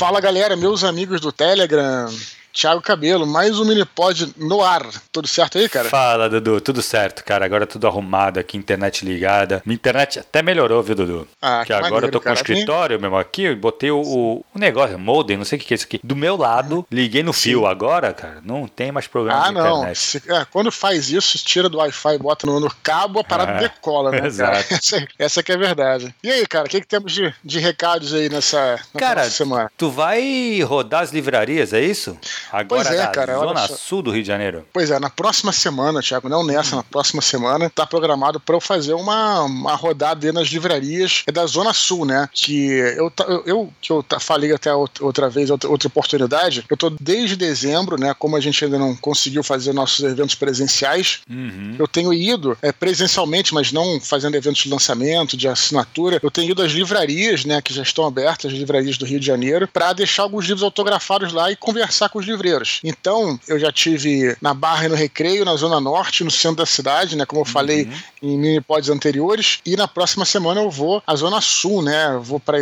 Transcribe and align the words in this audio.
Fala 0.00 0.18
galera, 0.18 0.56
meus 0.56 0.82
amigos 0.82 1.20
do 1.20 1.30
Telegram. 1.30 2.08
Thiago 2.52 2.80
Cabelo, 2.82 3.26
mais 3.26 3.58
um 3.60 3.64
Minipod 3.64 4.34
no 4.36 4.62
ar. 4.62 4.84
Tudo 5.12 5.28
certo 5.28 5.56
aí, 5.56 5.68
cara? 5.68 5.88
Fala, 5.88 6.28
Dudu. 6.28 6.60
Tudo 6.60 6.82
certo, 6.82 7.24
cara. 7.24 7.44
Agora 7.44 7.64
tudo 7.66 7.86
arrumado 7.86 8.40
aqui, 8.40 8.56
internet 8.56 9.04
ligada. 9.04 9.62
Minha 9.64 9.76
internet 9.76 10.18
até 10.18 10.42
melhorou, 10.42 10.82
viu, 10.82 10.94
Dudu? 10.96 11.28
Ah, 11.40 11.60
que, 11.60 11.68
que 11.68 11.72
agora 11.72 11.90
maneiro, 11.92 12.06
eu 12.06 12.10
tô 12.12 12.18
com 12.18 12.24
cara. 12.24 12.34
o 12.36 12.38
escritório 12.40 13.00
mesmo 13.00 13.16
aqui, 13.16 13.42
eu 13.44 13.56
botei 13.56 13.90
o, 13.92 14.00
o, 14.02 14.44
o 14.54 14.58
negócio, 14.58 14.98
modem, 14.98 15.36
não 15.36 15.44
sei 15.44 15.58
o 15.58 15.62
que 15.62 15.72
é 15.72 15.76
isso 15.76 15.84
aqui. 15.86 16.00
Do 16.02 16.16
meu 16.16 16.36
lado, 16.36 16.84
liguei 16.90 17.22
no 17.22 17.32
fio. 17.32 17.66
Agora, 17.66 18.12
cara, 18.12 18.40
não 18.44 18.66
tem 18.66 18.90
mais 18.90 19.06
problema 19.06 19.44
Ah, 19.44 19.48
de 19.48 19.54
não. 19.54 19.76
internet. 19.78 19.98
Se- 19.98 20.22
é, 20.28 20.44
quando 20.50 20.72
faz 20.72 21.08
isso, 21.10 21.38
tira 21.38 21.68
do 21.68 21.78
Wi-Fi, 21.78 22.18
bota 22.18 22.46
no, 22.48 22.58
no 22.58 22.70
cabo, 22.82 23.20
a 23.20 23.24
parada 23.24 23.52
Ah, 23.52 23.60
decola, 23.60 24.10
né? 24.10 24.16
cara? 24.22 24.26
exato. 24.28 24.74
Essa, 24.74 25.06
essa 25.18 25.42
que 25.42 25.52
é 25.52 25.54
a 25.54 25.58
verdade. 25.58 26.12
E 26.22 26.30
aí, 26.30 26.44
cara, 26.46 26.66
o 26.66 26.68
que, 26.68 26.80
que 26.80 26.86
temos 26.86 27.12
de, 27.12 27.32
de 27.44 27.58
recados 27.60 28.12
aí 28.12 28.28
nessa, 28.28 28.72
nessa 28.72 28.98
Cara, 28.98 29.30
semana? 29.30 29.70
tu 29.78 29.88
vai 29.88 30.60
rodar 30.62 31.02
as 31.02 31.12
livrarias, 31.12 31.72
é 31.72 31.80
isso? 31.80 32.18
Agora 32.52 32.84
Pois 32.84 32.98
é, 32.98 33.06
cara, 33.08 33.34
Zona. 33.38 33.68
Sul 33.68 34.02
do 34.02 34.10
Rio 34.10 34.22
de 34.22 34.28
Janeiro. 34.28 34.66
Pois 34.72 34.90
é, 34.90 34.98
na 34.98 35.10
próxima 35.10 35.52
semana, 35.52 36.02
Thiago, 36.02 36.28
não 36.28 36.44
nessa, 36.44 36.76
na 36.76 36.82
próxima 36.82 37.22
semana, 37.22 37.70
tá 37.70 37.86
programado 37.86 38.40
para 38.40 38.56
eu 38.56 38.60
fazer 38.60 38.94
uma, 38.94 39.42
uma 39.42 39.74
rodada 39.74 40.26
aí 40.26 40.32
nas 40.32 40.48
livrarias 40.48 41.22
é 41.26 41.32
da 41.32 41.46
Zona 41.46 41.72
Sul, 41.72 42.04
né? 42.04 42.28
Que 42.32 42.68
eu, 42.96 43.12
eu, 43.46 43.72
que 43.80 43.92
eu 43.92 44.04
falei 44.20 44.52
até 44.52 44.72
outra 44.74 45.04
outra 45.04 45.28
vez, 45.28 45.50
outra, 45.50 45.68
outra 45.68 45.88
oportunidade, 45.88 46.64
eu 46.68 46.76
tô 46.76 46.90
desde 46.90 47.36
dezembro, 47.36 47.98
né? 47.98 48.14
Como 48.18 48.36
a 48.36 48.40
gente 48.40 48.64
ainda 48.64 48.78
não 48.78 48.94
conseguiu 48.96 49.42
fazer 49.42 49.72
nossos 49.72 50.04
eventos 50.04 50.34
presenciais, 50.34 51.20
Uhum. 51.28 51.76
eu 51.78 51.86
tenho 51.86 52.12
ido 52.12 52.56
é, 52.62 52.72
presencialmente, 52.72 53.52
mas 53.52 53.72
não 53.72 54.00
fazendo 54.00 54.34
eventos 54.34 54.62
de 54.62 54.68
lançamento, 54.68 55.36
de 55.36 55.48
assinatura. 55.48 56.18
Eu 56.22 56.30
tenho 56.30 56.50
ido 56.50 56.62
às 56.62 56.72
livrarias, 56.72 57.44
né, 57.44 57.60
que 57.60 57.72
já 57.72 57.82
estão 57.82 58.06
abertas, 58.06 58.52
as 58.52 58.58
livrarias 58.58 58.96
do 58.98 59.04
Rio 59.04 59.20
de 59.20 59.26
Janeiro, 59.26 59.68
para 59.68 59.92
deixar 59.92 60.22
alguns 60.22 60.44
livros 60.44 60.62
autografados 60.62 61.32
lá 61.32 61.50
e 61.50 61.56
conversar 61.56 62.08
com 62.08 62.18
os 62.18 62.26
livreiros. 62.30 62.80
Então, 62.84 63.38
eu 63.48 63.58
já 63.58 63.72
tive 63.72 64.36
na 64.40 64.54
Barra 64.54 64.86
e 64.86 64.88
no 64.88 64.94
Recreio, 64.94 65.44
na 65.44 65.56
Zona 65.56 65.80
Norte, 65.80 66.24
no 66.24 66.30
centro 66.30 66.58
da 66.58 66.66
cidade, 66.66 67.16
né, 67.16 67.26
como 67.26 67.42
eu 67.42 67.44
falei 67.44 67.88
em 68.22 68.38
mini-pods 68.38 68.90
anteriores. 68.90 69.58
E 69.64 69.76
na 69.76 69.88
próxima 69.88 70.24
semana 70.24 70.60
eu 70.60 70.70
vou 70.70 71.02
à 71.06 71.14
Zona 71.16 71.40
Sul, 71.40 71.82
né? 71.82 72.14
Eu 72.14 72.22
vou 72.22 72.40
para 72.40 72.58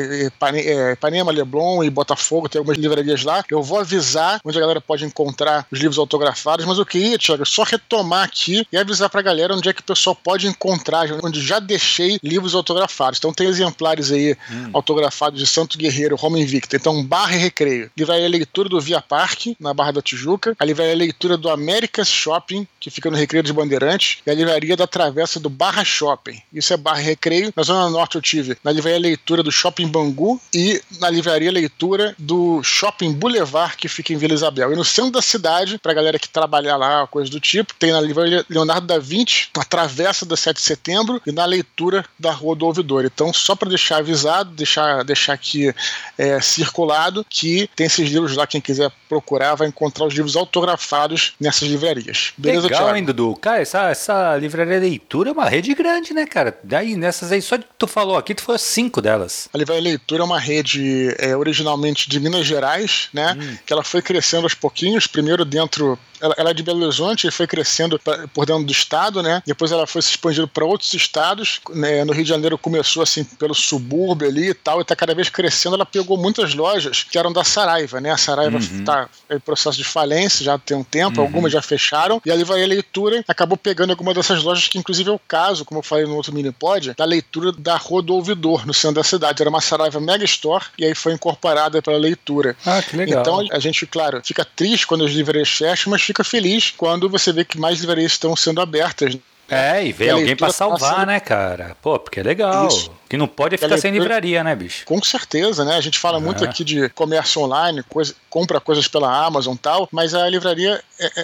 Ipanema, 0.93 1.33
Leblon 1.33 1.83
e 1.83 1.91
Botafogo, 1.91 2.49
tem 2.49 2.59
algumas 2.59 2.79
livrarias 2.79 3.25
lá. 3.25 3.45
Eu 3.51 3.63
vou 3.63 3.79
avisar 3.79 4.41
onde 4.45 4.57
a 4.57 4.61
galera 4.61 4.81
pode 4.81 5.05
encontrar 5.05 5.67
os 5.71 5.79
livros 5.79 5.99
autografados, 5.99 6.65
mas 6.65 6.79
eu 6.79 6.87
queria, 6.87 7.19
Thiago, 7.19 7.45
só 7.45 7.63
retomar 7.63 8.25
aqui 8.25 8.67
e 8.73 8.77
avisar 8.77 9.11
pra 9.11 9.23
galera 9.23 9.55
onde 9.55 9.69
é 9.69 9.73
que 9.73 9.81
o 9.81 9.85
pessoal 9.85 10.15
pode 10.15 10.47
encontrar, 10.47 11.09
onde 11.23 11.41
já 11.41 11.59
deixei 11.59 12.19
livros 12.23 12.55
autografados. 12.55 13.19
Então 13.19 13.33
tem 13.33 13.49
exemplares 13.49 14.11
aí 14.13 14.37
autografados 14.73 15.41
de 15.41 15.47
Santo 15.47 15.77
Guerreiro, 15.77 16.17
Roma 16.17 16.39
Invicta. 16.39 16.77
Então, 16.77 17.05
Barra 17.05 17.35
e 17.35 17.39
Recreio. 17.39 17.91
Livraria 17.97 18.29
Leitura 18.29 18.69
do 18.69 18.81
Via 18.81 19.01
Parque, 19.01 19.57
na 19.59 19.75
Barra 19.75 19.93
da 19.93 20.03
Tijuca. 20.03 20.55
A 20.59 20.65
Livraria 20.65 20.95
Leitura 20.95 21.37
do 21.37 21.51
Americas 21.51 22.09
Shopping, 22.09 22.67
que 22.79 22.91
fica 22.91 23.11
no 23.11 23.17
Recreio 23.17 23.43
dos 23.43 23.53
Bandeirantes. 23.53 24.19
E 24.27 24.31
a 24.31 24.35
Livraria 24.35 24.77
da 24.77 24.87
Travessa 24.87 25.41
do 25.41 25.49
Barra 25.49 25.85
Shopping. 25.85 26.41
Isso 26.53 26.73
é 26.73 26.77
Barra 26.77 27.01
Recreio. 27.01 27.53
Na 27.57 27.63
Zona 27.63 27.91
Norte 27.91 28.17
eu 28.17 28.23
tive 28.23 28.57
na 28.63 28.71
Livraria 28.71 28.99
Leitura 28.99 29.43
do 29.43 29.51
Shopping 29.51 29.89
Bangu 29.89 30.41
e 30.55 30.81
na 31.01 31.11
Livraria 31.11 31.51
Leitura 31.51 32.15
do 32.19 32.63
Shopping 32.63 33.13
Boulevard, 33.13 33.77
que 33.77 33.89
fica 33.89 34.13
em 34.13 34.17
Vila 34.17 34.35
Isabel. 34.35 34.73
E 34.73 34.77
no 34.77 34.85
centro 34.85 35.13
da 35.13 35.23
cidade, 35.23 35.79
pra 35.79 35.95
galera 35.95 36.19
que 36.19 36.29
trabalhar 36.29 36.77
lá, 36.77 37.07
coisa 37.07 37.31
do 37.31 37.41
tipo, 37.41 37.75
tem 37.75 37.93
na 37.93 38.01
Livraria 38.01 38.45
Leonardo 38.49 38.87
da 38.87 38.99
Vinci, 38.99 39.49
na 39.57 39.65
Travessa 39.65 40.25
da 40.25 40.37
7 40.37 40.57
de 40.57 40.63
Setembro 40.63 41.21
e 41.27 41.33
na 41.33 41.45
leitura 41.45 42.05
da 42.19 42.33
Rua 42.33 42.55
do 42.55 42.67
Ouvidor. 42.67 43.05
Então, 43.05 43.33
só 43.33 43.55
para 43.55 43.69
deixar 43.69 43.99
avisado, 43.99 44.51
deixar, 44.51 45.05
deixar 45.05 45.33
aqui 45.33 45.75
é, 46.17 46.41
circulado, 46.41 47.25
que 47.29 47.69
tem 47.75 47.87
esses 47.87 48.09
livros 48.11 48.37
lá, 48.37 48.47
quem 48.47 48.61
quiser 48.61 48.91
procurar, 49.09 49.55
vai 49.55 49.69
encontrar 49.69 50.07
os 50.07 50.15
livros 50.15 50.37
autografados 50.37 51.33
nessas 51.41 51.69
livrarias. 51.69 52.33
Beleza, 52.37 52.63
Legal, 52.67 52.83
Thiago? 52.85 52.97
hein, 52.99 53.05
Dudu? 53.05 53.37
Cara, 53.41 53.61
essa, 53.61 53.89
essa 53.91 54.37
livraria 54.37 54.79
leitura 54.79 55.31
é 55.31 55.33
uma 55.33 55.49
rede 55.49 55.75
grande, 55.75 56.13
né, 56.13 56.27
cara? 56.27 56.59
Daí, 56.63 56.97
nessas 56.97 57.33
aí, 57.33 57.41
só 57.41 57.57
de 57.57 57.63
que 57.65 57.69
tu 57.79 57.87
falou 57.87 58.17
aqui, 58.17 58.35
tu 58.35 58.43
falou 58.43 58.59
cinco 58.59 59.01
delas. 59.01 59.49
A 59.53 59.59
Livraria 59.59 59.83
Leitura 59.83 60.23
é 60.23 60.25
uma 60.25 60.39
rede 60.39 61.15
é, 61.19 61.37
originalmente 61.37 62.09
de 62.09 62.21
Minas 62.21 62.47
Gerais, 62.47 63.09
né? 63.13 63.37
Que 63.65 63.73
ela 63.73 63.83
foi 63.85 64.03
crescendo 64.03 64.45
aos 64.45 64.55
pouquinhos, 64.55 65.07
primeiro 65.07 65.45
dentro. 65.45 65.99
Ela, 66.21 66.35
ela 66.37 66.51
é 66.51 66.55
de 66.55 66.65
Belo 66.65 66.83
Horizonte 66.83 67.29
e 67.29 67.31
foi 67.31 67.47
crescendo 67.47 67.97
pra- 67.99 68.27
por 68.29 68.45
dentro 68.45 68.65
do 68.65 68.73
estado, 68.73 69.23
né? 69.23 69.41
Depois 69.47 69.71
ela 69.71 69.87
foi 69.87 70.03
se 70.03 70.11
expandindo 70.11 70.49
para 70.49 70.65
outros 70.65 70.93
estados. 70.93 71.61
né? 71.71 72.05
No 72.05 72.13
Rio 72.13 72.25
de 72.25 72.29
Janeiro 72.31 72.59
começou 72.59 73.03
assim 73.05 73.23
pelo 73.23 73.55
subúrbio 73.55 74.27
ali 74.29 74.49
e 74.51 74.55
tal, 74.55 74.81
e 74.81 74.85
tá 74.85 74.97
cada 74.97 75.15
vez 75.15 75.29
crescendo. 75.29 75.77
Ela 75.77 75.87
pegou 75.87 76.17
muitas 76.19 76.55
lojas 76.55 77.05
que 77.05 77.17
eram 77.19 77.33
da 77.33 77.45
Saraiva, 77.45 78.01
né? 78.01 78.11
A 78.11 78.17
Saraiva 78.17 78.59
tá 78.85 78.98
em 79.31 79.39
processo 79.39 79.77
de 79.77 79.85
falência 79.85 80.45
já 80.45 80.59
tem 80.59 80.77
um 80.77 80.85
tempo, 80.85 81.21
algumas 81.21 81.53
já 81.53 81.63
fecharam, 81.63 82.21
e 82.25 82.31
a 82.31 82.35
Livraria 82.35 82.67
Leitura 82.67 83.25
acabou 83.29 83.57
pegando 83.57 83.91
algumas 83.91 84.15
dessas 84.15 84.43
lojas, 84.43 84.69
que 84.69 84.79
inclusive 84.79 85.11
é 85.11 85.13
o 85.13 85.19
caso, 85.19 85.65
como 85.65 85.81
eu 85.81 85.83
falei 85.83 86.05
no 86.07 86.17
outro 86.17 86.33
mini-pod, 86.33 86.95
da 86.97 87.05
leitura 87.05 87.53
da 87.53 87.77
Rua 87.77 88.03
do 88.03 88.15
Ouvidor, 88.15 88.67
no 88.67 88.75
centro 88.75 88.97
da 88.97 89.05
cidade. 89.05 89.43
Era 89.43 89.51
uma 89.51 89.61
Saraiva 89.61 90.01
Mega 90.01 90.25
Store, 90.25 90.65
e 90.79 90.85
aí 90.85 90.95
foi 90.95 91.13
incorporada 91.13 91.83
pela 91.83 91.99
leitura. 91.99 92.57
Ah, 92.65 92.83
que 92.83 92.97
legal. 92.97 93.21
Então 93.21 93.47
a 93.51 93.59
gente, 93.59 93.87
claro, 93.87 94.21
fica 94.25 94.45
triste 94.45 94.87
quando 94.87 95.05
as 95.05 95.13
livrarias 95.13 95.51
fecham, 95.51 95.91
mas 95.91 96.03
fica 96.03 96.25
feliz 96.25 96.73
quando 96.77 97.09
você 97.09 97.33
vê 97.33 97.45
que 97.45 97.59
mais 97.59 97.81
livrarias 97.81 98.13
estão 98.13 98.35
sendo 98.35 98.61
abertas. 98.61 99.17
É, 99.49 99.85
e 99.85 99.93
vem 99.93 100.11
a 100.11 100.15
alguém 100.15 100.37
pra 100.37 100.51
salvar, 100.51 101.07
né, 101.07 101.19
cara? 101.21 101.77
Pô, 101.81 101.99
porque 101.99 102.21
é 102.21 102.23
legal. 102.23 102.69
Isso. 102.69 102.91
Que 103.09 103.17
não 103.17 103.27
pode 103.27 103.55
é 103.55 103.59
ficar 103.59 103.79
sem 103.79 103.91
leitura- 103.91 104.17
livraria, 104.17 104.45
né, 104.45 104.55
bicho? 104.55 104.85
Com 104.85 105.03
certeza, 105.03 105.65
né? 105.65 105.77
A 105.77 105.81
gente 105.81 105.99
fala 105.99 106.21
muito 106.21 106.45
aqui 106.45 106.63
de 106.63 106.89
comércio 106.91 107.41
online, 107.41 107.83
coisa, 107.89 108.15
compra 108.29 108.61
coisas 108.61 108.87
pela 108.87 109.25
Amazon 109.27 109.55
e 109.55 109.59
tal, 109.59 109.89
mas 109.91 110.15
a 110.15 110.29
livraria, 110.29 110.75
é- 110.75 110.77
é- 110.77 110.83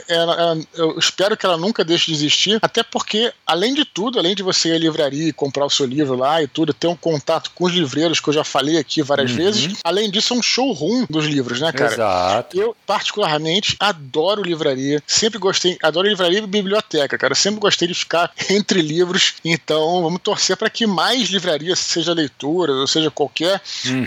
ela- 0.09 0.35
ela- 0.35 0.59
eu 0.75 0.99
espero 0.99 1.37
que 1.37 1.45
ela 1.47 1.57
nunca 1.57 1.85
deixe 1.85 2.07
de 2.07 2.13
existir, 2.13 2.59
até 2.63 2.83
porque, 2.83 3.33
além 3.47 3.75
de 3.75 3.85
tudo, 3.85 4.19
além 4.19 4.35
de 4.35 4.43
você 4.43 4.69
ir 4.71 4.73
à 4.75 4.79
livraria 4.79 5.29
e 5.29 5.33
comprar 5.33 5.65
o 5.67 5.71
seu 5.71 5.87
livro 5.87 6.15
lá 6.17 6.43
e 6.43 6.47
tudo, 6.47 6.73
ter 6.75 6.87
um 6.87 6.97
contato 6.97 7.51
com 7.55 7.65
os 7.65 7.73
livreiros, 7.73 8.21
que 8.21 8.29
eu 8.29 8.33
já 8.35 8.45
falei 8.45 8.79
aqui 8.79 9.03
várias 9.03 9.31
vezes, 9.31 9.77
além 9.85 10.11
disso, 10.11 10.35
é 10.35 10.37
um 10.37 10.43
showroom 10.43 11.07
dos 11.11 11.27
livros, 11.27 11.61
né, 11.61 11.73
cara? 11.73 11.93
Exato. 11.95 12.59
Eu, 12.61 12.77
particularmente, 12.87 13.77
adoro 13.81 14.43
livraria. 14.43 15.03
Sempre 15.07 15.39
gostei, 15.39 15.77
adoro 15.83 16.07
livraria 16.09 16.39
e 16.39 16.47
biblioteca, 16.47 17.17
cara. 17.19 17.33
Eu 17.33 17.37
sempre 17.37 17.61
gostei 17.61 17.89
de 17.89 17.95
ficar 17.95 18.31
entre 18.51 18.81
livros. 18.83 19.35
Então, 19.45 20.03
vamos 20.03 20.21
torcer 20.23 20.57
para 20.57 20.71
que 20.71 20.87
mais 20.87 21.29
livrarias, 21.31 21.79
seja 21.79 22.13
leitura, 22.13 22.73
ou 22.73 22.87
seja 22.87 23.11
qualquer 23.11 23.61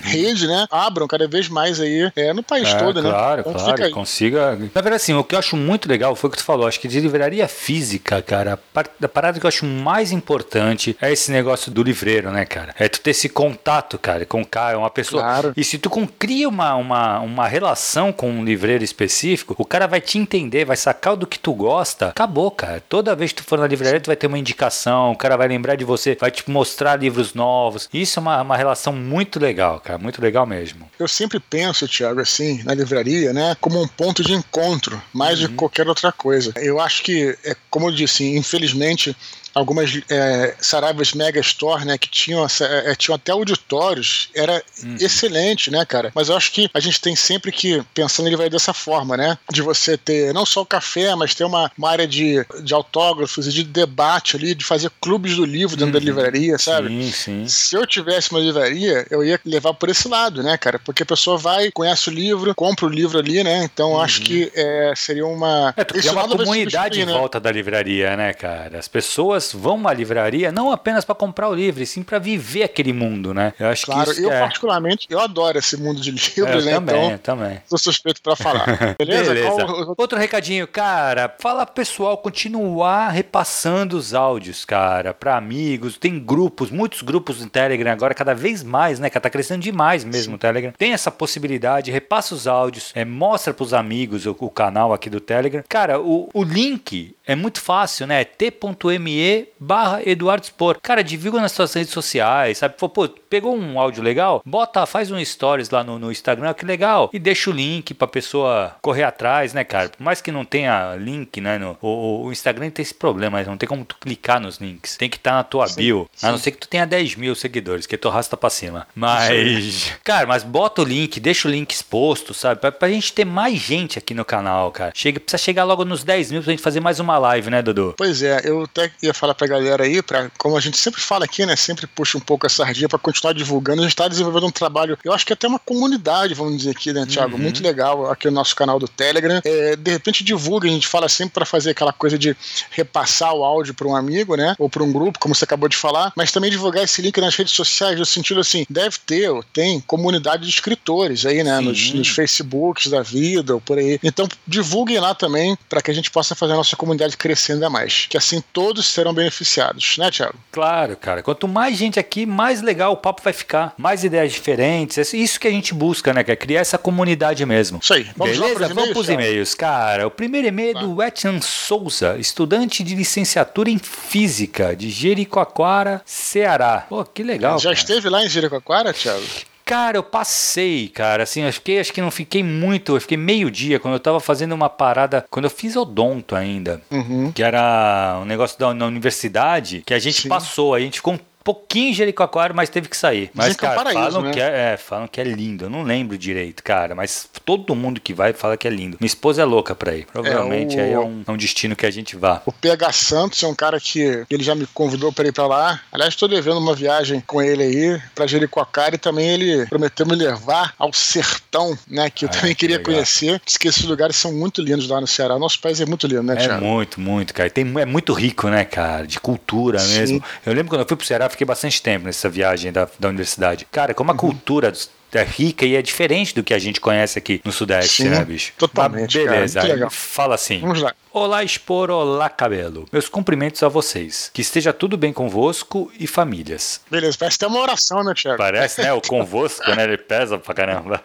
rede, 0.03 0.47
né, 0.47 0.67
abram 0.71 1.07
cada 1.07 1.27
vez 1.27 1.47
mais 1.49 1.79
aí 1.79 2.11
é, 2.15 2.33
no 2.33 2.43
país 2.43 2.67
É, 2.69 2.75
todo, 2.79 3.01
né? 3.01 3.09
claro, 3.09 3.41
Então, 3.41 3.53
claro, 3.53 3.83
aí. 3.83 3.91
consiga. 3.91 4.51
Na 4.51 4.81
verdade, 4.81 4.95
assim, 4.95 5.13
o 5.13 5.23
que 5.23 5.35
eu 5.35 5.39
acho 5.39 5.56
muito 5.57 5.89
legal 5.89 6.15
foi 6.15 6.29
o 6.29 6.31
que 6.31 6.37
tu 6.37 6.43
falou. 6.43 6.67
Acho 6.67 6.79
que 6.79 6.87
de 6.87 6.99
livraria 6.99 7.47
física, 7.47 8.21
cara, 8.21 8.53
a 8.53 8.57
par- 8.57 8.89
a 9.01 9.07
parada 9.07 9.39
que 9.39 9.45
eu 9.45 9.47
acho 9.49 9.65
mais 9.65 10.11
importante 10.11 10.95
é 11.01 11.11
esse 11.11 11.31
negócio 11.31 11.71
do 11.71 11.83
livreiro, 11.83 12.31
né, 12.31 12.45
cara? 12.45 12.73
É 12.77 12.87
tu 12.87 12.99
ter 13.01 13.11
esse 13.11 13.29
contato, 13.29 13.97
cara, 13.97 14.25
com 14.25 14.41
o 14.41 14.45
cara, 14.45 14.77
uma 14.77 14.89
pessoa. 14.89 15.21
Claro. 15.21 15.53
E 15.57 15.63
se 15.63 15.77
tu 15.77 15.89
cria 16.19 16.47
uma, 16.47 16.75
uma, 16.75 17.19
uma 17.19 17.47
relação 17.47 18.11
com 18.13 18.29
um 18.29 18.43
livreiro 18.43 18.83
específico, 18.83 19.55
o 19.57 19.65
cara 19.65 19.87
vai 19.87 19.99
te 20.01 20.17
entender, 20.17 20.65
vai 20.65 20.77
sacar 20.77 21.15
do 21.15 21.27
que 21.27 21.39
tu 21.39 21.53
gosta. 21.53 22.07
Acabou, 22.09 22.51
cara. 22.51 22.81
Toda 22.87 23.15
vez 23.15 23.31
que 23.31 23.41
tu 23.41 23.47
for 23.47 23.59
na 23.59 23.67
livraria, 23.67 23.99
tu 23.99 24.07
vai 24.07 24.15
ter 24.15 24.27
uma 24.27 24.37
indicação, 24.39 25.11
o 25.11 25.17
cara 25.17 25.35
vai 25.37 25.47
lembrar 25.47 25.75
de 25.75 25.83
você, 25.85 26.15
vai 26.19 26.31
te 26.31 26.49
mostrar 26.49 26.95
livros 26.97 27.33
novos. 27.33 27.89
Isso 27.93 28.19
é 28.19 28.21
uma, 28.21 28.41
uma 28.41 28.57
relação 28.57 28.93
muito 28.93 29.39
legal, 29.39 29.79
cara. 29.79 29.97
Muito 29.99 30.21
legal 30.21 30.45
mesmo. 30.45 30.89
Eu 30.99 31.07
sempre 31.07 31.39
penso, 31.39 31.87
Thiago, 31.87 32.19
assim, 32.21 32.61
na 32.63 32.73
livraria, 32.73 33.33
né, 33.33 33.55
como 33.59 33.81
um 33.81 33.87
ponto 33.87 34.23
de 34.23 34.33
encontro, 34.33 35.01
mais 35.13 35.37
Uhum. 35.41 35.46
Qualquer 35.55 35.87
outra 35.87 36.11
coisa. 36.11 36.51
Eu 36.55 36.79
acho 36.79 37.03
que, 37.03 37.37
é, 37.43 37.55
como 37.69 37.87
eu 37.87 37.91
disse, 37.91 38.35
infelizmente, 38.35 39.15
algumas 39.57 39.99
é, 40.09 40.55
Saraivas 40.59 41.13
Mega 41.13 41.39
Store, 41.39 41.85
né, 41.85 41.97
que 41.97 42.09
tinham, 42.09 42.43
essa- 42.45 42.65
é, 42.65 42.95
tinham 42.95 43.15
até 43.15 43.31
auditórios, 43.31 44.29
era 44.35 44.61
Uhum. 44.83 44.95
excelente, 44.99 45.71
né, 45.71 45.85
cara? 45.85 46.11
Mas 46.13 46.29
eu 46.29 46.37
acho 46.37 46.51
que 46.51 46.69
a 46.73 46.79
gente 46.79 46.99
tem 47.01 47.15
sempre 47.15 47.51
que 47.51 47.81
pensar 47.93 48.23
na 48.23 48.29
livraria 48.29 48.49
dessa 48.51 48.73
forma, 48.73 49.17
né? 49.17 49.37
De 49.51 49.61
você 49.61 49.97
ter 49.97 50.33
não 50.33 50.45
só 50.45 50.61
o 50.61 50.65
café, 50.65 51.15
mas 51.15 51.33
ter 51.33 51.43
uma, 51.43 51.71
uma 51.77 51.89
área 51.89 52.07
de, 52.07 52.45
de 52.61 52.73
autógrafos 52.73 53.47
e 53.47 53.51
de 53.51 53.63
debate 53.63 54.35
ali, 54.35 54.53
de 54.53 54.63
fazer 54.65 54.91
clubes 55.01 55.35
do 55.35 55.45
livro 55.45 55.75
dentro 55.75 55.93
da 55.93 55.99
livraria, 55.99 56.57
sabe? 56.57 56.89
Uhum. 56.89 57.01
Sim, 57.03 57.11
sim. 57.11 57.47
Se 57.47 57.75
eu 57.75 57.85
tivesse 57.85 58.31
uma 58.31 58.39
livraria, 58.39 59.05
eu 59.09 59.23
ia 59.23 59.39
levar 59.45 59.73
por 59.73 59.89
esse 59.89 60.07
lado, 60.07 60.43
né, 60.43 60.57
cara? 60.57 60.79
Porque 60.79 61.03
a 61.03 61.05
pessoa 61.05 61.37
vai, 61.37 61.71
conhece 61.71 62.09
o 62.09 62.13
livro, 62.13 62.53
compra 62.55 62.85
o 62.85 62.89
livro 62.89 63.17
ali, 63.17 63.43
né? 63.43 63.63
Então 63.63 63.91
eu 63.93 64.01
acho 64.01 64.21
que 64.21 64.51
é, 64.55 64.93
seria 64.95 65.25
um, 65.25 65.33
uma. 65.37 65.73
É, 65.77 65.83
tu 65.83 65.95
uma 66.11 66.27
comunidade 66.27 66.99
em 67.01 67.05
né? 67.05 67.13
volta 67.13 67.39
da 67.39 67.51
livraria, 67.51 68.15
né, 68.17 68.33
cara? 68.33 68.77
As 68.79 68.87
pessoas 68.87 69.46
vão 69.51 69.87
à 69.87 69.93
livraria 69.93 70.51
não 70.51 70.71
apenas 70.71 71.05
para 71.05 71.15
comprar 71.15 71.49
o 71.49 71.53
livro, 71.53 71.85
sim 71.85 72.03
para 72.03 72.19
viver 72.19 72.63
aquele 72.63 72.93
mundo, 72.93 73.33
né? 73.33 73.53
Eu 73.59 73.67
acho 73.67 73.85
claro, 73.85 74.13
que 74.13 74.21
eu 74.21 74.31
é... 74.31 74.39
particularmente, 74.39 75.07
eu 75.09 75.19
adoro 75.19 75.57
esse 75.57 75.77
mundo 75.77 75.99
de 75.99 76.11
livros, 76.11 76.37
eu 76.37 76.45
né? 76.65 76.73
Também, 76.73 77.05
então, 77.11 77.37
também. 77.37 77.61
Sou 77.67 77.77
suspeito 77.77 78.21
para 78.21 78.35
falar. 78.35 78.65
Beleza? 78.97 79.33
Beleza. 79.33 79.65
Qual... 79.65 79.95
Outro 79.97 80.17
recadinho, 80.17 80.67
cara. 80.67 81.33
Fala 81.39 81.65
pessoal 81.65 82.17
continuar 82.17 83.09
repassando 83.09 83.97
os 83.97 84.13
áudios, 84.13 84.65
cara, 84.65 85.13
para 85.13 85.37
amigos. 85.37 85.97
Tem 85.97 86.19
grupos, 86.19 86.69
muitos 86.71 87.01
grupos 87.01 87.41
no 87.41 87.49
Telegram 87.49 87.91
agora, 87.91 88.13
cada 88.13 88.33
vez 88.33 88.63
mais, 88.63 88.99
né? 88.99 89.09
Que 89.09 89.19
tá 89.19 89.29
crescendo 89.29 89.61
demais 89.61 90.03
mesmo 90.03 90.31
sim. 90.31 90.35
o 90.35 90.37
Telegram. 90.37 90.73
Tem 90.77 90.93
essa 90.93 91.11
possibilidade, 91.11 91.91
repassa 91.91 92.35
os 92.35 92.47
áudios, 92.47 92.91
é, 92.95 93.03
mostra 93.03 93.53
pros 93.53 93.73
amigos 93.73 94.25
o, 94.25 94.35
o 94.39 94.49
canal 94.49 94.93
aqui 94.93 95.09
do 95.09 95.19
Telegram. 95.19 95.63
Cara, 95.67 95.99
o, 95.99 96.29
o 96.33 96.43
link 96.43 97.15
é 97.25 97.35
muito 97.35 97.59
fácil, 97.61 98.07
né? 98.07 98.23
t.me 98.23 99.19
barra 99.59 100.01
Eduardo 100.05 100.45
Spor. 100.45 100.77
Cara, 100.81 101.03
divulga 101.03 101.41
nas 101.41 101.51
suas 101.51 101.73
redes 101.73 101.91
sociais, 101.91 102.57
sabe? 102.57 102.75
Pô, 102.77 103.07
pegou 103.07 103.55
um 103.55 103.79
áudio 103.79 104.03
legal? 104.03 104.41
Bota, 104.45 104.85
faz 104.85 105.11
um 105.11 105.23
stories 105.23 105.69
lá 105.69 105.83
no, 105.83 105.99
no 105.99 106.11
Instagram, 106.11 106.53
que 106.53 106.65
legal. 106.65 107.09
E 107.13 107.19
deixa 107.19 107.49
o 107.49 107.53
link 107.53 107.93
pra 107.93 108.07
pessoa 108.07 108.75
correr 108.81 109.03
atrás, 109.03 109.53
né, 109.53 109.63
cara? 109.63 109.89
Por 109.89 110.03
mais 110.03 110.21
que 110.21 110.31
não 110.31 110.45
tenha 110.45 110.95
link, 110.95 111.41
né? 111.41 111.57
No, 111.57 111.77
o, 111.81 112.25
o 112.25 112.31
Instagram 112.31 112.69
tem 112.69 112.83
esse 112.83 112.93
problema, 112.93 113.41
não 113.43 113.57
tem 113.57 113.67
como 113.67 113.85
tu 113.85 113.95
clicar 113.99 114.39
nos 114.39 114.57
links. 114.57 114.97
Tem 114.97 115.09
que 115.09 115.17
estar 115.17 115.31
tá 115.31 115.37
na 115.37 115.43
tua 115.43 115.67
sim, 115.67 115.75
bio. 115.75 116.09
Sim. 116.13 116.27
A 116.27 116.31
não 116.31 116.37
ser 116.37 116.51
que 116.51 116.57
tu 116.57 116.67
tenha 116.67 116.85
10 116.85 117.15
mil 117.15 117.35
seguidores, 117.35 117.85
que 117.85 117.97
tu 117.97 118.09
rasta 118.09 118.37
pra 118.37 118.49
cima. 118.49 118.87
Mas, 118.95 119.93
cara, 120.03 120.25
mas 120.27 120.43
bota 120.43 120.81
o 120.81 120.85
link, 120.85 121.19
deixa 121.19 121.47
o 121.47 121.51
link 121.51 121.71
exposto, 121.71 122.33
sabe? 122.33 122.61
Pra, 122.61 122.71
pra 122.71 122.89
gente 122.89 123.13
ter 123.13 123.25
mais 123.25 123.59
gente 123.59 123.97
aqui 123.97 124.13
no 124.13 124.25
canal, 124.25 124.71
cara. 124.71 124.91
Chega, 124.93 125.19
precisa 125.19 125.37
chegar 125.37 125.63
logo 125.63 125.85
nos 125.85 126.03
10 126.03 126.31
mil 126.31 126.43
pra 126.43 126.51
gente 126.51 126.63
fazer 126.63 126.79
mais 126.79 126.99
uma 126.99 127.17
live, 127.17 127.49
né, 127.49 127.61
Dudu? 127.61 127.95
Pois 127.97 128.21
é, 128.21 128.41
eu 128.43 128.63
até 128.63 128.91
ia 129.01 129.13
falar 129.17 129.33
pra 129.33 129.47
galera 129.47 129.83
aí, 129.83 130.01
pra, 130.01 130.29
como 130.37 130.55
a 130.57 130.59
gente 130.59 130.77
sempre 130.77 131.01
fala 131.01 131.25
aqui, 131.25 131.45
né? 131.45 131.55
Sempre 131.55 131.87
puxa 131.87 132.17
um 132.17 132.21
pouco 132.21 132.45
a 132.45 132.49
sardinha 132.49 132.87
pra 132.87 132.99
continuar 132.99 133.33
divulgando. 133.33 133.81
A 133.81 133.85
gente 133.85 133.95
tá 133.95 134.07
desenvolvendo 134.07 134.47
um 134.47 134.51
trabalho, 134.51 134.97
eu 135.03 135.13
acho 135.13 135.25
que 135.25 135.33
até 135.33 135.47
uma 135.47 135.59
comunidade, 135.59 136.33
vamos 136.33 136.57
dizer 136.57 136.71
aqui, 136.71 136.93
né, 136.93 137.05
Thiago? 137.05 137.35
Uhum. 137.35 137.41
Muito 137.41 137.63
legal 137.63 138.09
aqui 138.09 138.27
no 138.27 138.33
nosso 138.33 138.55
canal 138.55 138.79
do 138.79 138.87
Telegram. 138.87 139.41
É, 139.43 139.75
de 139.75 139.91
repente 139.91 140.23
divulga, 140.23 140.67
a 140.67 140.71
gente 140.71 140.87
fala 140.87 141.09
sempre 141.09 141.33
para 141.33 141.45
fazer 141.45 141.71
aquela 141.71 141.93
coisa 141.93 142.17
de 142.17 142.35
repassar 142.71 143.33
o 143.33 143.43
áudio 143.43 143.73
para 143.73 143.87
um 143.87 143.95
amigo, 143.95 144.35
né? 144.35 144.55
Ou 144.59 144.69
para 144.69 144.83
um 144.83 144.91
grupo, 144.91 145.19
como 145.19 145.33
você 145.33 145.45
acabou 145.45 145.67
de 145.67 145.75
falar, 145.75 146.11
mas 146.15 146.31
também 146.31 146.51
divulgar 146.51 146.83
esse 146.83 147.01
link 147.01 147.19
nas 147.19 147.35
redes 147.35 147.53
sociais, 147.53 147.97
no 147.99 148.05
sentido 148.05 148.39
assim, 148.39 148.65
deve 148.69 148.97
ter, 149.05 149.29
ou 149.29 149.43
tem 149.43 149.79
comunidade 149.81 150.43
de 150.43 150.49
escritores 150.49 151.25
aí, 151.25 151.43
né? 151.43 151.59
Nos, 151.59 151.93
nos 151.93 152.07
Facebooks 152.09 152.87
da 152.87 153.01
vida 153.01 153.53
ou 153.53 153.61
por 153.61 153.77
aí. 153.77 153.99
Então 154.03 154.27
divulguem 154.47 154.99
lá 154.99 155.13
também 155.13 155.57
para 155.69 155.81
que 155.81 155.91
a 155.91 155.93
gente 155.93 156.11
possa 156.11 156.35
fazer 156.35 156.53
a 156.53 156.57
nossa 156.57 156.75
comunidade 156.75 157.17
crescer 157.17 157.53
ainda 157.53 157.69
mais. 157.69 158.05
Que 158.09 158.17
assim 158.17 158.43
todos 158.53 158.85
serão 158.85 159.06
beneficiados, 159.13 159.97
né, 159.97 160.11
Thiago? 160.11 160.35
Claro, 160.51 160.95
cara. 160.95 161.21
Quanto 161.21 161.47
mais 161.47 161.77
gente 161.77 161.99
aqui, 161.99 162.25
mais 162.25 162.61
legal 162.61 162.93
o 162.93 162.97
papo 162.97 163.21
vai 163.23 163.33
ficar. 163.33 163.73
Mais 163.77 164.03
ideias 164.03 164.31
diferentes. 164.31 165.13
É 165.13 165.17
isso 165.17 165.39
que 165.39 165.47
a 165.47 165.51
gente 165.51 165.73
busca, 165.73 166.13
né? 166.13 166.23
Que 166.23 166.31
é 166.31 166.35
criar 166.35 166.61
essa 166.61 166.77
comunidade 166.77 167.45
mesmo. 167.45 167.79
Isso 167.81 167.93
aí. 167.93 168.07
Vamos 168.15 168.37
Beleza? 168.37 168.73
Vamos 168.73 168.89
para 168.91 168.99
os 168.99 169.09
e-mails, 169.09 169.55
cara. 169.55 170.07
O 170.07 170.11
primeiro 170.11 170.47
e-mail 170.47 170.77
é 170.77 170.81
do 170.81 171.01
Ethan 171.01 171.39
Souza, 171.41 172.17
estudante 172.17 172.83
de 172.83 172.95
licenciatura 172.95 173.69
em 173.69 173.77
Física 173.77 174.75
de 174.75 174.89
Jericoacoara, 174.89 176.01
Ceará. 176.05 176.85
Pô, 176.89 177.03
que 177.03 177.23
legal. 177.23 177.59
Já 177.59 177.69
cara. 177.69 177.79
esteve 177.79 178.09
lá 178.09 178.25
em 178.25 178.29
Jericoacoara, 178.29 178.93
Thiago? 178.93 179.23
Cara, 179.67 179.97
eu 179.97 180.03
passei, 180.03 180.87
cara, 180.87 181.23
assim, 181.23 181.41
eu 181.41 181.51
fiquei, 181.51 181.77
acho 181.77 181.91
que 181.91 181.99
não 181.99 182.09
fiquei 182.09 182.41
muito, 182.41 182.95
eu 182.95 183.01
fiquei 183.01 183.17
meio 183.17 183.51
dia 183.51 183.79
quando 183.81 183.95
eu 183.95 183.99
tava 183.99 184.17
fazendo 184.21 184.53
uma 184.53 184.69
parada, 184.69 185.25
quando 185.29 185.43
eu 185.43 185.51
fiz 185.51 185.75
odonto 185.75 186.37
ainda, 186.37 186.81
uhum. 186.89 187.33
que 187.33 187.43
era 187.43 188.17
um 188.21 188.25
negócio 188.25 188.57
da, 188.57 188.73
na 188.73 188.85
universidade, 188.85 189.83
que 189.85 189.93
a 189.93 189.99
gente 189.99 190.21
Sim. 190.21 190.29
passou, 190.29 190.73
a 190.73 190.79
gente 190.79 190.95
ficou 190.95 191.15
um 191.15 191.19
pouquinho 191.47 191.93
Jericoacoara, 191.93 192.53
mas 192.53 192.69
teve 192.69 192.89
que 192.89 192.97
sair. 192.97 193.31
Mas, 193.33 193.55
cara, 193.55 193.75
paraíso, 193.75 193.99
falam, 194.01 194.21
né? 194.23 194.31
que 194.33 194.41
é, 194.41 194.73
é, 194.73 194.77
falam 194.77 195.07
que 195.07 195.21
é 195.21 195.23
lindo. 195.23 195.63
Eu 195.63 195.69
não 195.69 195.81
lembro 195.81 196.17
direito, 196.17 196.61
cara, 196.61 196.93
mas 196.93 197.29
todo 197.45 197.73
mundo 197.73 198.01
que 198.01 198.13
vai 198.13 198.33
fala 198.33 198.57
que 198.57 198.67
é 198.67 198.69
lindo. 198.69 198.97
Minha 198.99 199.07
esposa 199.07 199.43
é 199.43 199.45
louca 199.45 199.73
pra 199.73 199.95
ir. 199.95 200.05
Provavelmente 200.11 200.77
é, 200.77 200.81
o... 200.81 200.83
aí 200.83 200.91
é 200.91 200.99
um, 200.99 201.23
é 201.25 201.31
um, 201.31 201.37
destino 201.37 201.73
que 201.73 201.85
a 201.85 201.91
gente 201.91 202.17
vá. 202.17 202.41
O 202.45 202.51
PH 202.51 202.91
Santos 202.91 203.41
é 203.41 203.47
um 203.47 203.55
cara 203.55 203.79
que 203.79 204.25
ele 204.29 204.43
já 204.43 204.53
me 204.55 204.67
convidou 204.67 205.13
para 205.13 205.29
ir 205.29 205.31
para 205.31 205.47
lá. 205.47 205.81
Aliás, 205.89 206.13
estou 206.13 206.27
devendo 206.27 206.59
uma 206.59 206.75
viagem 206.75 207.23
com 207.25 207.41
ele 207.41 207.63
aí 207.63 208.01
para 208.13 208.27
Jericoacoara 208.27 208.95
e 208.95 208.97
também 208.97 209.29
ele 209.29 209.65
prometeu 209.67 210.05
me 210.05 210.15
levar 210.15 210.73
ao 210.77 210.91
sertão, 210.91 211.77
né? 211.87 212.09
Que 212.09 212.25
eu 212.25 212.29
ah, 212.29 212.33
também 212.33 212.53
que 212.53 212.59
queria 212.59 212.77
legal. 212.77 212.91
conhecer. 212.91 213.41
Diz 213.45 213.55
que 213.55 213.69
esses 213.69 213.85
lugares 213.85 214.17
são 214.17 214.33
muito 214.33 214.61
lindos 214.61 214.89
lá 214.89 214.99
no 214.99 215.07
Ceará. 215.07 215.39
Nosso 215.39 215.61
país 215.61 215.79
é 215.79 215.85
muito 215.85 216.07
lindo, 216.07 216.23
né, 216.23 216.35
Thiago? 216.35 216.65
É 216.65 216.67
muito, 216.67 216.99
muito, 216.99 217.33
cara. 217.33 217.49
Tem, 217.49 217.63
é 217.79 217.85
muito 217.85 218.11
rico, 218.11 218.49
né, 218.49 218.65
cara? 218.65 219.07
De 219.07 219.17
cultura 219.17 219.79
Sim. 219.79 219.97
mesmo. 219.97 220.23
Eu 220.45 220.51
lembro 220.51 220.71
quando 220.71 220.81
eu 220.81 220.87
fui 220.87 220.97
pro 220.97 221.05
Ceará, 221.05 221.29
fiquei 221.37 221.45
bastante 221.45 221.79
tempo 221.81 222.05
nessa 222.05 222.27
viagem 222.27 222.71
da, 222.71 222.89
da 222.97 223.09
universidade. 223.09 223.65
Cara, 223.71 223.93
como 223.93 224.09
a 224.09 224.13
uhum. 224.13 224.19
cultura 224.19 224.73
é 225.13 225.23
rica 225.23 225.65
e 225.65 225.75
é 225.75 225.81
diferente 225.81 226.33
do 226.33 226.43
que 226.43 226.53
a 226.53 226.59
gente 226.59 226.81
conhece 226.81 227.17
aqui 227.19 227.39
no 227.45 227.51
Sudeste, 227.51 228.03
Sim, 228.03 228.09
né, 228.09 228.25
bicho? 228.25 228.53
Totalmente. 228.57 229.17
beleza. 229.17 229.61
Cara, 229.61 229.89
fala 229.89 230.35
assim. 230.35 230.59
Vamos 230.59 230.81
lá. 230.81 230.93
Olá, 231.13 231.43
Expor, 231.43 231.89
olá, 231.89 232.29
cabelo. 232.29 232.85
Meus 232.91 233.07
cumprimentos 233.07 233.63
a 233.63 233.67
vocês. 233.67 234.29
Que 234.33 234.41
esteja 234.41 234.73
tudo 234.73 234.97
bem 234.97 235.13
convosco 235.13 235.91
e 235.99 236.05
famílias. 236.05 236.81
Beleza, 236.91 237.17
parece 237.17 237.37
até 237.37 237.47
uma 237.47 237.59
oração, 237.59 238.03
né, 238.03 238.13
Thiago? 238.15 238.37
Parece, 238.37 238.81
né? 238.81 238.91
O 238.93 239.01
convosco, 239.07 239.69
né? 239.75 239.83
Ele 239.83 239.97
pesa 239.97 240.37
pra 240.37 240.53
caramba. 240.53 241.01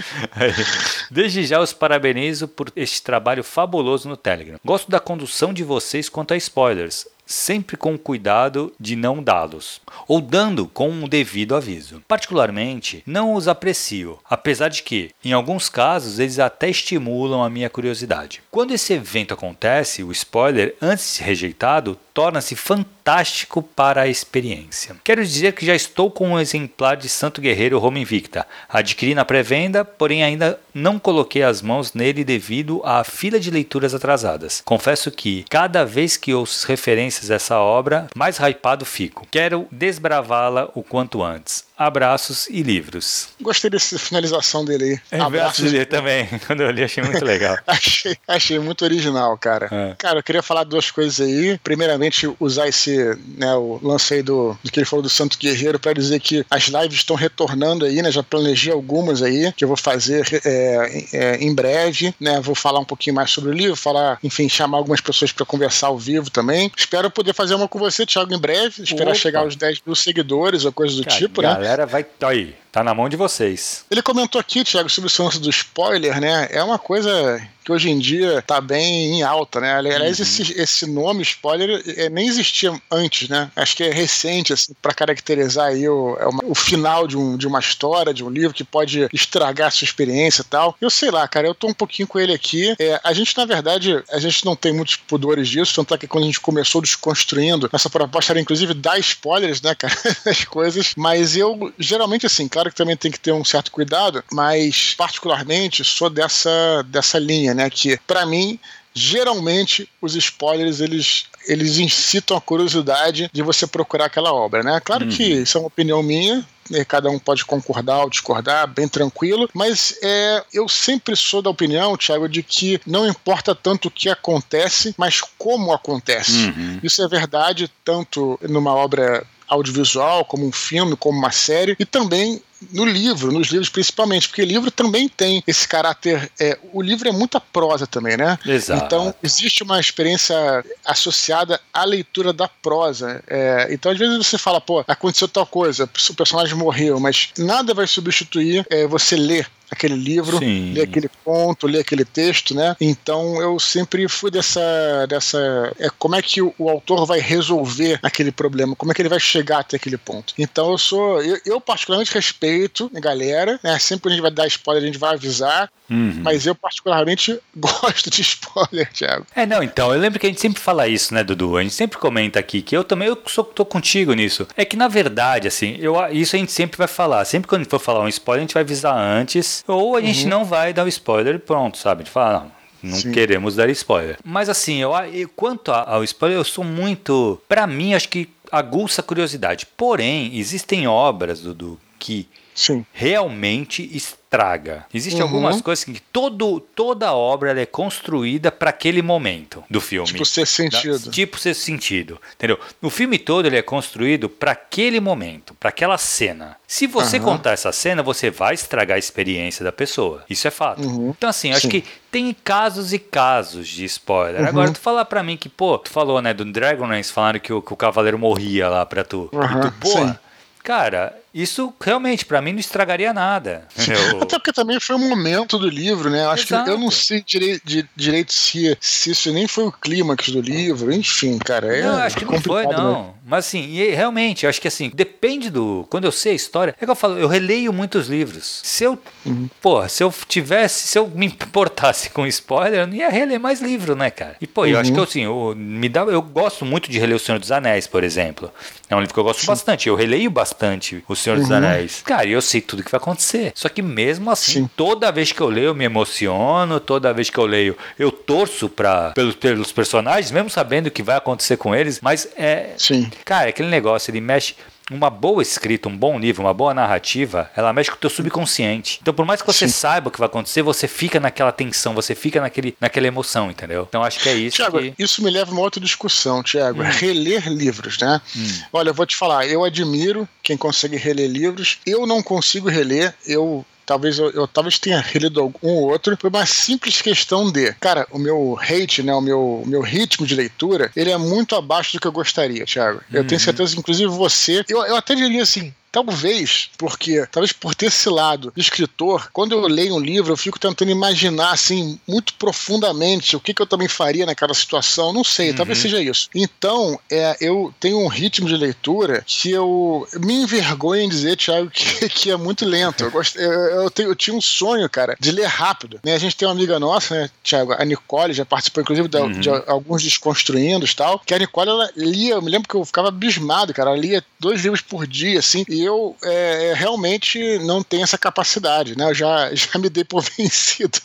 Desde 1.10 1.44
já 1.44 1.60
os 1.60 1.72
parabenizo 1.72 2.46
por 2.46 2.70
este 2.76 3.02
trabalho 3.02 3.42
fabuloso 3.42 4.08
no 4.08 4.16
Telegram. 4.16 4.58
Gosto 4.64 4.90
da 4.90 5.00
condução 5.00 5.52
de 5.52 5.64
vocês 5.64 6.08
quanto 6.08 6.32
a 6.32 6.36
spoilers 6.36 7.06
sempre 7.32 7.76
com 7.76 7.98
cuidado 7.98 8.72
de 8.78 8.94
não 8.94 9.22
dá-los, 9.22 9.80
ou 10.06 10.20
dando 10.20 10.66
com 10.66 10.90
um 10.90 11.08
devido 11.08 11.56
aviso. 11.56 12.02
Particularmente, 12.06 13.02
não 13.06 13.34
os 13.34 13.48
aprecio, 13.48 14.18
apesar 14.28 14.68
de 14.68 14.82
que, 14.82 15.10
em 15.24 15.32
alguns 15.32 15.68
casos, 15.68 16.18
eles 16.18 16.38
até 16.38 16.68
estimulam 16.68 17.42
a 17.42 17.50
minha 17.50 17.70
curiosidade. 17.70 18.42
Quando 18.50 18.72
esse 18.72 18.92
evento 18.92 19.34
acontece, 19.34 20.02
o 20.02 20.12
spoiler, 20.12 20.76
antes 20.80 21.16
rejeitado, 21.18 21.98
torna-se 22.14 22.54
fantástico 22.54 23.62
para 23.62 24.02
a 24.02 24.08
experiência. 24.08 24.96
Quero 25.02 25.24
dizer 25.24 25.52
que 25.52 25.66
já 25.66 25.74
estou 25.74 26.10
com 26.10 26.30
um 26.30 26.40
exemplar 26.40 26.96
de 26.96 27.08
Santo 27.08 27.40
Guerreiro 27.40 27.78
Roma 27.78 27.98
Invicta. 27.98 28.46
Adquiri 28.68 29.14
na 29.14 29.24
pré-venda, 29.24 29.84
porém 29.84 30.22
ainda 30.22 30.58
não 30.74 30.98
coloquei 30.98 31.42
as 31.42 31.62
mãos 31.62 31.94
nele 31.94 32.24
devido 32.24 32.80
à 32.84 33.02
fila 33.04 33.38
de 33.38 33.50
leituras 33.50 33.94
atrasadas. 33.94 34.62
Confesso 34.64 35.10
que, 35.10 35.44
cada 35.50 35.84
vez 35.84 36.16
que 36.16 36.34
ouço 36.34 36.66
referências 36.66 37.30
a 37.30 37.34
essa 37.34 37.58
obra, 37.58 38.08
mais 38.14 38.38
hypado 38.38 38.84
fico. 38.84 39.26
Quero 39.30 39.66
desbravá-la 39.70 40.68
o 40.74 40.82
quanto 40.82 41.22
antes. 41.22 41.64
Abraços 41.86 42.48
e 42.48 42.62
livros. 42.62 43.28
Gostei 43.40 43.70
dessa 43.70 43.98
finalização 43.98 44.64
dele 44.64 44.84
aí. 44.84 45.18
É, 45.18 45.20
Abraços 45.20 45.70
dele 45.70 45.84
também. 45.84 46.28
Quando 46.46 46.62
eu 46.62 46.70
li, 46.70 46.82
achei 46.82 47.02
muito 47.02 47.24
legal. 47.24 47.58
achei, 47.66 48.16
achei 48.26 48.58
muito 48.58 48.84
original, 48.84 49.36
cara. 49.36 49.68
É. 49.70 49.94
Cara, 49.98 50.18
eu 50.18 50.22
queria 50.22 50.42
falar 50.42 50.64
duas 50.64 50.90
coisas 50.90 51.20
aí. 51.20 51.58
Primeiramente, 51.62 52.32
usar 52.38 52.68
esse, 52.68 53.16
né, 53.36 53.54
o 53.54 53.80
lance 53.82 54.14
aí 54.14 54.22
do, 54.22 54.56
do 54.62 54.70
que 54.70 54.78
ele 54.78 54.86
falou 54.86 55.02
do 55.02 55.08
Santo 55.08 55.38
Guerreiro 55.38 55.78
para 55.78 55.92
dizer 55.92 56.20
que 56.20 56.44
as 56.50 56.64
lives 56.64 56.98
estão 56.98 57.16
retornando 57.16 57.84
aí, 57.84 58.02
né? 58.02 58.10
Já 58.10 58.22
planejei 58.22 58.72
algumas 58.72 59.22
aí 59.22 59.52
que 59.52 59.64
eu 59.64 59.68
vou 59.68 59.76
fazer 59.76 60.26
é, 60.44 61.04
é, 61.12 61.36
em 61.36 61.54
breve, 61.54 62.14
né? 62.20 62.40
Vou 62.40 62.54
falar 62.54 62.80
um 62.80 62.84
pouquinho 62.84 63.16
mais 63.16 63.30
sobre 63.30 63.50
o 63.50 63.52
livro, 63.52 63.76
falar, 63.76 64.18
enfim, 64.22 64.48
chamar 64.48 64.78
algumas 64.78 65.00
pessoas 65.00 65.32
para 65.32 65.44
conversar 65.44 65.88
ao 65.88 65.98
vivo 65.98 66.30
também. 66.30 66.70
Espero 66.76 67.10
poder 67.10 67.34
fazer 67.34 67.54
uma 67.54 67.68
com 67.68 67.78
você, 67.78 68.06
Thiago, 68.06 68.32
em 68.34 68.38
breve. 68.38 68.82
Esperar 68.82 69.10
Opa. 69.10 69.14
chegar 69.14 69.40
aos 69.40 69.56
10 69.56 69.80
mil 69.86 69.94
seguidores 69.94 70.64
ou 70.64 70.72
coisa 70.72 70.96
do 70.96 71.04
cara, 71.04 71.16
tipo, 71.16 71.42
né? 71.42 71.48
Galera 71.72 71.86
vai. 71.86 72.06
Aí, 72.24 72.54
tá 72.72 72.82
na 72.82 72.94
mão 72.94 73.08
de 73.08 73.16
vocês. 73.16 73.84
Ele 73.90 74.00
comentou 74.00 74.40
aqui, 74.40 74.64
Thiago, 74.64 74.88
sobre 74.88 75.10
o 75.12 75.22
lance 75.22 75.38
do 75.38 75.50
spoiler, 75.50 76.18
né? 76.18 76.48
É 76.50 76.64
uma 76.64 76.78
coisa 76.78 77.40
que 77.64 77.72
hoje 77.72 77.90
em 77.90 77.98
dia 77.98 78.42
tá 78.42 78.60
bem 78.60 79.18
em 79.18 79.22
alta, 79.22 79.60
né? 79.60 79.74
Aliás, 79.74 80.18
uhum. 80.18 80.24
esse, 80.24 80.60
esse 80.60 80.86
nome 80.86 81.22
spoiler 81.22 81.82
é, 81.96 82.08
nem 82.08 82.26
existia 82.26 82.72
antes, 82.90 83.28
né? 83.28 83.50
Acho 83.54 83.76
que 83.76 83.84
é 83.84 83.90
recente, 83.90 84.52
assim, 84.52 84.72
para 84.80 84.92
caracterizar 84.92 85.66
aí 85.66 85.88
o, 85.88 86.16
é 86.18 86.26
uma, 86.26 86.42
o 86.44 86.54
final 86.54 87.06
de, 87.06 87.16
um, 87.16 87.36
de 87.36 87.46
uma 87.46 87.60
história, 87.60 88.12
de 88.12 88.24
um 88.24 88.30
livro 88.30 88.54
que 88.54 88.64
pode 88.64 89.08
estragar 89.12 89.68
a 89.68 89.70
sua 89.70 89.84
experiência 89.84 90.42
e 90.42 90.44
tal. 90.44 90.76
Eu 90.80 90.90
sei 90.90 91.10
lá, 91.10 91.26
cara, 91.28 91.46
eu 91.46 91.54
tô 91.54 91.68
um 91.68 91.74
pouquinho 91.74 92.08
com 92.08 92.18
ele 92.18 92.32
aqui. 92.32 92.74
É, 92.78 93.00
a 93.04 93.12
gente, 93.12 93.36
na 93.36 93.44
verdade, 93.44 94.02
a 94.10 94.18
gente 94.18 94.44
não 94.44 94.56
tem 94.56 94.72
muitos 94.72 94.96
pudores 94.96 95.48
disso, 95.48 95.74
tanto 95.76 95.94
é 95.94 95.98
que 95.98 96.08
quando 96.08 96.24
a 96.24 96.26
gente 96.26 96.40
começou 96.40 96.80
desconstruindo, 96.80 97.70
essa 97.72 97.90
proposta 97.90 98.32
era 98.32 98.40
inclusive 98.40 98.74
dar 98.74 98.98
spoilers, 98.98 99.62
né, 99.62 99.74
cara, 99.74 99.94
das 100.24 100.44
coisas, 100.44 100.94
mas 100.96 101.36
eu, 101.36 101.72
geralmente, 101.78 102.26
assim, 102.26 102.48
claro 102.62 102.70
que 102.70 102.76
também 102.76 102.96
tem 102.96 103.10
que 103.10 103.18
ter 103.18 103.32
um 103.32 103.44
certo 103.44 103.72
cuidado, 103.72 104.22
mas 104.30 104.94
particularmente 104.96 105.82
sou 105.82 106.08
dessa, 106.08 106.82
dessa 106.86 107.18
linha, 107.18 107.54
né? 107.54 107.68
Que 107.68 107.98
para 108.06 108.24
mim 108.24 108.58
geralmente 108.94 109.88
os 110.02 110.14
spoilers 110.14 110.80
eles, 110.80 111.24
eles 111.48 111.78
incitam 111.78 112.36
a 112.36 112.40
curiosidade 112.40 113.30
de 113.32 113.42
você 113.42 113.66
procurar 113.66 114.04
aquela 114.04 114.32
obra, 114.32 114.62
né? 114.62 114.78
Claro 114.80 115.06
uhum. 115.06 115.10
que 115.10 115.24
isso 115.24 115.56
é 115.56 115.60
uma 115.60 115.66
opinião 115.66 116.02
minha, 116.02 116.46
cada 116.86 117.10
um 117.10 117.18
pode 117.18 117.44
concordar 117.44 118.02
ou 118.02 118.10
discordar, 118.10 118.68
bem 118.68 118.86
tranquilo, 118.86 119.48
mas 119.54 119.98
é, 120.02 120.44
eu 120.52 120.68
sempre 120.68 121.16
sou 121.16 121.40
da 121.42 121.50
opinião, 121.50 121.96
Thiago, 121.96 122.28
de 122.28 122.42
que 122.42 122.80
não 122.86 123.08
importa 123.08 123.54
tanto 123.54 123.88
o 123.88 123.90
que 123.90 124.10
acontece, 124.10 124.94
mas 124.96 125.20
como 125.38 125.72
acontece. 125.72 126.46
Uhum. 126.46 126.80
Isso 126.82 127.02
é 127.02 127.08
verdade 127.08 127.70
tanto 127.82 128.38
numa 128.42 128.74
obra 128.74 129.26
audiovisual, 129.52 130.24
como 130.24 130.46
um 130.46 130.52
filme, 130.52 130.96
como 130.96 131.18
uma 131.18 131.30
série, 131.30 131.76
e 131.78 131.84
também 131.84 132.42
no 132.70 132.84
livro, 132.84 133.32
nos 133.32 133.48
livros 133.48 133.68
principalmente, 133.68 134.28
porque 134.28 134.42
o 134.42 134.46
livro 134.46 134.70
também 134.70 135.08
tem 135.08 135.42
esse 135.46 135.66
caráter. 135.66 136.30
É, 136.38 136.58
o 136.72 136.82
livro 136.82 137.08
é 137.08 137.12
muita 137.12 137.40
prosa 137.40 137.86
também, 137.86 138.16
né? 138.16 138.38
Exato. 138.44 138.84
Então, 138.84 139.14
existe 139.22 139.62
uma 139.62 139.80
experiência 139.80 140.36
associada 140.84 141.60
à 141.72 141.84
leitura 141.84 142.32
da 142.32 142.48
prosa. 142.48 143.22
É, 143.26 143.68
então, 143.70 143.90
às 143.90 143.98
vezes 143.98 144.16
você 144.26 144.38
fala, 144.38 144.60
pô, 144.60 144.84
aconteceu 144.86 145.28
tal 145.28 145.46
coisa, 145.46 145.84
o 145.84 146.14
personagem 146.14 146.54
morreu, 146.54 147.00
mas 147.00 147.30
nada 147.38 147.74
vai 147.74 147.86
substituir 147.86 148.66
é, 148.70 148.86
você 148.86 149.16
ler 149.16 149.48
aquele 149.72 149.94
livro, 149.94 150.38
Sim. 150.38 150.72
ler 150.74 150.82
aquele 150.82 151.10
conto, 151.24 151.66
ler 151.66 151.80
aquele 151.80 152.04
texto, 152.04 152.54
né? 152.54 152.76
Então 152.78 153.40
eu 153.40 153.58
sempre 153.58 154.06
fui 154.06 154.30
dessa. 154.30 154.60
dessa 155.08 155.72
é, 155.78 155.88
como 155.98 156.14
é 156.14 156.20
que 156.20 156.42
o, 156.42 156.54
o, 156.58 156.68
autor 156.68 157.06
vai 157.06 157.20
resolver 157.20 157.98
aquele 158.02 158.30
problema, 158.30 158.76
como 158.76 158.92
é 158.92 158.94
que 158.94 159.00
ele 159.00 159.08
vai 159.08 159.18
chegar 159.18 159.60
até 159.60 159.76
aquele 159.76 159.96
ponto. 159.96 160.34
Então 160.38 160.70
eu 160.70 160.78
sou. 160.78 161.22
Eu, 161.22 161.40
eu 161.46 161.60
particularmente 161.60 162.12
respeito 162.12 162.51
a 162.94 163.00
galera, 163.00 163.58
né? 163.62 163.78
Sempre 163.78 164.02
que 164.02 164.08
a 164.08 164.12
gente 164.12 164.22
vai 164.22 164.30
dar 164.30 164.46
spoiler, 164.46 164.82
a 164.82 164.86
gente 164.86 164.98
vai 164.98 165.14
avisar. 165.14 165.70
Uhum. 165.90 166.20
Mas 166.22 166.46
eu 166.46 166.54
particularmente 166.54 167.38
gosto 167.54 168.10
de 168.10 168.22
spoiler, 168.22 168.90
Thiago. 168.92 169.26
É, 169.34 169.44
não, 169.44 169.62
então, 169.62 169.92
eu 169.92 170.00
lembro 170.00 170.18
que 170.18 170.26
a 170.26 170.28
gente 170.28 170.40
sempre 170.40 170.60
fala 170.60 170.88
isso, 170.88 171.12
né, 171.12 171.22
Dudu? 171.22 171.56
A 171.56 171.62
gente 171.62 171.74
sempre 171.74 171.98
comenta 171.98 172.38
aqui 172.38 172.62
que 172.62 172.76
eu 172.76 172.82
também 172.82 173.08
eu 173.08 173.18
sou, 173.26 173.44
tô 173.44 173.64
contigo 173.64 174.12
nisso. 174.14 174.46
É 174.56 174.64
que 174.64 174.76
na 174.76 174.88
verdade, 174.88 175.48
assim, 175.48 175.76
eu, 175.78 175.96
isso 176.10 176.34
a 176.36 176.38
gente 176.38 176.52
sempre 176.52 176.78
vai 176.78 176.88
falar. 176.88 177.24
Sempre 177.24 177.48
quando 177.48 177.60
a 177.60 177.64
gente 177.64 177.70
for 177.70 177.78
falar 177.78 178.00
um 178.00 178.08
spoiler, 178.08 178.40
a 178.40 178.46
gente 178.46 178.54
vai 178.54 178.62
avisar 178.62 178.96
antes 178.96 179.64
ou 179.66 179.96
a 179.96 180.00
gente 180.00 180.24
uhum. 180.24 180.30
não 180.30 180.44
vai 180.44 180.72
dar 180.72 180.84
o 180.84 180.88
spoiler 180.88 181.34
e 181.34 181.38
pronto, 181.38 181.78
sabe? 181.78 182.04
De 182.04 182.10
falar, 182.10 182.44
não, 182.82 182.90
não 182.90 182.98
Sim. 182.98 183.12
queremos 183.12 183.56
dar 183.56 183.68
spoiler. 183.70 184.18
Mas 184.24 184.48
assim, 184.48 184.78
eu, 184.78 184.92
quanto 185.36 185.70
ao 185.70 186.02
spoiler, 186.04 186.38
eu 186.38 186.44
sou 186.44 186.64
muito. 186.64 187.40
para 187.48 187.66
mim, 187.66 187.94
acho 187.94 188.08
que 188.08 188.28
aguça 188.52 189.00
a 189.00 189.04
curiosidade. 189.04 189.66
Porém, 189.76 190.36
existem 190.36 190.86
obras, 190.86 191.40
Dudu, 191.40 191.80
que 191.98 192.28
Sim. 192.54 192.84
realmente 192.92 193.88
estraga. 193.96 194.86
Existem 194.92 195.22
uhum. 195.22 195.28
algumas 195.28 195.60
coisas 195.60 195.84
que 195.84 196.00
todo, 196.12 196.60
toda 196.60 197.12
obra 197.12 197.58
é 197.60 197.66
construída 197.66 198.50
para 198.50 198.70
aquele 198.70 199.02
momento 199.02 199.62
do 199.68 199.80
filme. 199.80 200.06
Tipo 200.06 200.24
ser 200.24 200.46
sentido. 200.46 200.98
Da, 201.06 201.10
tipo 201.10 201.38
ser 201.38 201.54
sentido, 201.54 202.20
entendeu? 202.34 202.58
O 202.80 202.90
filme 202.90 203.18
todo 203.18 203.46
ele 203.46 203.56
é 203.56 203.62
construído 203.62 204.28
para 204.28 204.52
aquele 204.52 205.00
momento, 205.00 205.54
para 205.54 205.68
aquela 205.68 205.98
cena. 205.98 206.56
Se 206.66 206.86
você 206.86 207.18
uhum. 207.18 207.24
contar 207.24 207.52
essa 207.52 207.72
cena, 207.72 208.02
você 208.02 208.30
vai 208.30 208.54
estragar 208.54 208.96
a 208.96 208.98
experiência 208.98 209.64
da 209.64 209.72
pessoa. 209.72 210.24
Isso 210.28 210.48
é 210.48 210.50
fato. 210.50 210.82
Uhum. 210.82 211.10
Então 211.10 211.28
assim, 211.28 211.50
acho 211.50 211.62
Sim. 211.62 211.68
que 211.68 211.84
tem 212.10 212.34
casos 212.44 212.92
e 212.92 212.98
casos 212.98 213.68
de 213.68 213.84
spoiler. 213.84 214.42
Uhum. 214.42 214.48
Agora 214.48 214.72
tu 214.72 214.78
falar 214.78 215.04
para 215.04 215.22
mim 215.22 215.36
que, 215.36 215.48
pô, 215.48 215.78
tu 215.78 215.90
falou, 215.90 216.20
né, 216.22 216.32
do 216.32 216.44
Dragonlance 216.44 217.12
falando 217.12 217.40
que 217.40 217.52
o, 217.52 217.60
que 217.60 217.72
o 217.72 217.76
cavaleiro 217.76 218.18
morria 218.18 218.68
lá 218.68 218.86
para 218.86 219.04
tu. 219.04 219.30
E 219.32 219.60
tu, 219.60 219.72
pô, 219.80 220.14
cara, 220.62 221.21
isso 221.34 221.72
realmente, 221.80 222.24
para 222.24 222.42
mim, 222.42 222.52
não 222.52 222.60
estragaria 222.60 223.12
nada. 223.12 223.66
Eu... 223.76 224.22
Até 224.22 224.38
porque 224.38 224.52
também 224.52 224.78
foi 224.78 224.96
um 224.96 225.08
momento 225.08 225.58
do 225.58 225.68
livro, 225.68 226.10
né? 226.10 226.26
Acho 226.26 226.44
Exato. 226.44 226.64
que 226.64 226.70
eu 226.70 226.78
não 226.78 226.90
sei 226.90 227.22
direito, 227.26 227.62
de, 227.64 227.88
direito 227.96 228.32
se, 228.32 228.76
se 228.80 229.10
isso 229.10 229.32
nem 229.32 229.48
foi 229.48 229.64
o 229.64 229.72
clímax 229.72 230.28
do 230.28 230.40
livro, 230.40 230.92
enfim, 230.92 231.38
cara. 231.38 231.74
É 231.76 231.82
não, 231.82 231.96
acho 231.98 232.16
que 232.16 232.24
não 232.24 232.40
foi, 232.40 232.66
não. 232.66 233.02
Né? 233.02 233.14
Mas 233.24 233.46
assim, 233.46 233.60
e, 233.60 233.90
realmente, 233.90 234.46
acho 234.46 234.60
que 234.60 234.68
assim, 234.68 234.90
depende 234.92 235.50
do. 235.50 235.86
Quando 235.88 236.04
eu 236.04 236.12
sei 236.12 236.32
a 236.32 236.34
história, 236.34 236.74
é 236.80 236.84
que 236.84 236.90
eu 236.90 236.96
falo, 236.96 237.18
eu 237.18 237.28
releio 237.28 237.72
muitos 237.72 238.08
livros. 238.08 238.60
Se 238.64 238.84
eu. 238.84 238.98
Uhum. 239.24 239.48
Pô, 239.60 239.86
se 239.88 240.02
eu 240.02 240.12
tivesse, 240.26 240.88
se 240.88 240.98
eu 240.98 241.06
me 241.08 241.26
importasse 241.26 242.10
com 242.10 242.26
spoiler, 242.26 242.80
eu 242.80 242.86
não 242.86 242.94
ia 242.94 243.08
reler 243.08 243.38
mais 243.38 243.60
livro, 243.60 243.94
né, 243.94 244.10
cara? 244.10 244.36
E, 244.40 244.46
pô, 244.46 244.62
uhum. 244.62 244.68
eu 244.68 244.78
acho 244.78 244.92
que 244.92 244.98
uhum. 244.98 245.04
assim, 245.04 245.22
eu, 245.22 245.54
me 245.56 245.88
dá, 245.88 246.00
eu 246.02 246.20
gosto 246.20 246.64
muito 246.64 246.90
de 246.90 246.98
reler 246.98 247.16
O 247.16 247.20
Senhor 247.20 247.38
dos 247.38 247.52
Anéis, 247.52 247.86
por 247.86 248.02
exemplo. 248.02 248.50
É 248.90 248.96
um 248.96 249.00
livro 249.00 249.14
que 249.14 249.20
eu 249.20 249.24
gosto 249.24 249.40
Sim. 249.40 249.46
bastante. 249.46 249.88
Eu 249.88 249.94
releio 249.94 250.30
bastante 250.30 251.02
O 251.08 251.14
Senhor 251.14 251.36
uhum. 251.36 251.42
dos 251.42 251.52
Anéis. 251.52 252.02
Cara, 252.04 252.26
eu 252.26 252.42
sei 252.42 252.60
tudo 252.60 252.82
que 252.82 252.90
vai 252.90 252.98
acontecer. 252.98 253.52
Só 253.54 253.68
que 253.68 253.82
mesmo 253.82 254.30
assim, 254.30 254.62
Sim. 254.62 254.70
toda 254.76 255.12
vez 255.12 255.30
que 255.30 255.40
eu 255.40 255.48
leio, 255.48 255.66
eu 255.66 255.74
me 255.74 255.84
emociono, 255.84 256.80
toda 256.80 257.12
vez 257.12 257.30
que 257.30 257.38
eu 257.38 257.46
leio, 257.46 257.76
eu 257.98 258.10
torço 258.10 258.68
pra, 258.68 259.10
pelos, 259.10 259.36
pelos 259.36 259.70
personagens, 259.70 260.30
mesmo 260.30 260.50
sabendo 260.50 260.88
o 260.88 260.90
que 260.90 261.02
vai 261.02 261.16
acontecer 261.16 261.56
com 261.56 261.74
eles, 261.74 262.00
mas 262.00 262.28
é. 262.36 262.70
Sim. 262.76 263.11
Cara, 263.24 263.48
aquele 263.50 263.68
negócio, 263.68 264.10
ele 264.10 264.20
mexe 264.20 264.54
uma 264.90 265.08
boa 265.08 265.42
escrita, 265.42 265.88
um 265.88 265.96
bom 265.96 266.18
livro, 266.18 266.42
uma 266.42 266.52
boa 266.52 266.74
narrativa, 266.74 267.50
ela 267.56 267.72
mexe 267.72 267.90
com 267.90 267.96
o 267.96 268.00
teu 268.00 268.10
subconsciente. 268.10 268.98
Então, 269.00 269.14
por 269.14 269.24
mais 269.24 269.40
que 269.40 269.46
você 269.46 269.66
Sim. 269.66 269.72
saiba 269.74 270.08
o 270.08 270.10
que 270.10 270.18
vai 270.18 270.26
acontecer, 270.26 270.62
você 270.62 270.86
fica 270.86 271.18
naquela 271.18 271.52
tensão, 271.52 271.94
você 271.94 272.14
fica 272.14 272.40
naquele, 272.40 272.76
naquela 272.80 273.06
emoção, 273.06 273.50
entendeu? 273.50 273.86
Então, 273.88 274.02
acho 274.02 274.20
que 274.20 274.28
é 274.28 274.34
isso. 274.34 274.56
Tiago, 274.56 274.78
que... 274.78 274.94
isso 274.98 275.22
me 275.22 275.30
leva 275.30 275.50
a 275.50 275.54
uma 275.54 275.62
outra 275.62 275.80
discussão, 275.80 276.42
Tiago. 276.42 276.82
Hum. 276.82 276.90
Reler 276.90 277.48
livros, 277.48 277.98
né? 277.98 278.20
Hum. 278.36 278.60
Olha, 278.72 278.90
eu 278.90 278.94
vou 278.94 279.06
te 279.06 279.16
falar, 279.16 279.46
eu 279.46 279.64
admiro 279.64 280.28
quem 280.42 280.56
consegue 280.56 280.96
reler 280.96 281.30
livros. 281.30 281.78
Eu 281.86 282.06
não 282.06 282.22
consigo 282.22 282.68
reler, 282.68 283.14
eu 283.26 283.64
talvez 283.84 284.18
eu, 284.18 284.30
eu, 284.30 284.46
talvez 284.46 284.78
tenha 284.78 285.00
relido 285.00 285.40
algum 285.40 285.68
ou 285.68 285.90
outro, 285.90 286.16
foi 286.18 286.30
uma 286.30 286.46
simples 286.46 287.00
questão 287.00 287.50
de, 287.50 287.72
cara, 287.74 288.06
o 288.10 288.18
meu 288.18 288.58
hate, 288.60 289.02
né, 289.02 289.14
o 289.14 289.20
meu, 289.20 289.62
o 289.64 289.66
meu 289.66 289.80
ritmo 289.80 290.26
de 290.26 290.34
leitura, 290.34 290.90
ele 290.96 291.10
é 291.10 291.18
muito 291.18 291.54
abaixo 291.54 291.92
do 291.92 292.00
que 292.00 292.06
eu 292.06 292.12
gostaria, 292.12 292.64
Thiago. 292.64 293.00
Eu 293.12 293.22
uhum. 293.22 293.26
tenho 293.26 293.40
certeza, 293.40 293.78
inclusive 293.78 294.10
você, 294.10 294.64
eu, 294.68 294.84
eu 294.84 294.96
até 294.96 295.14
diria 295.14 295.42
assim, 295.42 295.72
Talvez, 295.92 296.70
porque, 296.78 297.26
talvez 297.30 297.52
por 297.52 297.74
ter 297.74 297.86
esse 297.86 298.08
lado 298.08 298.50
de 298.56 298.62
escritor, 298.62 299.28
quando 299.30 299.52
eu 299.52 299.60
leio 299.66 299.94
um 299.94 300.00
livro, 300.00 300.32
eu 300.32 300.36
fico 300.38 300.58
tentando 300.58 300.90
imaginar, 300.90 301.52
assim, 301.52 302.00
muito 302.08 302.32
profundamente 302.34 303.36
o 303.36 303.40
que, 303.40 303.52
que 303.52 303.60
eu 303.60 303.66
também 303.66 303.88
faria 303.88 304.24
naquela 304.24 304.54
situação. 304.54 305.12
Não 305.12 305.22
sei, 305.22 305.50
uhum. 305.50 305.56
talvez 305.56 305.78
seja 305.78 306.00
isso. 306.00 306.30
Então, 306.34 306.98
é, 307.10 307.36
eu 307.42 307.74
tenho 307.78 307.98
um 307.98 308.08
ritmo 308.08 308.48
de 308.48 308.56
leitura 308.56 309.22
que 309.26 309.50
eu 309.50 310.08
me 310.18 310.42
envergonho 310.42 311.02
em 311.02 311.08
dizer, 311.10 311.36
Thiago, 311.36 311.68
que, 311.70 312.08
que 312.08 312.30
é 312.30 312.36
muito 312.36 312.64
lento. 312.64 313.04
Eu, 313.04 313.10
gosto, 313.10 313.38
eu, 313.38 313.52
eu, 313.52 313.90
tenho, 313.90 314.08
eu 314.08 314.16
tinha 314.16 314.34
um 314.34 314.40
sonho, 314.40 314.88
cara, 314.88 315.14
de 315.20 315.30
ler 315.30 315.46
rápido. 315.46 316.00
Né? 316.02 316.14
A 316.14 316.18
gente 316.18 316.34
tem 316.34 316.48
uma 316.48 316.54
amiga 316.54 316.80
nossa, 316.80 317.14
né, 317.14 317.30
Thiago, 317.44 317.74
a 317.74 317.84
Nicole, 317.84 318.32
já 318.32 318.46
participou, 318.46 318.82
inclusive, 318.82 319.08
de, 319.08 319.16
uhum. 319.18 319.40
de 319.40 319.50
alguns 319.66 320.02
desconstruindo 320.02 320.86
e 320.86 320.94
tal, 320.94 321.18
que 321.18 321.34
a 321.34 321.38
Nicole, 321.38 321.68
ela 321.68 321.90
lia, 321.94 322.34
eu 322.34 322.42
me 322.42 322.50
lembro 322.50 322.66
que 322.66 322.74
eu 322.74 322.84
ficava 322.84 323.08
abismado, 323.08 323.74
cara, 323.74 323.90
ela 323.90 323.98
lia 323.98 324.24
dois 324.40 324.62
livros 324.62 324.80
por 324.80 325.06
dia, 325.06 325.38
assim, 325.38 325.64
e 325.68 325.81
eu 325.84 326.16
é, 326.22 326.70
é, 326.70 326.74
realmente 326.74 327.58
não 327.60 327.82
tenho 327.82 328.04
essa 328.04 328.18
capacidade, 328.18 328.96
né? 328.96 329.04
Eu 329.10 329.14
já, 329.14 329.52
já 329.54 329.78
me 329.78 329.88
dei 329.88 330.04
por 330.04 330.22
vencido. 330.36 330.98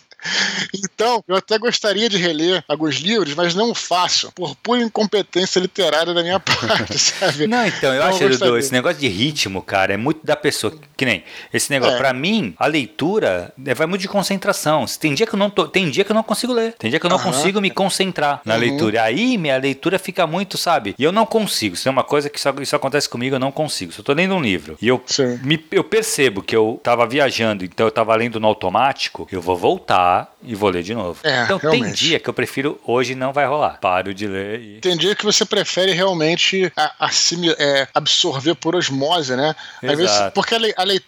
Então, 0.74 1.24
eu 1.28 1.36
até 1.36 1.58
gostaria 1.58 2.10
de 2.10 2.18
reler 2.18 2.64
alguns 2.68 2.96
livros, 2.96 3.34
mas 3.36 3.56
não 3.56 3.74
faço, 3.74 4.32
por 4.34 4.56
pura 4.56 4.82
incompetência 4.82 5.60
literária 5.60 6.14
da 6.14 6.22
minha 6.22 6.40
parte, 6.40 6.98
sabe? 7.00 7.48
Não, 7.48 7.66
então, 7.66 7.94
eu 7.94 8.02
não 8.02 8.10
acho, 8.10 8.30
Dudu, 8.30 8.58
esse 8.58 8.72
negócio 8.72 9.00
de 9.00 9.08
ritmo, 9.08 9.62
cara, 9.62 9.94
é 9.94 9.98
muito 9.98 10.26
da 10.26 10.36
pessoa. 10.36 10.74
Que 10.96 11.06
nem 11.06 11.24
esse 11.54 11.70
negócio. 11.70 11.96
É. 11.96 11.98
Pra 11.98 12.14
mim, 12.14 12.54
a 12.58 12.68
leitura 12.68 13.54
é, 13.66 13.74
vai 13.74 13.88
muito 13.88 14.02
de 14.02 14.08
concentração. 14.08 14.86
Tem 15.00 15.14
dia 15.14 15.28
que 15.28 15.34
eu 15.34 15.40
não 15.40 15.50
tô, 15.50 15.68
tem 15.68 15.90
dia 15.90 16.04
que 16.04 16.12
eu 16.12 16.16
não 16.16 16.24
consigo 16.24 16.54
ler. 16.54 16.74
Tem 16.74 16.90
dia 16.90 17.00
que 17.00 17.06
eu 17.06 17.10
não 17.10 17.20
consigo 17.20 17.62
me 17.62 17.70
concentrar 17.70 18.42
na 18.44 18.56
uhum. 18.56 18.60
leitura. 18.60 19.04
Aí 19.04 19.38
minha 19.38 19.58
leitura 19.58 20.00
fica 20.00 20.26
muito, 20.26 20.58
sabe? 20.58 20.96
E 20.98 21.04
eu 21.04 21.12
não 21.12 21.26
consigo. 21.26 21.76
Isso 21.76 21.88
é 21.88 21.92
uma 21.92 22.04
coisa 22.04 22.30
que 22.30 22.40
só, 22.40 22.54
isso 22.60 22.76
acontece 22.76 23.08
comigo, 23.08 23.36
eu 23.36 23.40
não 23.40 23.52
consigo. 23.52 23.92
Se 23.92 24.00
eu 24.00 24.04
tô 24.04 24.14
lendo 24.14 24.34
um 24.34 24.42
livro 24.42 24.78
e 24.82 24.88
eu, 24.88 25.02
me, 25.44 25.64
eu 25.72 25.84
percebo 25.84 26.42
que 26.42 26.56
eu 26.56 26.80
tava 26.84 27.06
viajando, 27.06 27.64
então 27.64 27.86
eu 27.86 27.92
tava 27.92 28.16
lendo 28.16 28.40
no 28.40 28.48
automático, 28.48 29.28
eu 29.32 29.42
vou 29.42 29.56
voltar 29.56 30.17
e 30.44 30.56
vou 30.56 30.70
ler 30.70 30.84
de 30.84 30.94
novo. 30.94 31.20
É, 31.24 31.44
então 31.44 31.58
realmente. 31.58 31.84
tem 31.84 31.94
dia 31.94 32.20
que 32.20 32.30
eu 32.30 32.34
prefiro 32.34 32.80
hoje 32.86 33.16
não 33.16 33.34
vai 33.34 33.46
rolar. 33.46 33.80
Paro 33.82 34.14
de 34.14 34.28
ler 34.28 34.62
e. 34.62 34.80
Tem 34.80 34.96
dia 34.96 35.16
que 35.16 35.26
você 35.26 35.46
prefere 35.46 35.92
realmente 35.92 36.72
é, 37.58 37.88
absorver 37.94 38.56
por 38.56 38.76
osmose, 38.76 39.36
né? 39.36 39.56
Vezes, 39.82 40.12
porque 40.34 40.56
a, 40.56 40.60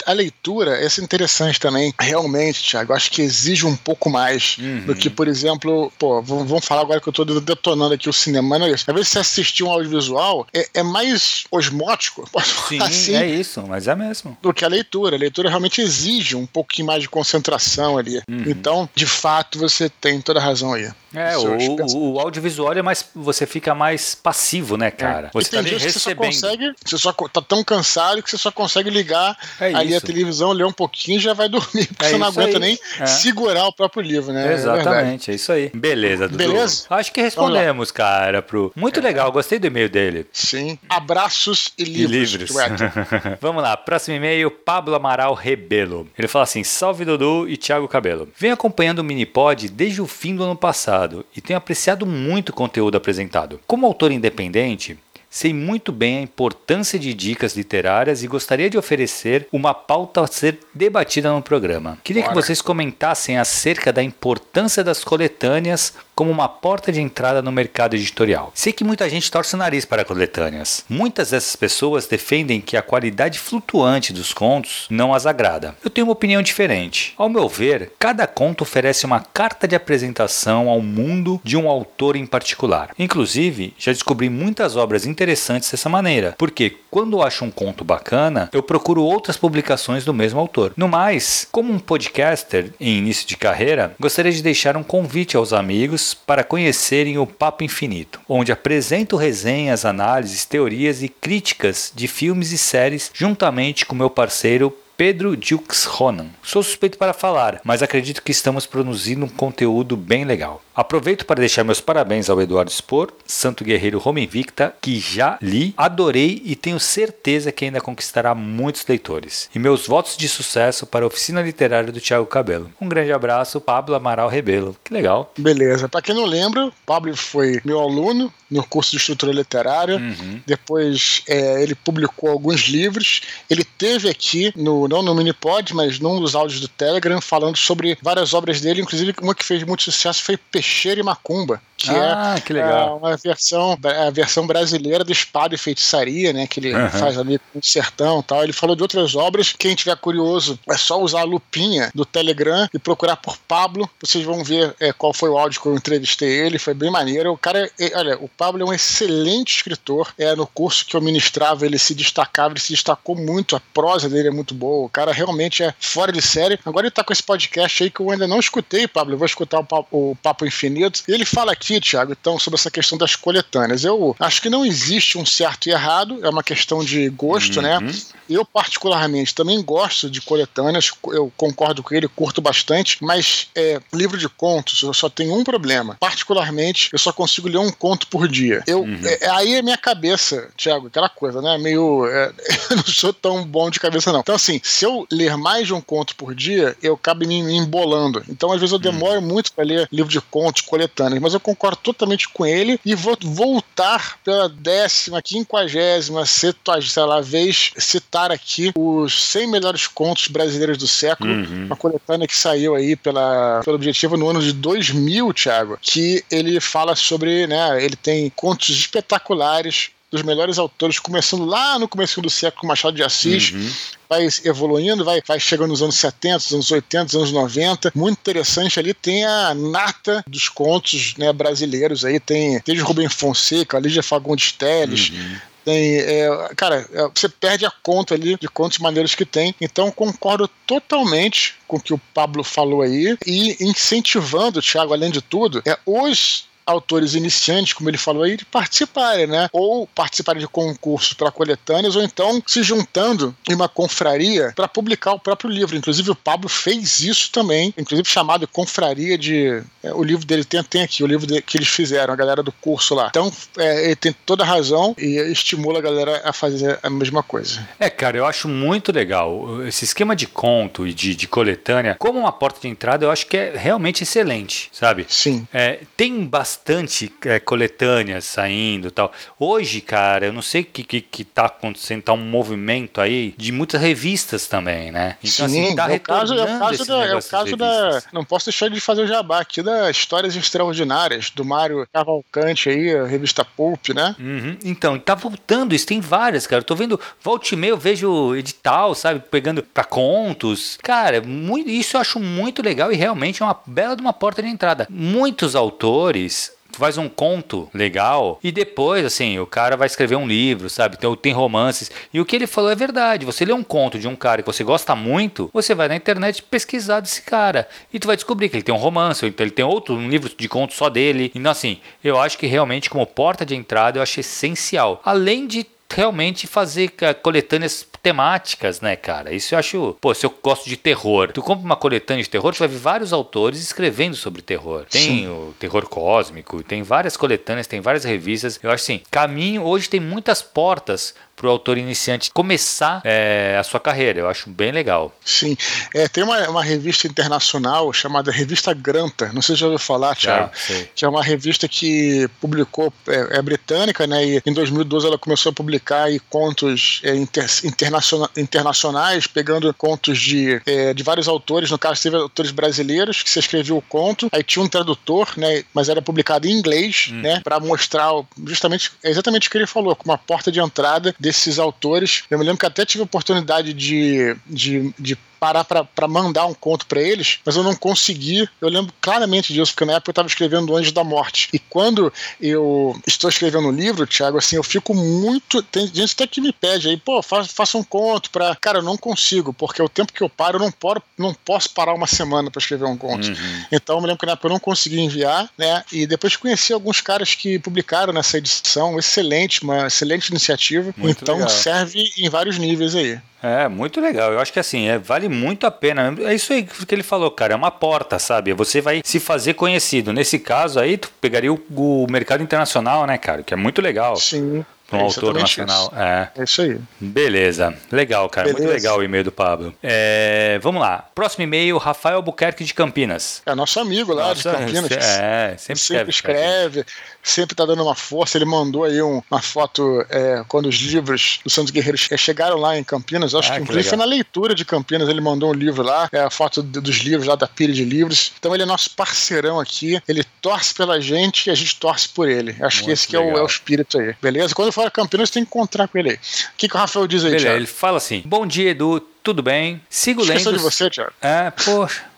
a, 0.06 0.14
leitura, 0.14 0.78
essa 0.78 1.02
é 1.02 1.04
interessante 1.04 1.60
também. 1.60 1.94
Realmente, 2.00 2.64
Thiago, 2.64 2.94
acho 2.94 3.12
que 3.12 3.22
exige 3.22 3.66
um 3.66 3.76
pouco 3.76 4.10
mais 4.10 4.58
uhum. 4.58 4.86
do 4.88 4.96
que, 4.96 5.10
por 5.10 5.28
exemplo, 5.28 5.92
pô, 5.98 6.22
vamos 6.22 6.66
falar 6.66 6.82
agora 6.82 7.00
que 7.00 7.08
eu 7.08 7.14
tô 7.14 7.24
detonando 7.24 7.94
aqui 7.94 8.10
o 8.10 8.14
cinema, 8.14 8.48
mas 8.50 8.60
não 8.60 8.68
é 8.68 8.72
isso. 8.72 8.86
Às 8.88 8.96
vezes 8.96 9.10
você 9.10 9.20
assistir 9.20 9.64
um 9.64 9.72
audiovisual 9.72 10.48
é, 10.54 10.68
é 10.74 10.84
mais 10.84 11.44
osmótico, 11.52 12.28
Sim, 12.68 12.82
assim, 12.82 13.16
é 13.16 13.26
isso, 13.26 13.64
mas 13.68 13.88
é 13.88 13.96
mesmo. 13.96 14.38
Do 14.42 14.54
que 14.54 14.66
a 14.66 14.68
leitura. 14.68 15.16
A 15.16 15.20
leitura 15.20 15.50
realmente 15.50 15.82
exige 15.82 16.36
um 16.36 16.46
pouquinho 16.46 16.88
mais 16.88 17.02
de 17.02 17.10
concentração 17.10 17.98
ali. 17.98 18.18
Uhum. 18.30 18.44
Então, 18.48 18.89
Então, 18.90 18.92
de 18.96 19.06
fato, 19.06 19.60
você 19.60 19.90
tem 19.90 20.22
toda 20.22 20.40
a 20.40 20.44
razão 20.44 20.74
aí. 20.74 20.90
É, 21.14 21.36
o, 21.38 22.14
o, 22.14 22.20
audiovisual 22.20 22.72
é 22.74 22.82
mais. 22.82 23.10
Você 23.16 23.48
fica 23.48 23.74
mais 23.74 24.14
passivo, 24.14 24.78
né, 24.78 24.92
cara? 24.92 25.28
É. 25.28 25.30
Você 25.34 25.50
tá 25.50 25.58
ali 25.58 25.72
recebendo. 25.72 25.92
Você 25.92 26.00
só 26.00 26.16
consegue. 26.16 26.74
Você 26.86 26.98
só 26.98 27.12
tá 27.12 27.42
tão 27.42 27.64
cansado 27.64 28.22
que 28.22 28.30
você 28.30 28.38
só 28.38 28.52
consegue 28.52 28.92
ligar 28.92 29.36
é 29.60 29.74
ali 29.74 29.96
a 29.96 30.02
televisão, 30.02 30.52
ler 30.52 30.66
um 30.66 30.72
pouquinho 30.72 31.18
e 31.18 31.20
já 31.20 31.34
vai 31.34 31.50
dormir. 31.50 31.88
Porque 31.88 32.06
é 32.06 32.10
você 32.10 32.18
não 32.18 32.28
aguenta 32.28 32.58
aí. 32.58 32.60
nem 32.60 32.80
é. 33.00 33.06
segurar 33.08 33.66
o 33.66 33.74
próprio 33.74 34.04
livro, 34.04 34.32
né? 34.32 34.52
É 34.52 34.54
Exatamente, 34.54 35.32
é, 35.32 35.34
isso 35.34 35.52
aí. 35.52 35.72
Beleza, 35.74 36.28
Dudu. 36.28 36.38
Beleza? 36.38 36.86
Acho 36.90 37.12
que 37.12 37.22
respondemos, 37.22 37.92
cara, 37.92 38.42
pro. 38.44 38.72
Muito 38.76 39.02
legal, 39.02 39.32
gostei 39.32 39.58
do 39.58 39.66
e-mail 39.66 39.90
dele. 39.90 40.28
Sim. 40.32 40.78
Abraços 40.88 41.74
e 41.78 41.84
livros. 41.86 42.34
E 42.34 42.38
livros. 42.38 42.52
Vamos 43.42 43.64
lá, 43.64 43.76
próximo 43.76 44.16
e-mail, 44.16 44.52
Pablo 44.52 44.94
Amaral 44.94 45.34
Rebelo. 45.34 46.08
Ele 46.16 46.28
fala 46.28 46.44
assim: 46.44 46.64
salve 46.64 47.04
Dudu 47.04 47.50
e 47.50 47.58
Thiago 47.58 47.88
Cabelo. 47.88 48.30
Venho 48.38 48.56
acompanhando 48.80 49.00
o 49.00 49.04
Minipod 49.04 49.68
desde 49.68 50.02
o 50.02 50.08
fim 50.08 50.34
do 50.38 50.44
ano 50.44 50.56
passado 50.56 51.26
e 51.36 51.42
tenho 51.42 51.58
apreciado 51.58 52.06
muito 52.06 52.50
o 52.50 52.54
conteúdo 52.54 52.96
apresentado. 52.96 53.60
Como 53.68 53.86
autor 53.86 54.12
independente, 54.12 54.98
Sei 55.32 55.54
muito 55.54 55.92
bem 55.92 56.18
a 56.18 56.22
importância 56.22 56.98
de 56.98 57.14
dicas 57.14 57.56
literárias 57.56 58.24
e 58.24 58.28
gostaria 58.28 58.68
de 58.68 58.80
oferecer 58.80 59.48
uma 59.52 59.76
pauta 59.76 60.22
a 60.22 60.28
ser 60.28 60.58
debatida 60.74 61.32
no 61.32 61.40
programa. 61.40 62.00
Queria 62.04 62.24
Bora. 62.24 62.34
que 62.34 62.42
vocês 62.42 62.64
comentassem 62.64 63.38
acerca 63.38 63.94
da 63.94 64.02
importância 64.02 64.84
das 64.84 65.04
coletâneas 65.04 65.94
como 66.20 66.32
uma 66.32 66.50
porta 66.50 66.92
de 66.92 67.00
entrada 67.00 67.42
no 67.42 67.50
mercado 67.50 67.96
editorial. 67.96 68.52
Sei 68.54 68.74
que 68.74 68.84
muita 68.84 69.10
gente 69.10 69.32
torce 69.32 69.56
o 69.56 69.58
nariz 69.58 69.86
para 69.86 70.04
coletâneas. 70.04 70.84
Muitas 70.90 71.30
dessas 71.30 71.56
pessoas 71.56 72.08
defendem 72.08 72.60
que 72.60 72.76
a 72.76 72.82
qualidade 72.82 73.40
flutuante 73.40 74.12
dos 74.12 74.34
contos 74.34 74.86
não 74.90 75.14
as 75.14 75.26
agrada. 75.26 75.78
Eu 75.82 75.90
tenho 75.90 76.08
uma 76.08 76.12
opinião 76.12 76.42
diferente. 76.42 77.14
Ao 77.18 77.30
meu 77.30 77.48
ver, 77.48 77.94
cada 77.98 78.28
conto 78.28 78.64
oferece 78.64 79.06
uma 79.06 79.22
carta 79.22 79.66
de 79.66 79.78
apresentação 79.78 80.68
ao 80.68 80.82
mundo 80.82 81.40
de 81.42 81.56
um 81.56 81.70
autor 81.70 82.18
em 82.18 82.26
particular. 82.26 82.90
Inclusive, 83.00 83.74
já 83.78 83.94
descobri 83.94 84.30
muitas 84.30 84.76
obras 84.76 85.06
interessantes 85.06 85.72
dessa 85.72 85.88
maneira, 85.88 86.36
porque 86.38 86.76
quando 86.92 87.22
acho 87.22 87.46
um 87.46 87.52
conto 87.52 87.86
bacana, 87.86 88.50
eu 88.52 88.62
procuro 88.62 89.04
outras 89.04 89.38
publicações 89.38 90.04
do 90.04 90.14
mesmo 90.14 90.38
autor. 90.38 90.74
No 90.76 90.90
mais, 90.90 91.48
como 91.50 91.72
um 91.72 91.80
podcaster 91.80 92.74
em 92.78 92.98
início 92.98 93.26
de 93.26 93.38
carreira, 93.38 93.96
gostaria 93.98 94.34
de 94.34 94.44
deixar 94.44 94.76
um 94.76 94.84
convite 94.84 95.38
aos 95.38 95.54
amigos 95.54 96.09
para 96.14 96.44
conhecerem 96.44 97.18
o 97.18 97.26
Papo 97.26 97.64
Infinito, 97.64 98.20
onde 98.28 98.52
apresento 98.52 99.16
resenhas, 99.16 99.86
análises, 99.86 100.46
teorias 100.46 101.02
e 101.02 101.10
críticas 101.10 101.92
de 101.96 102.08
filmes 102.08 102.52
e 102.52 102.58
séries 102.58 103.12
juntamente 103.14 103.86
com 103.86 103.96
meu 103.96 104.10
parceiro 104.10 104.76
Pedro 105.00 105.34
Dukes 105.38 105.86
Ronan. 105.86 106.28
Sou 106.44 106.62
suspeito 106.62 106.98
para 106.98 107.14
falar, 107.14 107.62
mas 107.64 107.82
acredito 107.82 108.22
que 108.22 108.34
estamos 108.34 108.66
produzindo 108.66 109.26
um 109.26 109.30
conteúdo 109.30 109.96
bem 109.96 110.26
legal. 110.26 110.62
Aproveito 110.76 111.26
para 111.26 111.40
deixar 111.40 111.64
meus 111.64 111.80
parabéns 111.80 112.30
ao 112.30 112.42
Eduardo 112.42 112.70
Spor, 112.70 113.12
Santo 113.26 113.64
Guerreiro 113.64 113.98
Roma 113.98 114.20
Invicta, 114.20 114.76
que 114.82 115.00
já 115.00 115.38
li, 115.42 115.74
adorei 115.78 116.42
e 116.44 116.54
tenho 116.54 116.80
certeza 116.82 117.50
que 117.50 117.64
ainda 117.64 117.80
conquistará 117.80 118.36
muitos 118.36 118.86
leitores. 118.86 119.50
E 119.56 119.60
meus 119.60 119.88
votos 119.88 120.18
de 120.18 120.28
sucesso 120.28 120.86
para 120.86 121.06
a 121.06 121.08
oficina 121.08 121.42
literária 121.42 121.94
do 121.94 122.02
Thiago 122.02 122.26
Cabelo. 122.26 122.70
Um 122.80 122.90
grande 122.90 123.14
abraço, 123.14 123.62
Pablo 123.62 123.96
Amaral 123.96 124.28
Rebelo. 124.28 124.76
Que 124.84 124.94
legal. 124.94 125.32
Beleza. 125.38 125.88
Para 125.88 126.02
quem 126.02 126.16
não 126.16 126.26
lembra, 126.26 126.72
Pablo 126.86 127.16
foi 127.16 127.62
meu 127.64 127.80
aluno 127.80 128.34
no 128.50 128.66
curso 128.66 128.92
de 128.92 128.98
estrutura 128.98 129.32
literária. 129.32 129.98
Uhum. 129.98 130.42
Depois 130.46 131.22
é, 131.28 131.62
ele 131.62 131.76
publicou 131.76 132.30
alguns 132.30 132.62
livros. 132.68 133.22
Ele 133.50 133.64
teve 133.64 134.10
aqui 134.10 134.52
no 134.56 134.88
não 134.90 135.02
no 135.04 135.16
Minipod, 135.16 135.74
mas 135.74 136.00
num 136.00 136.20
dos 136.20 136.36
áudios 136.36 136.60
do 136.60 136.68
Telegram, 136.68 137.22
falando 137.22 137.58
sobre 137.58 137.98
várias 138.02 138.34
obras 138.34 138.60
dele, 138.60 138.82
inclusive 138.82 139.14
uma 139.22 139.36
que 139.36 139.46
fez 139.46 139.64
muito 139.64 139.84
sucesso 139.84 140.24
foi 140.24 140.36
Peixeira 140.36 141.00
e 141.00 141.04
Macumba, 141.04 141.62
que 141.80 141.90
ah, 141.92 142.36
é 142.38 142.42
que 142.42 142.54
legal. 142.54 142.98
uma 142.98 143.16
versão, 143.18 143.78
a 143.84 144.10
versão 144.10 144.46
brasileira 144.46 145.04
do 145.04 145.12
Espada 145.12 145.56
e 145.56 145.58
Feitiçaria, 145.58 146.34
né, 146.34 146.48
que 146.48 146.60
ele 146.60 146.74
uhum. 146.74 146.90
faz 146.90 147.18
ali 147.18 147.40
com 147.40 147.60
o 147.60 147.64
Sertão 147.64 148.22
tal. 148.22 148.44
Ele 148.44 148.54
falou 148.54 148.76
de 148.76 148.82
outras 148.82 149.16
obras. 149.16 149.54
Quem 149.58 149.76
tiver 149.76 149.96
curioso, 149.98 150.60
é 150.70 150.78
só 150.78 151.02
usar 151.02 151.22
a 151.22 151.24
lupinha 151.24 151.92
do 151.94 152.06
Telegram 152.06 152.68
e 152.74 152.80
procurar 152.80 153.16
por 153.16 153.38
Pablo. 153.38 153.90
Vocês 154.02 154.24
vão 154.24 154.44
ver 154.44 154.76
é, 154.80 154.92
qual 154.92 155.14
foi 155.14 155.30
o 155.30 155.38
áudio 155.38 155.62
que 155.62 155.68
eu 155.68 155.76
entrevistei 155.76 156.30
ele, 156.30 156.60
foi 156.60 156.74
bem 156.74 156.92
maneiro. 156.92 157.32
O 157.32 157.38
cara, 157.38 157.70
é, 157.80 157.98
olha, 157.98 158.18
o 158.18 158.28
Pablo 158.28 158.62
é 158.62 158.66
um 158.66 158.74
excelente 158.74 159.56
escritor. 159.56 160.14
É, 160.18 160.36
no 160.36 160.48
curso 160.48 160.86
que 160.86 160.96
eu 160.96 161.02
ministrava, 161.02 161.66
ele 161.66 161.78
se 161.80 161.94
destacava, 161.94 162.54
ele 162.54 162.60
se 162.60 162.74
destacou 162.74 163.16
muito, 163.16 163.56
a 163.56 163.62
prosa 163.74 164.10
dele 164.10 164.30
é 164.30 164.32
muito 164.32 164.54
boa 164.54 164.80
o 164.86 164.90
cara 164.90 165.12
realmente 165.12 165.64
é 165.64 165.74
fora 165.80 166.12
de 166.12 166.22
série. 166.22 166.60
Agora 166.66 166.88
ele 166.88 166.92
tá 166.92 167.04
com 167.04 167.14
esse 167.14 167.24
podcast 167.24 167.84
aí 167.84 167.90
que 167.90 168.00
eu 168.00 168.10
ainda 168.10 168.28
não 168.28 168.40
escutei, 168.40 168.88
Pablo. 168.88 169.14
Eu 169.14 169.18
vou 169.18 169.26
escutar 169.26 169.60
o 169.60 169.66
Papo, 169.66 169.88
o 169.92 170.16
Papo 170.16 170.46
Infinito. 170.46 171.04
E 171.08 171.12
ele 171.12 171.26
fala 171.26 171.52
aqui, 171.52 171.69
Thiago, 171.78 172.14
então, 172.14 172.40
sobre 172.40 172.58
essa 172.58 172.72
questão 172.72 172.98
das 172.98 173.16
coletâneas. 173.16 173.84
Eu 173.84 174.16
acho 174.20 174.42
que 174.42 174.50
não 174.50 174.66
existe 174.66 175.18
um 175.18 175.26
certo 175.26 175.68
e 175.68 175.72
errado, 175.72 176.20
é 176.24 176.30
uma 176.30 176.44
questão 176.44 176.84
de 176.84 177.10
gosto, 177.10 177.62
né? 177.62 177.78
uhum. 177.78 177.86
né? 177.86 177.94
Eu, 178.30 178.46
particularmente, 178.46 179.34
também 179.34 179.62
gosto 179.62 180.10
de 180.10 180.22
coletâneas, 180.22 180.92
eu 181.08 181.32
concordo 181.36 181.82
com 181.82 181.94
ele, 181.96 182.08
curto 182.08 182.42
bastante, 182.42 182.98
mas 183.02 183.48
é, 183.56 183.82
livro 183.94 184.18
de 184.18 184.30
contos, 184.30 184.82
eu 184.82 184.94
só 184.94 185.10
tenho 185.10 185.34
um 185.34 185.44
problema. 185.44 185.98
Particularmente, 186.00 186.90
eu 186.94 187.00
só 187.00 187.12
consigo 187.12 187.48
ler 187.48 187.58
um 187.58 187.72
conto 187.72 188.08
por 188.08 188.28
dia. 188.28 188.64
Eu, 188.68 188.82
uhum. 188.82 189.02
é, 189.04 189.30
aí 189.30 189.56
é 189.56 189.62
minha 189.62 189.78
cabeça, 189.78 190.50
Thiago, 190.56 190.88
aquela 190.88 191.10
coisa, 191.10 191.42
né? 191.42 191.58
Meio. 191.58 192.06
É, 192.06 192.32
eu 192.72 192.78
não 192.78 192.86
sou 192.86 193.14
tão 193.14 193.44
bom 193.44 193.70
de 193.70 193.80
cabeça, 193.80 194.12
não. 194.12 194.20
Então, 194.20 194.36
assim, 194.36 194.60
se 194.64 194.86
eu 194.86 195.08
ler 195.12 195.36
mais 195.38 195.68
de 195.68 195.74
um 195.74 195.82
conto 195.82 196.16
por 196.16 196.36
dia, 196.36 196.78
eu 196.82 196.94
acabo 196.94 197.26
me 197.26 197.36
embolando. 197.36 198.24
Então, 198.30 198.52
às 198.52 198.60
vezes, 198.60 198.74
eu 198.74 198.80
hum. 198.80 198.82
demoro 198.82 199.20
hum. 199.20 199.28
muito 199.28 199.52
para 199.52 199.64
ler 199.64 199.88
livro 199.92 200.12
de 200.12 200.22
contos, 200.22 200.62
coletâneas, 200.62 201.22
mas 201.22 201.34
eu 201.34 201.40
concordo 201.40 201.78
totalmente 201.78 202.30
com 202.30 202.46
ele 202.46 202.80
e 202.86 202.94
vou 202.94 203.18
voltar 203.22 204.20
pela 204.24 204.48
décima, 204.48 205.22
quinquagésima, 205.22 206.26
sei 206.26 206.54
lá, 206.98 207.22
vez 207.22 207.72
citar 207.78 208.19
aqui 208.26 208.72
os 208.76 209.32
100 209.32 209.48
melhores 209.48 209.88
contos 209.88 210.28
brasileiros 210.28 210.78
do 210.78 210.88
século, 210.88 211.32
uhum. 211.32 211.66
uma 211.66 211.76
coletânea 211.76 212.28
que 212.28 212.38
saiu 212.38 212.76
aí 212.76 212.96
pela, 212.96 213.62
pelo 213.64 213.76
objetivo 213.76 214.18
no 214.18 214.30
ano 214.30 214.42
de 214.42 214.54
2000, 214.54 215.34
Thiago, 215.34 215.78
que 215.82 216.24
ele 216.30 216.60
fala 216.60 216.96
sobre, 216.96 217.48
né, 217.48 217.84
ele 217.84 217.96
tem 217.96 218.30
contos 218.36 218.70
espetaculares 218.70 219.92
dos 220.12 220.24
melhores 220.24 220.58
autores, 220.58 220.98
começando 220.98 221.46
lá 221.46 221.78
no 221.78 221.88
começo 221.88 222.22
do 222.22 222.30
século 222.30 222.62
com 222.62 222.68
Machado 222.68 222.96
de 222.96 223.04
Assis, 223.04 223.52
uhum. 223.52 223.72
vai 224.10 224.28
evoluindo, 224.44 225.06
vai, 225.06 225.22
vai 225.26 225.40
chegando 225.40 225.70
nos 225.70 225.82
anos 225.82 225.96
70, 225.96 226.34
nos 226.36 226.54
anos 226.54 226.72
80, 226.72 227.04
nos 227.04 227.16
anos 227.16 227.32
90. 227.32 227.92
Muito 227.96 228.18
interessante 228.18 228.80
ali, 228.80 228.94
tem 228.94 229.24
a 229.24 229.54
nata 229.54 230.24
dos 230.28 230.50
contos 230.50 231.14
né, 231.18 231.32
brasileiros 231.32 232.04
aí, 232.04 232.20
tem 232.20 232.60
desde 232.66 232.84
Rubem 232.84 233.08
Fonseca, 233.08 233.80
Lígia 233.80 234.02
Fagundes 234.02 234.52
Teles, 234.52 235.10
uhum. 235.10 235.38
Tem, 235.64 235.98
é, 235.98 236.50
cara, 236.56 236.88
é, 236.92 237.10
você 237.14 237.30
perde 237.30 237.66
a 237.66 237.72
conta 237.84 238.16
ali 238.16 238.38
de 238.38 238.48
quantos 238.48 238.80
maneiros 238.80 239.16
que 239.16 239.26
tem. 239.26 239.54
Então, 239.62 239.92
concordo 239.92 240.50
totalmente 240.66 241.56
com 241.68 241.78
o 241.78 241.82
que 241.82 241.94
o 241.94 242.02
Pablo 242.14 242.44
falou 242.44 242.82
aí 242.82 243.18
e 243.26 243.58
incentivando, 243.64 244.62
Thiago, 244.62 244.94
além 244.94 245.12
de 245.12 245.22
tudo, 245.22 245.62
é 245.66 245.78
os 245.86 246.49
autores 246.70 247.16
iniciantes, 247.16 247.74
como 247.74 247.90
ele 247.90 247.98
falou 247.98 248.24
aí, 248.24 248.38
de 248.38 248.46
participarem, 248.46 249.28
né? 249.28 249.50
Ou 249.52 249.88
participarem 249.88 250.42
de 250.42 250.48
concursos 250.48 251.14
para 251.14 251.32
coletâneas, 251.32 251.96
ou 251.96 252.04
então 252.04 252.42
se 252.46 252.64
juntando 252.64 253.36
em 253.50 253.56
uma 253.56 253.68
confraria 253.68 254.54
para 254.56 254.68
publicar 254.68 255.14
o 255.14 255.20
próprio 255.20 255.50
livro. 255.50 255.76
Inclusive, 255.76 256.12
o 256.12 256.16
Pablo 256.16 256.50
fez 256.50 257.00
isso 257.00 257.32
também, 257.32 257.74
inclusive 257.78 258.08
chamado 258.08 258.48
Confraria 258.48 259.18
de. 259.18 259.62
É, 259.84 259.94
o 259.94 260.04
livro 260.04 260.26
dele 260.26 260.44
tem, 260.44 260.62
tem 260.64 260.84
aqui, 260.84 261.04
o 261.04 261.08
livro 261.08 261.26
de, 261.26 261.42
que 261.42 261.58
eles 261.58 261.68
fizeram, 261.68 262.14
a 262.14 262.18
galera 262.18 262.44
do 262.44 262.52
curso 262.52 262.94
lá. 262.94 263.08
Então, 263.10 263.32
é, 263.58 263.86
ele 263.86 263.96
tem 263.96 264.16
toda 264.26 264.44
a 264.44 264.46
razão 264.46 264.96
e 264.98 265.18
estimula 265.32 265.80
a 265.80 265.82
galera 265.82 266.22
a 266.24 266.34
fazer 266.34 266.80
a 266.82 266.90
mesma 266.90 267.24
coisa. 267.24 267.68
É, 267.80 267.90
cara, 267.90 268.18
eu 268.18 268.26
acho 268.26 268.48
muito 268.48 268.92
legal. 268.92 269.66
Esse 269.66 269.86
esquema 269.86 270.16
de 270.16 270.28
conto 270.28 270.86
e 270.86 270.94
de, 270.94 271.16
de 271.16 271.28
coletânea, 271.28 271.96
como 271.98 272.20
uma 272.20 272.32
porta 272.32 272.60
de 272.60 272.68
entrada, 272.68 273.06
eu 273.06 273.12
acho 273.12 273.26
que 273.28 273.38
é 273.38 273.54
realmente 273.56 274.04
excelente, 274.04 274.70
sabe? 274.72 275.06
Sim. 275.10 275.48
É, 275.54 275.80
tem 275.96 276.26
bastante 276.26 276.59
bastante 276.60 277.12
é, 277.26 277.40
coletâneas 277.40 278.26
saindo 278.26 278.92
tal. 278.92 279.12
Hoje, 279.40 279.82
cara, 279.82 280.28
eu 280.28 280.34
não 280.34 280.42
sei 280.42 280.62
o 280.62 280.66
que, 280.66 280.84
que, 280.84 281.02
que 281.02 281.24
tá 281.24 281.46
acontecendo, 281.46 282.04
tá 282.04 282.14
um 282.14 282.18
movimento 282.18 283.02
aí 283.02 283.34
de 283.38 283.52
muitas 283.52 283.82
revistas 283.82 284.48
também, 284.48 284.92
né? 284.92 285.18
Então, 285.24 285.46
assim, 285.46 285.56
Sim, 285.56 285.66
assim, 285.68 285.76
tá 285.76 285.92
é 285.92 285.96
o 285.96 286.00
caso, 286.00 286.34
é 286.36 286.44
o 286.44 286.60
caso, 286.60 286.86
da, 286.86 287.06
é 287.06 287.16
o 287.16 287.24
caso 287.24 287.58
da. 287.58 288.02
Não 288.14 288.24
posso 288.24 288.46
deixar 288.46 288.70
de 288.70 288.80
fazer 288.80 289.04
o 289.04 289.08
jabá 289.08 289.40
aqui 289.40 289.62
da 289.62 289.90
Histórias 289.90 290.36
Extraordinárias, 290.36 291.30
do 291.32 291.44
Mário 291.44 291.88
Cavalcante 291.92 292.70
aí, 292.70 292.96
a 292.96 293.06
revista 293.06 293.44
Pulp, 293.44 293.90
né? 293.90 294.16
Uhum. 294.20 294.58
Então, 294.64 295.00
tá 295.00 295.16
voltando, 295.16 295.74
isso 295.74 295.88
tem 295.88 296.00
várias, 296.00 296.46
cara. 296.46 296.62
Eu 296.62 296.66
tô 296.66 296.76
vendo, 296.76 297.00
volte 297.24 297.54
e 297.54 297.58
meia, 297.58 297.72
eu 297.72 297.78
vejo 297.78 298.36
edital, 298.36 298.94
sabe? 298.94 299.22
Pegando 299.32 299.64
pra 299.64 299.84
contos. 299.84 300.78
Cara, 300.84 301.22
muito, 301.22 301.70
isso 301.70 301.98
eu 301.98 302.02
acho 302.02 302.20
muito 302.20 302.62
legal 302.62 302.92
e 302.92 302.96
realmente 302.96 303.42
é 303.42 303.46
uma 303.46 303.60
bela 303.66 303.96
de 303.96 304.02
uma 304.02 304.14
porta 304.14 304.42
de 304.42 304.48
entrada. 304.48 304.88
Muitos 304.90 305.56
autores 305.56 306.49
faz 306.72 306.98
um 306.98 307.10
conto 307.10 307.70
legal 307.74 308.40
e 308.44 308.52
depois, 308.52 309.06
assim, 309.06 309.40
o 309.40 309.46
cara 309.46 309.76
vai 309.76 309.88
escrever 309.88 310.16
um 310.16 310.28
livro, 310.28 310.70
sabe? 310.70 310.96
Então 310.98 311.16
tem 311.16 311.34
romances. 311.34 311.92
E 312.14 312.20
o 312.20 312.26
que 312.26 312.36
ele 312.36 312.48
falou 312.48 312.72
é 312.72 312.76
verdade. 312.76 313.26
Você 313.26 313.46
lê 313.46 313.54
um 313.54 313.64
conto 313.64 314.00
de 314.00 314.08
um 314.08 314.16
cara 314.16 314.42
que 314.42 314.48
você 314.48 314.64
gosta 314.64 314.96
muito, 314.96 315.50
você 315.54 315.76
vai 315.76 315.88
na 315.88 315.96
internet 315.96 316.44
pesquisar 316.44 317.00
desse 317.00 317.22
cara. 317.22 317.68
E 317.94 318.00
tu 318.00 318.08
vai 318.08 318.16
descobrir 318.16 318.50
que 318.50 318.56
ele 318.56 318.64
tem 318.64 318.74
um 318.74 318.78
romance, 318.78 319.24
ou 319.24 319.30
então 319.30 319.46
ele 319.46 319.52
tem 319.52 319.66
outro, 319.66 319.96
um 319.96 320.10
livro 320.10 320.32
de 320.36 320.50
contos 320.50 320.78
só 320.78 320.90
dele. 320.90 321.32
Então, 321.36 321.52
assim, 321.52 321.80
eu 322.04 322.20
acho 322.20 322.38
que 322.38 322.48
realmente, 322.48 322.90
como 322.90 323.06
porta 323.06 323.46
de 323.46 323.56
entrada, 323.56 323.98
eu 323.98 324.04
acho 324.04 324.20
essencial. 324.20 325.02
Além 325.04 325.48
de 325.48 325.66
realmente 325.92 326.46
fazer 326.46 326.94
coletâneas 327.22 327.86
temáticas, 328.02 328.82
né, 328.82 328.96
cara? 328.96 329.34
Isso 329.34 329.56
eu 329.56 329.60
acho. 329.60 329.98
Pô, 330.00 330.14
se 330.14 330.26
eu 330.26 330.36
gosto 330.42 330.70
de 330.70 330.78
terror, 330.78 331.32
tu 331.32 331.42
compra 331.42 331.66
uma 331.66 331.76
coletânea 331.76 332.24
de 332.24 332.30
terror, 332.30 332.54
tu 332.54 332.60
vai 332.60 332.68
ver 332.68 332.78
vários 332.78 333.14
autores 333.14 333.60
escrevendo 333.60 334.16
sobre 334.16 334.42
terror. 334.42 334.86
Tem 334.90 335.02
Sim. 335.02 335.28
o 335.28 335.56
terror 335.60 335.88
cósmico, 335.88 336.64
tem 336.64 336.84
várias 336.84 337.18
coletâneas, 337.18 337.68
tem 337.68 337.82
várias 337.82 338.04
revistas. 338.04 338.60
Eu 338.62 338.72
acho 338.72 338.84
assim, 338.84 339.02
caminho 339.12 339.64
hoje 339.64 339.90
tem 339.90 340.00
muitas 340.00 340.42
portas 340.42 341.14
para 341.40 341.48
o 341.48 341.52
autor 341.52 341.78
iniciante 341.78 342.32
começar 342.32 343.02
é, 343.06 343.56
a 343.58 343.64
sua 343.64 343.80
carreira. 343.80 344.20
Eu 344.20 344.30
acho 344.30 344.50
bem 344.50 344.74
legal. 344.74 345.16
Sim. 345.24 345.56
É, 345.96 346.08
tem 346.10 346.24
uma, 346.24 346.38
uma 346.50 346.64
revista 346.64 347.08
internacional 347.08 347.92
chamada 347.94 348.30
Revista 348.30 348.74
Granta, 348.74 349.32
não 349.34 349.42
sei 349.42 349.56
se 349.56 349.62
já 349.62 349.68
ouviu 349.68 349.80
falar, 349.80 350.16
Thiago, 350.16 350.52
que 350.94 351.06
é 351.06 351.08
uma 351.08 351.24
revista 351.24 351.68
que 351.68 352.30
publicou, 352.42 352.94
é, 353.08 353.38
é, 353.38 353.42
britânica, 353.42 354.06
né? 354.06 354.26
E 354.26 354.42
em 354.46 354.54
2012 354.54 355.08
ela 355.08 355.18
começou 355.18 355.52
a 355.52 355.54
publicar 355.54 356.10
contos 356.30 357.00
é, 357.04 357.16
inter, 357.16 357.48
internaciona, 357.90 358.30
internacionais, 358.38 359.28
pegando 359.28 359.74
contos 359.74 360.20
de, 360.20 360.62
é, 360.66 360.94
de 360.94 361.04
vários 361.04 361.28
autores. 361.28 361.72
No 361.72 361.78
caso, 361.78 362.02
teve 362.02 362.16
autores 362.16 362.52
brasileiros 362.52 363.24
que 363.24 363.30
se 363.30 363.40
escreveu 363.40 363.78
o 363.78 363.82
conto, 363.82 364.30
aí 364.32 364.44
tinha 364.44 364.64
um 364.64 364.70
tradutor, 364.70 365.34
né? 365.36 365.64
Mas 365.74 365.90
era 365.90 366.02
publicado 366.02 366.48
em 366.48 366.52
inglês, 366.52 367.10
hum. 367.12 367.22
né? 367.22 367.42
Para 367.44 367.60
mostrar 367.60 368.12
justamente 368.46 368.92
exatamente 369.04 369.48
o 369.48 369.52
que 369.52 369.58
ele 369.58 369.68
falou, 369.68 369.96
como 369.96 370.12
uma 370.12 370.18
porta 370.18 370.52
de 370.52 370.60
entrada 370.60 371.16
desses 371.20 371.60
autores. 371.60 372.24
Eu 372.30 372.38
me 372.38 372.46
lembro 372.46 372.60
que 372.60 372.66
até 372.66 372.86
tive 372.86 373.02
a 373.02 373.06
oportunidade 373.06 373.74
de, 373.74 374.36
de, 374.46 374.94
de 374.98 375.18
parar 375.40 375.64
para 375.64 376.08
mandar 376.08 376.46
um 376.46 376.54
conto 376.54 376.86
para 376.86 377.02
eles, 377.02 377.40
mas 377.46 377.56
eu 377.56 377.64
não 377.64 377.76
consegui. 377.76 378.48
Eu 378.60 378.70
lembro 378.70 378.94
claramente 379.00 379.54
disso, 379.54 379.72
porque 379.72 379.86
na 379.86 379.94
época 379.94 380.10
eu 380.10 380.12
estava 380.12 380.28
escrevendo 380.28 380.72
o 380.72 380.76
Anjo 380.76 380.92
da 380.92 381.04
Morte. 381.04 381.50
E 381.54 381.60
quando 381.60 382.12
eu 382.40 383.00
estou 383.08 383.30
escrevendo 383.30 383.68
um 383.68 383.72
livro, 383.72 384.06
Thiago, 384.06 384.38
assim, 384.38 384.56
eu 384.56 384.64
fico 384.64 384.94
muito. 384.94 385.62
Tem 385.64 385.88
gente 385.88 386.14
até 386.14 386.28
que 386.28 386.42
me 386.42 386.52
pede 386.52 386.90
aí, 386.90 386.98
pô, 386.98 387.22
faça, 387.22 387.50
faça 387.54 387.78
um 387.78 387.84
conto 387.84 388.30
para. 388.30 388.56
Cara, 388.56 388.80
eu 388.80 388.84
não 388.84 388.98
consigo, 388.98 389.54
porque 389.54 389.82
o 389.82 389.90
tempo 389.90 390.12
que 390.12 390.22
eu 390.22 390.30
paro, 390.30 390.58
eu 390.58 390.62
não, 390.62 390.72
paro, 390.72 391.02
não 391.18 391.34
posso 391.34 391.70
parar 391.72 391.94
uma 391.94 392.08
semana 392.08 392.52
para 392.52 392.60
escrever 392.60 392.86
um 392.86 392.98
conto. 392.98 393.28
Uhum. 393.28 393.66
Então 393.72 393.96
eu 393.96 394.02
me 394.02 394.08
lembro 394.08 394.20
que 394.20 394.26
na 394.26 394.34
época 394.34 394.48
eu 394.48 394.52
não 394.52 394.60
consegui 394.60 395.00
enviar, 395.00 395.50
né? 395.58 395.84
E 395.92 396.06
depois 396.06 396.36
conheci 396.36 396.74
alguns 396.74 397.02
caras 397.02 397.36
que 397.36 397.60
publicaram 397.60 398.12
nessa 398.12 398.38
edição, 398.38 399.00
excelente, 399.00 399.64
uma 399.64 399.88
excelente 399.88 400.30
iniciativa. 400.30 400.94
Muito 400.98 401.24
então 401.24 401.36
legal. 401.36 401.50
serve 401.50 402.12
em 402.18 402.30
vários 402.30 402.58
níveis 402.58 402.96
aí. 402.96 403.20
É, 403.42 403.68
muito 403.68 404.02
legal. 404.02 404.34
Eu 404.34 404.40
acho 404.40 404.52
que 404.52 404.60
assim, 404.60 404.88
é, 404.88 404.98
vale 404.98 405.30
muito 405.30 405.66
a 405.66 405.72
pena. 405.72 406.14
É 406.20 406.34
isso 406.34 406.52
aí 406.54 406.64
que 406.64 406.94
ele 406.94 407.04
falou, 407.04 407.32
cara. 407.32 407.54
É 407.54 407.56
uma 407.56 407.72
porta, 407.72 408.20
sabe? 408.20 408.54
Você 408.54 408.82
vai 408.82 409.02
se 409.04 409.20
fazer 409.20 409.54
conhecido. 409.54 410.12
Nesse 410.12 410.40
caso 410.40 410.80
aí, 410.80 410.98
tu 410.98 411.10
pegaria 411.22 411.52
o, 411.52 411.60
o 411.70 412.08
mercado 412.10 412.44
internacional, 412.44 413.06
né, 413.06 413.18
cara? 413.18 413.44
Que 413.44 413.54
é 413.54 413.58
muito 413.58 413.82
legal. 413.82 414.16
Sim 414.18 414.64
para 414.90 414.98
um 414.98 415.02
é 415.02 415.04
autor 415.04 415.34
nacional. 415.36 415.86
Isso. 415.86 416.02
É. 416.02 416.32
é 416.36 416.44
isso 416.44 416.62
aí. 416.64 416.80
Beleza. 417.00 417.74
Legal, 417.92 418.28
cara. 418.30 418.48
Beleza. 418.48 418.64
Muito 418.64 418.76
legal 418.76 418.98
o 418.98 419.04
e-mail 419.04 419.24
do 419.24 419.32
Pablo. 419.32 419.74
É, 419.84 420.60
vamos 420.62 420.82
lá. 420.82 421.08
Próximo 421.14 421.44
e-mail, 421.44 421.78
Rafael 421.78 422.22
Buquerque 422.22 422.64
de 422.64 422.74
Campinas. 422.74 423.42
É 423.46 423.54
nosso 423.54 423.80
amigo 423.80 424.14
lá 424.14 424.30
Nossa, 424.30 424.50
de 424.50 424.58
Campinas. 424.58 424.92
É, 424.92 425.56
sempre, 425.58 425.84
sempre 425.84 426.10
escreve. 426.10 426.86
Sempre 427.30 427.56
tá 427.56 427.66
dando 427.66 427.84
uma 427.84 427.96
força. 427.96 428.38
Ele 428.38 428.46
mandou 428.46 428.84
aí 428.84 429.02
um, 429.02 429.22
uma 429.30 429.42
foto 429.42 430.06
é, 430.10 430.44
quando 430.48 430.68
os 430.68 430.76
livros 430.76 431.40
do 431.44 431.50
Santos 431.50 431.72
Guerreiros 431.72 432.02
chegaram 432.18 432.58
lá 432.58 432.78
em 432.78 432.84
Campinas. 432.84 433.36
Acho 433.36 433.52
ah, 433.52 433.56
que 433.56 433.62
inclusive 433.62 433.88
foi 433.88 433.98
na 433.98 434.06
leitura 434.06 434.56
de 434.56 434.66
Campinas. 434.66 435.08
Ele 435.08 435.22
mandou 435.22 435.50
um 435.50 435.54
livro 435.54 435.84
lá, 435.84 436.10
é 436.12 436.20
a 436.20 436.30
foto 436.30 436.62
dos 436.62 436.98
livros 436.98 437.28
lá 437.28 437.36
da 437.36 437.48
pilha 437.48 437.74
de 437.74 437.86
livros. 437.86 438.34
Então 438.40 438.54
ele 438.54 438.64
é 438.64 438.66
nosso 438.66 438.90
parceirão 438.92 439.60
aqui. 439.60 440.02
Ele 440.08 440.24
torce 440.42 440.74
pela 440.74 441.00
gente 441.00 441.48
e 441.48 441.52
a 441.52 441.56
gente 441.56 441.76
torce 441.76 442.10
por 442.10 442.28
ele. 442.28 442.56
Acho 442.60 442.78
Muito 442.78 442.86
que 442.86 442.92
esse 442.92 443.08
que 443.08 443.16
é 443.16 443.20
o, 443.20 443.38
é 443.38 443.42
o 443.42 443.46
espírito 443.46 444.00
aí. 444.00 444.16
Beleza? 444.22 444.56
Quando 444.56 444.72
fora 444.72 444.90
Campinas, 444.90 445.30
tem 445.30 445.44
que 445.44 445.50
encontrar 445.50 445.88
com 445.88 445.98
ele 445.98 446.12
aí. 446.12 446.16
O 446.16 446.58
que, 446.58 446.68
que 446.68 446.76
o 446.76 446.80
Rafael 446.80 447.08
diz 447.08 447.24
aí, 447.24 447.32
Beleza? 447.32 447.56
Ele 447.56 447.68
fala 447.68 447.98
assim: 447.98 448.24
Bom 448.26 448.46
dia, 448.46 448.72
Edu. 448.72 449.00
Tudo 449.22 449.44
bem? 449.44 449.82
Sigo 449.90 450.22
Esqueceu 450.22 450.52
lendo. 450.52 450.58
de 450.58 450.64
você, 450.64 450.90
Thiago. 450.90 451.12
É, 451.22 451.52
poxa. 451.52 452.09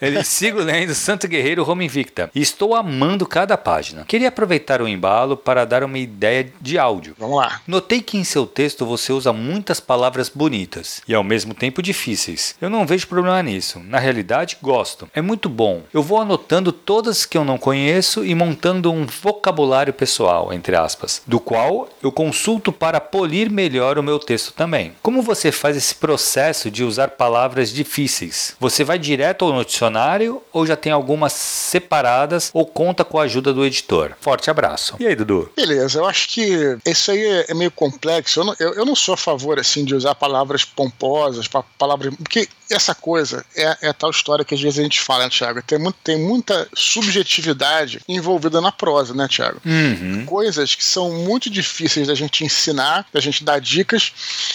Ele 0.00 0.22
sigo 0.24 0.60
lendo 0.60 0.94
Santo 0.94 1.28
Guerreiro 1.28 1.62
Roma 1.62 1.84
Invicta 1.84 2.30
e 2.34 2.40
estou 2.40 2.74
amando 2.74 3.26
cada 3.26 3.56
página. 3.56 4.04
Queria 4.04 4.28
aproveitar 4.28 4.82
o 4.82 4.88
embalo 4.88 5.36
para 5.36 5.64
dar 5.64 5.84
uma 5.84 5.98
ideia 5.98 6.52
de 6.60 6.78
áudio. 6.78 7.14
Vamos 7.18 7.36
lá. 7.36 7.60
Notei 7.66 8.00
que 8.00 8.18
em 8.18 8.24
seu 8.24 8.46
texto 8.46 8.86
você 8.86 9.12
usa 9.12 9.32
muitas 9.32 9.80
palavras 9.80 10.28
bonitas 10.28 11.02
e 11.06 11.14
ao 11.14 11.24
mesmo 11.24 11.54
tempo 11.54 11.82
difíceis. 11.82 12.54
Eu 12.60 12.70
não 12.70 12.86
vejo 12.86 13.06
problema 13.06 13.42
nisso. 13.42 13.80
Na 13.80 13.98
realidade, 13.98 14.58
gosto. 14.62 15.08
É 15.14 15.20
muito 15.20 15.48
bom. 15.48 15.82
Eu 15.92 16.02
vou 16.02 16.20
anotando 16.20 16.72
todas 16.72 17.24
que 17.24 17.36
eu 17.36 17.44
não 17.44 17.58
conheço 17.58 18.24
e 18.24 18.34
montando 18.34 18.92
um 18.92 19.06
vocabulário 19.06 19.92
pessoal, 19.92 20.52
entre 20.52 20.76
aspas, 20.76 21.22
do 21.26 21.40
qual 21.40 21.88
eu 22.02 22.12
consulto 22.12 22.72
para 22.72 23.00
polir 23.00 23.50
melhor 23.50 23.98
o 23.98 24.02
meu 24.02 24.18
texto 24.18 24.52
também. 24.52 24.92
Como 25.02 25.22
você 25.22 25.52
faz 25.52 25.76
esse 25.76 25.94
processo 25.94 26.70
de 26.70 26.84
usar 26.84 27.08
palavras 27.10 27.72
difíceis? 27.72 28.56
Você 28.58 28.84
vai 28.84 28.98
direto 28.98 29.44
ao 29.44 29.52
dicionário 29.70 30.42
ou 30.52 30.66
já 30.66 30.76
tem 30.76 30.92
algumas 30.92 31.32
separadas 31.32 32.50
ou 32.52 32.66
conta 32.66 33.04
com 33.04 33.18
a 33.18 33.22
ajuda 33.22 33.52
do 33.52 33.64
editor? 33.64 34.12
Forte 34.20 34.50
abraço. 34.50 34.96
E 34.98 35.06
aí, 35.06 35.14
Dudu? 35.14 35.50
Beleza, 35.56 35.98
eu 35.98 36.06
acho 36.06 36.28
que 36.28 36.78
isso 36.84 37.10
aí 37.10 37.44
é 37.48 37.54
meio 37.54 37.70
complexo. 37.70 38.40
Eu 38.40 38.44
não, 38.44 38.56
eu, 38.58 38.74
eu 38.74 38.84
não 38.84 38.94
sou 38.94 39.14
a 39.14 39.16
favor 39.16 39.58
assim 39.58 39.84
de 39.84 39.94
usar 39.94 40.14
palavras 40.14 40.64
pomposas, 40.64 41.48
palavras. 41.78 42.14
Porque 42.16 42.48
essa 42.74 42.94
coisa 42.94 43.44
é, 43.54 43.76
é, 43.82 43.88
a 43.88 43.94
tal 43.94 44.10
história 44.10 44.44
que 44.44 44.54
às 44.54 44.60
vezes 44.60 44.78
a 44.78 44.82
gente 44.82 45.00
fala, 45.00 45.24
né, 45.24 45.30
Thiago? 45.30 45.62
Tem, 45.62 45.78
muito, 45.78 45.96
tem 46.02 46.18
muita 46.18 46.68
subjetividade 46.74 48.00
envolvida 48.08 48.60
na 48.60 48.72
prosa, 48.72 49.14
né, 49.14 49.26
Thiago? 49.28 49.60
Uhum. 49.64 50.24
Coisas 50.26 50.74
que 50.74 50.84
são 50.84 51.10
muito 51.10 51.50
difíceis 51.50 52.06
da 52.06 52.14
gente 52.14 52.44
ensinar, 52.44 53.06
da 53.12 53.20
gente 53.20 53.44
dar 53.44 53.60
dicas, 53.60 54.12